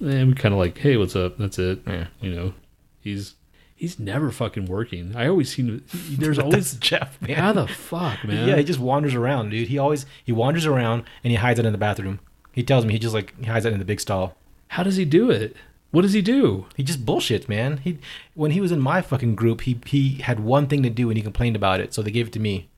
[0.00, 1.38] And we kind of like, hey, what's up?
[1.38, 1.80] That's it.
[1.86, 2.06] Yeah.
[2.20, 2.54] You know,
[3.00, 3.34] he's
[3.74, 5.14] he's never fucking working.
[5.16, 5.96] I always seem to.
[6.16, 6.74] There's always.
[6.74, 7.36] Jeff, man.
[7.36, 8.48] How the fuck, man?
[8.48, 9.68] Yeah, he just wanders around, dude.
[9.68, 12.20] He always he wanders around and he hides it in the bathroom.
[12.52, 14.36] He tells me he just like he hides it in the big stall.
[14.68, 15.56] How does he do it?
[15.92, 16.66] What does he do?
[16.76, 17.78] He just bullshits, man.
[17.78, 17.98] He
[18.34, 21.16] when he was in my fucking group, he he had one thing to do and
[21.16, 22.68] he complained about it, so they gave it to me.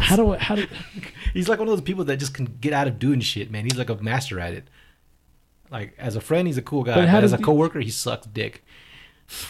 [0.00, 0.66] How do I, how do
[1.32, 3.64] He's like one of those people that just can get out of doing shit, man.
[3.64, 4.68] He's like a master at it.
[5.70, 6.94] Like as a friend, he's a cool guy.
[6.94, 8.64] But But, as a coworker, he sucks dick.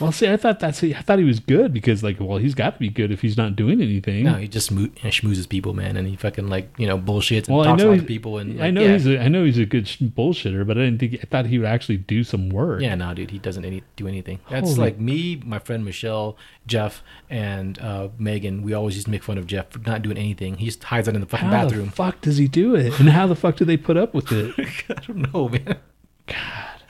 [0.00, 2.74] Well see I thought that's I thought he was good because like well he's got
[2.74, 4.24] to be good if he's not doing anything.
[4.24, 7.56] No, he just smo- schmoozes people, man, and he fucking like you know bullshits and
[7.56, 8.38] well, talks about people.
[8.38, 8.92] And I know yeah.
[8.92, 11.46] he's a, I know he's a good sh- bullshitter, but I didn't think I thought
[11.46, 12.80] he would actually do some work.
[12.80, 14.40] Yeah, no, dude, he doesn't any, do anything.
[14.50, 16.36] That's Holy- like me, my friend Michelle,
[16.66, 18.62] Jeff, and uh, Megan.
[18.62, 20.56] We always used to make fun of Jeff for not doing anything.
[20.56, 21.86] He just hides out in the fucking How bathroom.
[21.86, 22.98] the fuck does he do it?
[22.98, 24.54] And how the fuck do they put up with it?
[24.88, 25.78] I don't know, man.
[26.26, 26.80] God,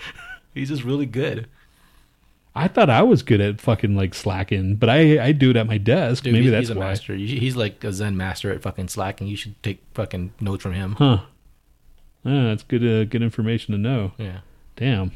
[0.54, 1.48] he's just really good.
[2.56, 5.66] I thought I was good at fucking like slacking, but I I do it at
[5.66, 6.24] my desk.
[6.24, 6.88] Dude, Maybe he's, that's he's a why.
[6.88, 7.14] master.
[7.14, 9.26] He's like a Zen master at fucking slacking.
[9.26, 10.92] You should take fucking notes from him.
[10.92, 11.18] Huh.
[12.24, 14.12] Yeah, that's good uh, good information to know.
[14.18, 14.38] Yeah.
[14.76, 15.12] Damn.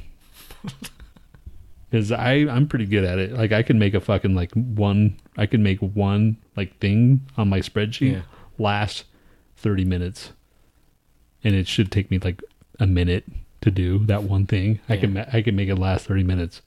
[1.91, 3.33] Because I I'm pretty good at it.
[3.33, 5.17] Like I can make a fucking like one.
[5.37, 8.23] I can make one like thing on my spreadsheet Yeah.
[8.59, 9.05] last
[9.57, 10.33] thirty minutes,
[11.43, 12.43] and it should take me like
[12.79, 13.25] a minute
[13.63, 14.79] to do that one thing.
[14.89, 16.63] I can I can make it last thirty minutes.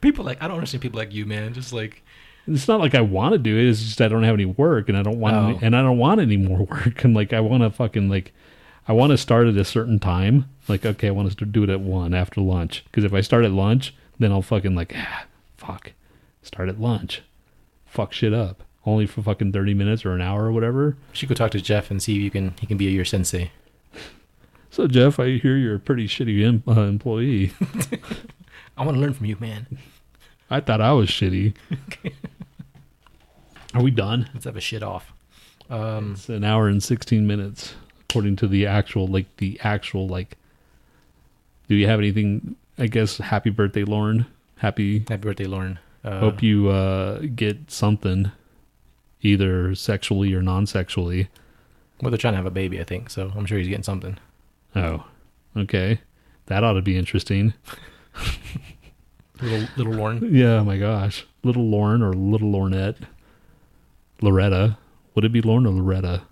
[0.00, 1.52] People like I don't understand people like you, man.
[1.54, 2.02] Just like
[2.46, 3.68] It's not like I want to do it.
[3.68, 5.46] It's just I don't have any work, and I don't want, Oh.
[5.48, 7.04] any, and I don't want any more work.
[7.04, 8.32] I'm like, I want to fucking like,
[8.88, 10.48] I want to start at a certain time.
[10.68, 12.84] Like, okay, I want to do it at one after lunch.
[12.86, 15.26] Because if I start at lunch, then I'll fucking like, ah,
[15.56, 15.92] fuck,
[16.42, 17.22] start at lunch,
[17.84, 18.62] fuck shit up.
[18.86, 20.96] Only for fucking thirty minutes or an hour or whatever.
[21.10, 23.04] you should go talk to Jeff and see if you can he can be your
[23.04, 23.50] sensei.
[24.70, 27.52] So Jeff, I hear you're a pretty shitty em- uh, employee.
[28.76, 29.66] I want to learn from you, man.
[30.50, 31.54] I thought I was shitty.
[33.74, 34.28] Are we done?
[34.32, 35.12] Let's have a shit off.
[35.68, 37.74] Um, It's an hour and 16 minutes,
[38.08, 40.36] according to the actual, like, the actual, like,
[41.68, 44.26] do you have anything, I guess, happy birthday, Lauren?
[44.58, 45.78] Happy, happy birthday, Lauren.
[46.04, 48.30] Uh, hope you, uh, get something,
[49.22, 51.28] either sexually or non-sexually.
[52.00, 53.10] well, they're trying to have a baby, I think.
[53.10, 54.16] So I'm sure he's getting something.
[54.76, 55.04] Oh,
[55.56, 56.00] okay.
[56.46, 57.54] That ought to be interesting.
[59.40, 60.34] Little little Lauren.
[60.34, 61.26] Yeah, my gosh.
[61.42, 62.96] Little Lauren or little Lornette.
[64.22, 64.78] Loretta.
[65.14, 66.22] Would it be Lauren or Loretta?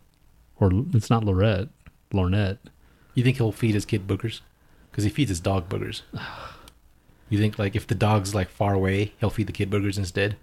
[0.58, 1.68] Or it's not Lorette.
[2.12, 2.58] Lornette.
[3.14, 4.40] You think he'll feed his kid boogers?
[4.90, 6.02] Because he feeds his dog boogers.
[7.30, 10.36] You think like if the dog's like far away, he'll feed the kid boogers instead?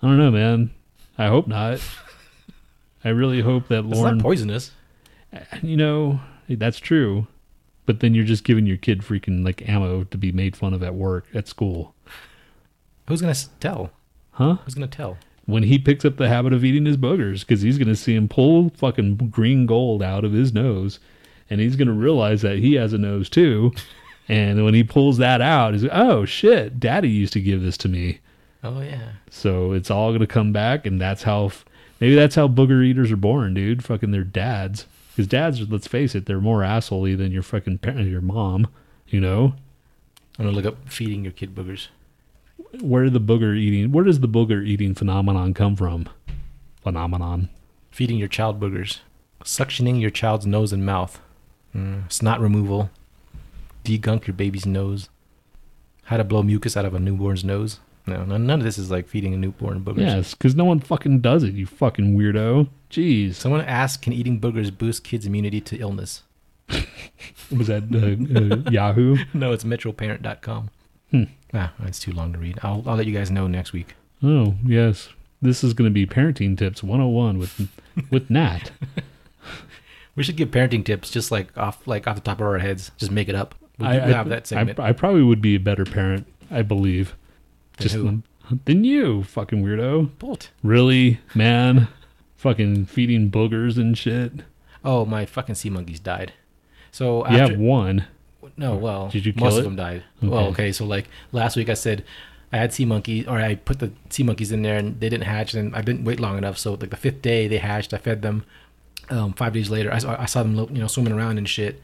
[0.00, 0.70] I don't know, man.
[1.18, 1.80] I hope not.
[3.04, 4.18] I really hope that It's Lauren.
[4.18, 4.70] not poisonous.
[5.62, 7.26] you know, that's true.
[7.86, 10.82] But then you're just giving your kid freaking like ammo to be made fun of
[10.82, 11.94] at work, at school.
[13.08, 13.90] Who's gonna tell?
[14.32, 14.56] Huh?
[14.64, 15.16] Who's gonna tell?
[15.46, 18.28] When he picks up the habit of eating his boogers, because he's to see him
[18.28, 20.98] pull fucking green gold out of his nose.
[21.48, 23.72] And he's to realize that he has a nose too.
[24.28, 27.76] And when he pulls that out, he's like, oh shit, daddy used to give this
[27.78, 28.18] to me.
[28.64, 29.12] Oh yeah.
[29.30, 31.52] So it's all to come back, and that's how
[32.00, 33.84] maybe that's how booger eaters are born, dude.
[33.84, 34.86] Fucking their dads,
[35.16, 38.68] because dads, let's face it, they're more assholey than your fucking parent, your mom.
[39.08, 39.54] You know,
[40.38, 41.88] I'm gonna look up feeding your kid boogers.
[42.82, 43.92] where did the booger eating?
[43.92, 46.06] Where does the booger eating phenomenon come from?
[46.82, 47.48] Phenomenon.
[47.90, 48.98] Feeding your child boogers.
[49.42, 51.18] Suctioning your child's nose and mouth.
[51.74, 52.90] Mm, snot removal.
[53.84, 55.08] Degunk your baby's nose.
[56.04, 57.80] How to blow mucus out of a newborn's nose.
[58.06, 59.98] No, no none of this is like feeding a newborn boogers.
[59.98, 61.54] Yes, because no one fucking does it.
[61.54, 62.68] You fucking weirdo.
[62.90, 66.22] Jeez, Someone asked, can eating boogers boost kids' immunity to illness?
[67.56, 69.16] was that uh, uh, Yahoo?
[69.34, 70.70] No, it's metroparent.com.
[71.10, 71.24] Hmm.
[71.52, 72.58] Ah, it's too long to read.
[72.62, 73.94] I'll, I'll let you guys know next week.
[74.22, 75.08] Oh yes,
[75.42, 77.68] this is going to be parenting tips 101 with
[78.10, 78.70] with Nhat.
[80.14, 82.90] We should give parenting tips just like off like off the top of our heads.
[82.96, 83.54] Just make it up.
[83.78, 84.80] We'll, I, have that segment.
[84.80, 86.26] I, I probably would be a better parent.
[86.50, 87.14] I believe.
[87.78, 88.22] Just who?
[88.64, 90.18] than you, fucking weirdo.
[90.18, 90.50] Bolt.
[90.62, 91.88] Really, man?
[92.36, 94.32] fucking feeding boogers and shit.
[94.84, 96.32] Oh, my fucking sea monkeys died.
[96.92, 98.06] So You have one.
[98.56, 100.04] No, well, Did you most kill of them died.
[100.18, 100.28] Okay.
[100.28, 102.04] Well, okay, so like last week I said
[102.52, 105.24] I had sea monkeys, or I put the sea monkeys in there and they didn't
[105.24, 106.56] hatch, and I didn't wait long enough.
[106.56, 108.44] So like the fifth day they hatched, I fed them.
[109.10, 111.82] Um, five days later, I saw, I saw them, you know, swimming around and shit.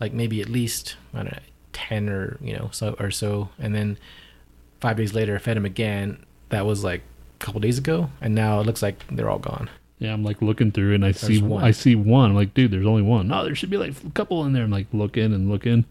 [0.00, 1.38] Like maybe at least I don't know,
[1.72, 3.98] ten or you know so or so, and then
[4.80, 6.24] five days later fed them again.
[6.50, 7.02] That was like
[7.40, 9.70] a couple days ago, and now it looks like they're all gone.
[9.98, 11.62] Yeah, I'm like looking through and I see one.
[11.62, 12.30] I see one.
[12.30, 13.28] I'm like, dude, there's only one.
[13.28, 14.64] No, there should be like a couple in there.
[14.64, 15.84] I'm like looking and looking.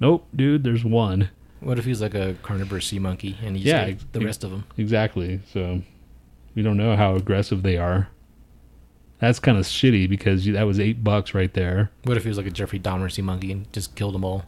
[0.00, 1.30] Nope, dude, there's one.
[1.60, 4.50] What if he's like a carnivorous sea monkey and he's Yeah, like the rest of
[4.50, 4.64] them?
[4.76, 5.40] Exactly.
[5.52, 5.82] So
[6.54, 8.08] we don't know how aggressive they are.
[9.20, 11.90] That's kind of shitty because that was eight bucks right there.
[12.04, 14.46] What if he was like a Jeffrey Dahmer sea monkey and just killed them all?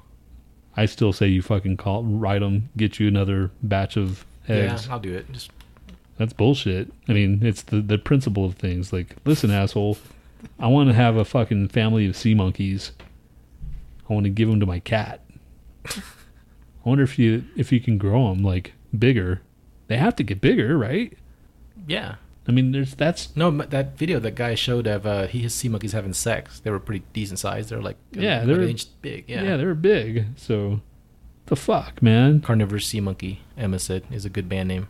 [0.76, 4.86] I still say you fucking call, write them, get you another batch of eggs.
[4.86, 5.30] Yeah, I'll do it.
[5.32, 5.50] Just
[6.16, 6.92] That's bullshit.
[7.08, 8.92] I mean, it's the the principle of things.
[8.92, 9.98] Like, listen, asshole,
[10.58, 12.92] I want to have a fucking family of sea monkeys.
[14.08, 15.22] I want to give them to my cat.
[15.86, 19.42] I wonder if you if you can grow them like bigger.
[19.88, 21.16] They have to get bigger, right?
[21.86, 22.16] Yeah.
[22.48, 25.68] I mean, there's that's No, that video that guy showed of uh, he his sea
[25.68, 26.58] monkeys having sex.
[26.60, 27.68] They were pretty decent size.
[27.68, 29.24] They're like Yeah, about they're- inch big.
[29.28, 29.42] Yeah.
[29.42, 30.26] yeah, they're big.
[30.36, 30.80] So,
[31.46, 32.40] the fuck, man.
[32.40, 33.40] Carnivorous Sea Monkey.
[33.56, 34.88] Emma said is a good band name.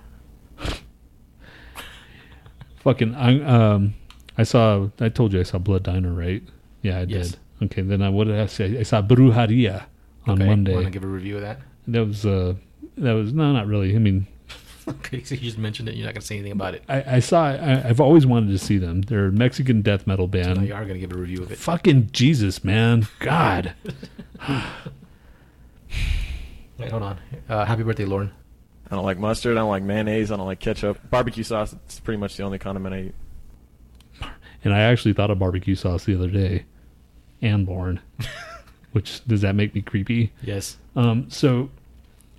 [2.79, 3.95] Fucking, I um,
[4.39, 4.89] I saw.
[5.01, 6.43] I told you I saw Blood Diner, right?
[6.83, 7.31] Yeah, I Yes.
[7.33, 7.39] did.
[7.65, 8.79] Okay, then I what did I say?
[8.79, 9.85] I saw Brujeria
[10.27, 10.47] on okay.
[10.49, 10.73] Monday.
[10.75, 11.61] Want to give a review of that?
[11.89, 12.55] That was uh,
[12.97, 13.95] that was no, not really.
[13.95, 14.27] I mean,
[15.01, 15.95] Okay, so you just mentioned it.
[15.97, 16.83] You're not gonna say anything about it.
[16.89, 17.45] I, I saw.
[17.47, 19.03] I, I've always wanted to see them.
[19.03, 20.67] They're a Mexican death metal So now band.
[20.69, 21.59] you are gonna give a review of it.
[21.59, 23.75] Fucking Jesus, man, God.
[26.79, 27.19] Wait, hold on.
[27.49, 28.33] Uh, happy birthday, Lauren.
[28.91, 29.57] I don't like mustard.
[29.57, 30.31] I don't like mayonnaise.
[30.33, 30.99] I don't like ketchup.
[31.11, 31.73] Barbecue sauce.
[31.85, 33.15] It's pretty much the only condiment I eat.
[34.62, 36.67] And I actually thought of barbecue sauce the other day,
[37.41, 37.99] and Lauren.
[38.93, 40.33] Which does that make me creepy?
[40.43, 40.77] Yes.
[40.95, 41.71] Um, so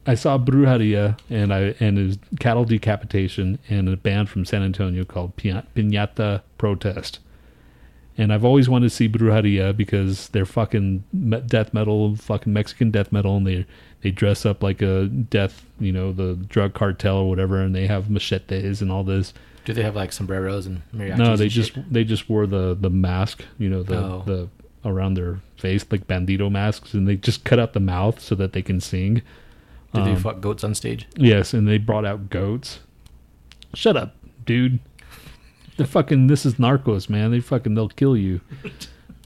[0.06, 5.04] I saw Brujeria and I and his cattle decapitation and a band from San Antonio
[5.06, 7.20] called Piñata Protest.
[8.18, 11.04] And I've always wanted to see Brujeria because they're fucking
[11.48, 13.66] death metal, fucking Mexican death metal, and they
[14.02, 17.88] they dress up like a death, you know, the drug cartel or whatever, and they
[17.88, 19.34] have machetes and all this.
[19.66, 21.18] Do they have like sombreros and mariachis?
[21.18, 21.94] No, they just shit?
[21.94, 24.24] they just wore the the mask, you know, the Oh.
[24.26, 24.50] the
[24.84, 28.54] around their face like bandito masks, and they just cut out the mouth so that
[28.54, 29.22] they can sing.
[29.94, 31.08] Did they um, fuck goats on stage?
[31.16, 32.80] Yes, and they brought out goats.
[33.74, 34.16] Shut up,
[34.46, 34.80] dude.
[35.78, 37.32] The fucking this is Narcos, man.
[37.32, 38.42] They fucking they'll kill you.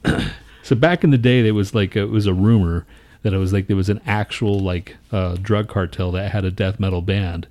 [0.63, 2.85] so back in the day, there was like it was a rumor
[3.21, 6.51] that it was like there was an actual like uh, drug cartel that had a
[6.51, 7.47] death metal band.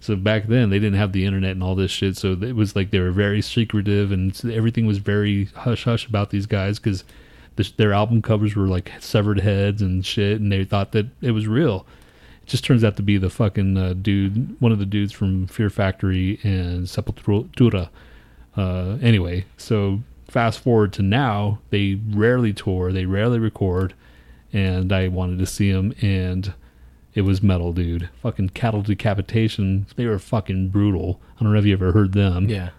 [0.00, 2.76] So back then they didn't have the internet and all this shit, so it was
[2.76, 7.04] like they were very secretive and everything was very hush hush about these guys because
[7.76, 11.46] their album covers were like severed heads and shit, and they thought that it was
[11.46, 11.86] real
[12.48, 15.70] just turns out to be the fucking uh, dude, one of the dudes from Fear
[15.70, 17.90] Factory and Sepultura.
[18.56, 23.94] Uh, anyway, so fast forward to now, they rarely tour, they rarely record,
[24.52, 26.52] and I wanted to see them, and
[27.14, 28.08] it was metal, dude.
[28.22, 29.86] Fucking cattle decapitation.
[29.96, 31.20] They were fucking brutal.
[31.36, 32.48] I don't know if you ever heard them.
[32.48, 32.70] Yeah.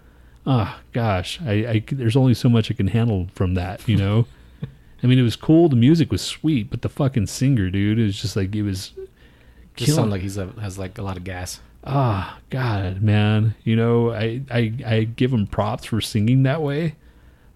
[0.46, 4.26] Ah, gosh, I, I there's only so much I can handle from that, you know.
[5.02, 5.68] I mean, it was cool.
[5.68, 8.92] The music was sweet, but the fucking singer, dude, it was just like it was.
[9.76, 11.60] Just sound like he's a, has like a lot of gas.
[11.84, 13.54] Ah, God, man.
[13.64, 16.96] You know, I, I, I give him props for singing that way,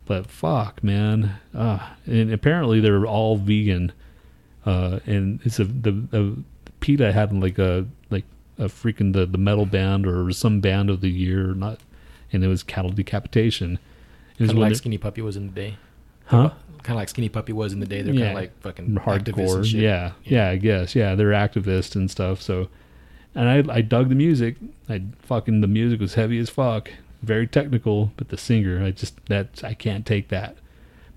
[0.06, 1.34] but fuck, man.
[1.54, 3.92] Ah, and apparently they're all vegan.
[4.64, 6.42] Uh, and it's a the, the
[6.80, 8.24] PETA had like a like
[8.58, 11.80] a freaking the the metal band or some band of the year, not,
[12.32, 13.78] and it was cattle decapitation.
[14.38, 15.76] It was like Skinny Puppy was in the day.
[16.24, 16.50] huh?
[16.84, 18.02] Kind of like Skinny Puppy was in the day.
[18.02, 19.64] They're kind of like fucking hardcore.
[19.64, 19.80] shit.
[19.80, 20.94] Yeah, yeah, I guess.
[20.94, 22.40] Yeah, they're activists and stuff.
[22.42, 22.68] So,
[23.34, 24.56] and I I dug the music.
[24.88, 26.90] I fucking the music was heavy as fuck,
[27.22, 28.12] very technical.
[28.16, 30.58] But the singer, I just that I can't take that.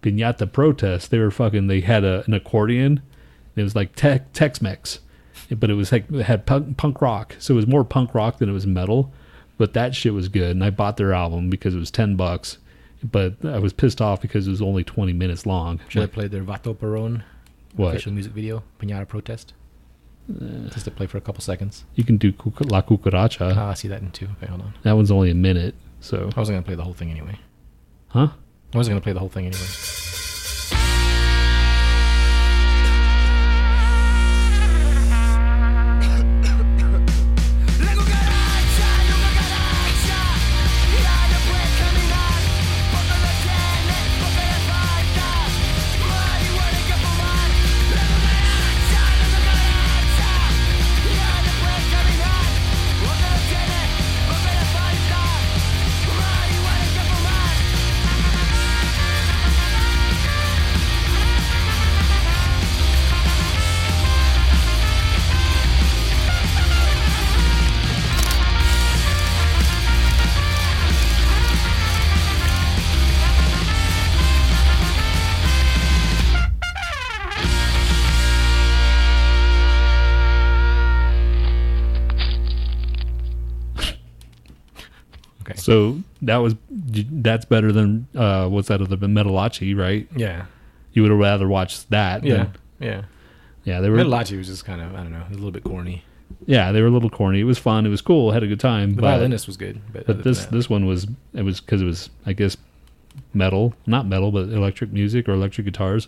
[0.02, 1.12] Pinata protest.
[1.12, 1.68] They were fucking.
[1.68, 3.02] They had a, an accordion.
[3.58, 5.00] It was like tech Tex Mex,
[5.50, 7.36] but it was like it had punk, punk rock.
[7.40, 9.12] So it was more punk rock than it was metal.
[9.58, 12.58] But that shit was good, and I bought their album because it was ten bucks.
[13.04, 15.80] But I was pissed off because it was only twenty minutes long.
[15.88, 17.24] Should Like, I play their Vato Perón
[17.76, 17.90] What?
[17.90, 19.54] official music video, Pinata Protest?
[20.74, 21.86] Just to play for a couple seconds.
[21.96, 23.54] You can do Cuc- La Cucaracha.
[23.56, 24.28] Ah, I see that in two.
[24.38, 24.74] Okay, hold on.
[24.84, 25.74] that one's only a minute.
[26.02, 27.40] So, I wasn't gonna play the whole thing anyway.
[28.10, 28.28] huh?
[28.74, 29.62] I wasn't gonna play the whole thing anyway.
[85.68, 90.08] So that was that's better than uh, what's that other Metalachi, right?
[90.16, 90.46] Yeah.
[90.94, 92.24] You would have rather watched that.
[92.24, 92.36] Yeah.
[92.36, 93.02] than- Yeah.
[93.66, 93.82] yeah.
[93.82, 93.98] They were.
[93.98, 96.06] Metalachi was just kind of I don't know, a little bit corny.
[96.46, 97.42] Yeah, they were a little corny.
[97.42, 97.86] It was fun.
[97.86, 98.32] It was cool.
[98.32, 98.96] had a good time.
[98.96, 101.86] The but, violinist was good, but, but this this one was it was because it
[101.86, 102.56] was I guess
[103.34, 106.08] metal, not metal, but electric music or electric guitars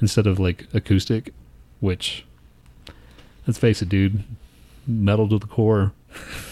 [0.00, 1.34] instead of like acoustic.
[1.80, 2.24] Which,
[3.46, 4.24] let's face it, dude,
[4.86, 5.92] metal to the core.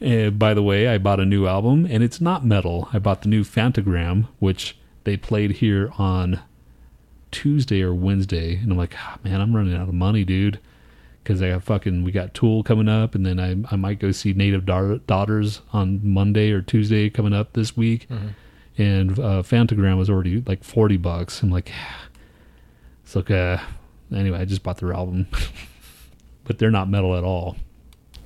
[0.00, 2.88] And by the way, I bought a new album, and it's not metal.
[2.92, 6.40] I bought the new Fantagram, which they played here on
[7.30, 10.58] Tuesday or Wednesday, and I'm like, "Ah, man, I'm running out of money, dude.
[11.22, 14.10] Because I got fucking, we got Tool coming up, and then I I might go
[14.10, 18.08] see Native Dar- Daughters on Monday or Tuesday coming up this week,
[18.78, 21.42] and uh, Fantagram was already like forty bucks.
[21.42, 21.70] I'm like,
[23.04, 23.58] it's like, uh,
[24.14, 25.26] anyway, I just bought their album,
[26.44, 27.56] but they're not metal at all,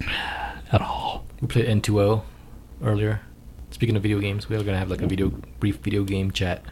[0.73, 1.25] at all.
[1.45, 2.23] We played N2O
[2.83, 3.21] earlier.
[3.71, 5.29] Speaking of video games, we are gonna have like a video
[5.61, 6.65] brief video game chat.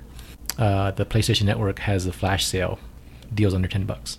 [0.56, 2.78] Uh, the PlayStation Network has a flash sale,
[3.34, 4.18] deals under ten bucks.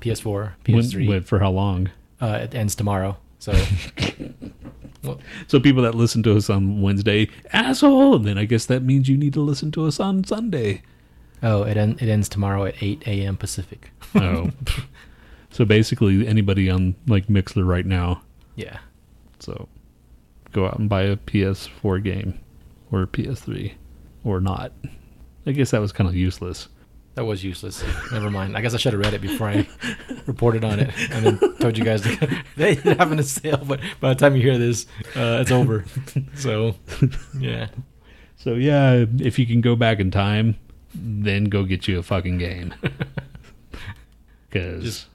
[0.00, 1.06] PS4, PS3.
[1.06, 1.90] when- for how long?
[2.18, 3.52] Uh, it ends tomorrow, so
[5.04, 5.18] well,
[5.48, 9.18] So people that listen to us on Wednesday, asshole, then I guess that means you
[9.18, 10.80] need to listen to us on Sunday.
[11.42, 13.36] oh, it en- it ends tomorrow at eight a.m.
[13.36, 13.90] Pacific.
[14.14, 14.48] Oh,
[15.50, 18.22] so basically anybody on like Mixlr right now.
[18.56, 18.78] Yeah,
[19.42, 19.68] So
[20.52, 22.38] go out and buy a PS4 game
[22.90, 23.72] or a PS3
[24.24, 24.72] or not.
[25.46, 26.68] I guess that was kind of useless.
[27.14, 27.82] that was useless.
[28.12, 28.56] Never mind.
[28.56, 29.66] I guess I should have read it before I
[30.26, 33.60] reported on it, and then told you guys to, they having a sale.
[33.66, 34.86] But by the time you hear this,
[35.16, 35.84] uh, it's over.
[36.36, 36.76] So
[37.38, 37.68] yeah.
[38.36, 40.56] So yeah, if you can go back in time,
[40.94, 42.74] then go get you a fucking game.
[44.50, 45.06] Because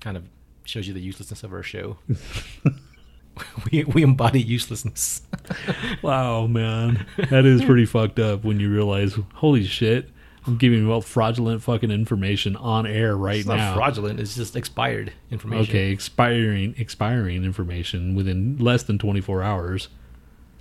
[0.00, 0.24] kind of
[0.64, 1.96] shows you the uselessness of our show.
[3.70, 5.22] we we embody uselessness.
[6.02, 10.10] wow, man, that is pretty fucked up when you realize, holy shit,
[10.46, 13.56] I'm giving you all fraudulent fucking information on air right it's now.
[13.56, 14.20] not fraudulent.
[14.20, 15.70] It's just expired information.
[15.70, 19.88] Okay, expiring expiring information within less than 24 hours.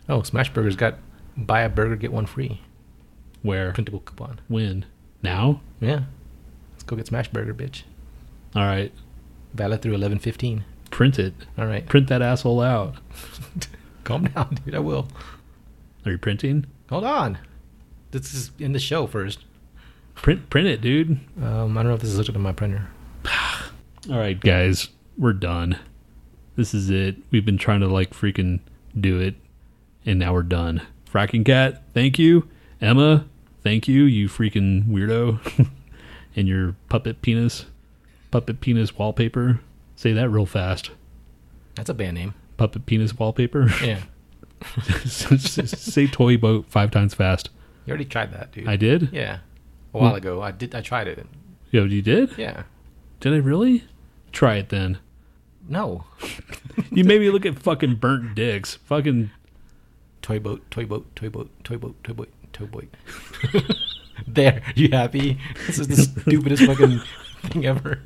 [0.08, 0.98] Oh, Smashburger's got
[1.38, 2.62] buy a burger get one free
[3.42, 3.72] Where?
[3.72, 4.40] printable coupon.
[4.48, 4.86] When?
[5.24, 5.62] Now?
[5.80, 6.04] Yeah,
[6.74, 7.84] let's go get Smashburger, bitch.
[8.56, 8.92] All right.
[9.54, 10.64] Valid through eleven fifteen.
[10.92, 11.34] Print it.
[11.58, 12.96] All right, Print that asshole out.
[14.04, 14.76] calm down, dude.
[14.76, 15.08] I will.
[16.06, 16.66] Are you printing?
[16.90, 17.38] Hold on.
[18.12, 19.46] This is in the show first.
[20.16, 21.20] Print print it, dude.
[21.42, 22.88] Um, I don't know if this is hooked up to my printer.
[24.10, 25.80] All right, guys, we're done.
[26.56, 27.16] This is it.
[27.32, 28.60] We've been trying to like freaking
[29.00, 29.36] do it,
[30.06, 30.82] and now we're done.
[31.12, 32.48] Frankencat, thank you.
[32.82, 33.26] Emma,
[33.64, 34.04] thank you.
[34.04, 35.70] You freaking weirdo,
[36.36, 37.66] and your puppet penis,
[38.32, 39.62] puppet penis wallpaper.
[40.02, 40.90] Say that real fast.
[41.76, 42.34] That's a band name.
[42.58, 43.70] Puppet penis wallpaper.
[43.84, 44.00] Yeah,
[45.06, 47.52] Say toy boat five times fast.
[47.86, 48.68] you already tried that, dude.
[48.68, 49.10] I did.
[49.12, 49.42] Yeah,
[49.94, 50.42] a while ago.
[50.42, 50.74] I did.
[50.74, 51.24] I tried it.
[51.70, 52.36] Yo, you did?
[52.36, 52.64] Yeah.
[53.20, 53.84] Did I really?
[54.32, 54.98] Try it then.
[55.70, 56.06] No.
[56.94, 58.76] You made me look at fucking burnt dicks.
[58.86, 59.30] Fucking
[60.24, 60.64] Toy boat.
[60.72, 61.16] Toy boat.
[61.16, 61.52] Toy boat.
[61.64, 62.04] Toy boat.
[62.04, 62.30] Toy boat.
[62.54, 62.88] Toy boat.
[64.28, 64.64] there.
[64.76, 65.38] You happy?
[65.68, 67.02] This is the stupidest fucking
[67.44, 68.02] thing ever.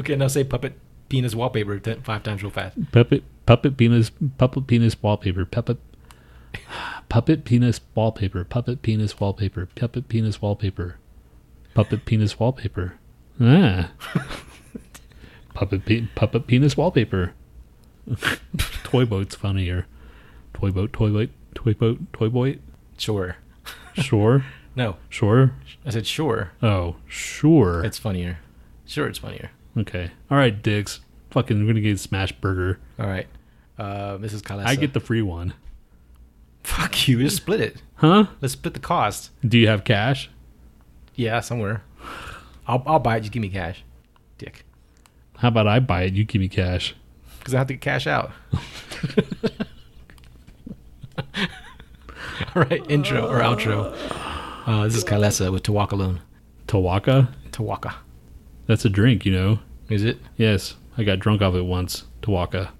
[0.00, 0.74] Okay, now say puppet
[1.08, 2.76] penis wallpaper ten, five times real fast.
[2.92, 5.78] puppet puppet penis puppet penis wallpaper puppet
[7.08, 10.96] puppet penis wallpaper puppet penis wallpaper puppet penis wallpaper
[11.74, 12.94] puppet penis wallpaper
[13.40, 13.90] ah
[15.54, 17.32] puppet pe- puppet penis wallpaper
[18.84, 19.86] toy boat's funnier
[20.54, 22.58] toy boat toy boat toy boat toy boat
[22.98, 23.36] Sure.
[23.94, 24.44] sure
[24.76, 25.52] No, sure
[25.84, 26.52] I said sure.
[26.62, 28.38] oh sure It's funnier.
[28.86, 29.50] Sure, it's funnier.
[29.76, 31.00] Okay all right dicks
[31.30, 33.26] fucking we're gonna get smash burger All right.
[33.78, 34.42] Uh, Mrs.
[34.42, 34.66] Kalesa.
[34.66, 35.54] i get the free one
[36.62, 37.18] Fuck you.
[37.20, 37.82] Just split it.
[37.96, 39.30] huh Let's split the cost.
[39.46, 40.30] do you have cash
[41.16, 41.82] Yeah, somewhere.
[42.68, 43.20] I'll I'll buy it.
[43.20, 43.82] Just give me cash,
[44.38, 44.64] dick.
[45.38, 46.94] how about i buy it you give me cash
[47.38, 48.30] Because I have to get cash out.
[52.54, 53.94] All right, intro or outro.
[54.66, 56.20] Uh, this is Kalesa with Tawaka Alone.
[56.68, 57.28] Tawaka?
[57.50, 57.94] Tawaka.
[58.72, 59.58] That's a drink, you know.
[59.90, 60.18] Is it?
[60.38, 62.04] Yes, I got drunk off it once.
[62.22, 62.70] Tawaka.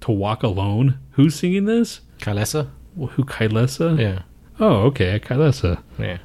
[0.00, 1.00] Tawaka alone?
[1.14, 2.00] Who's singing this?
[2.18, 2.70] Kalesa?
[2.96, 3.98] Who Kailesa?
[3.98, 4.22] Yeah.
[4.60, 5.82] Oh, okay, Kailesa.
[5.98, 6.18] Yeah.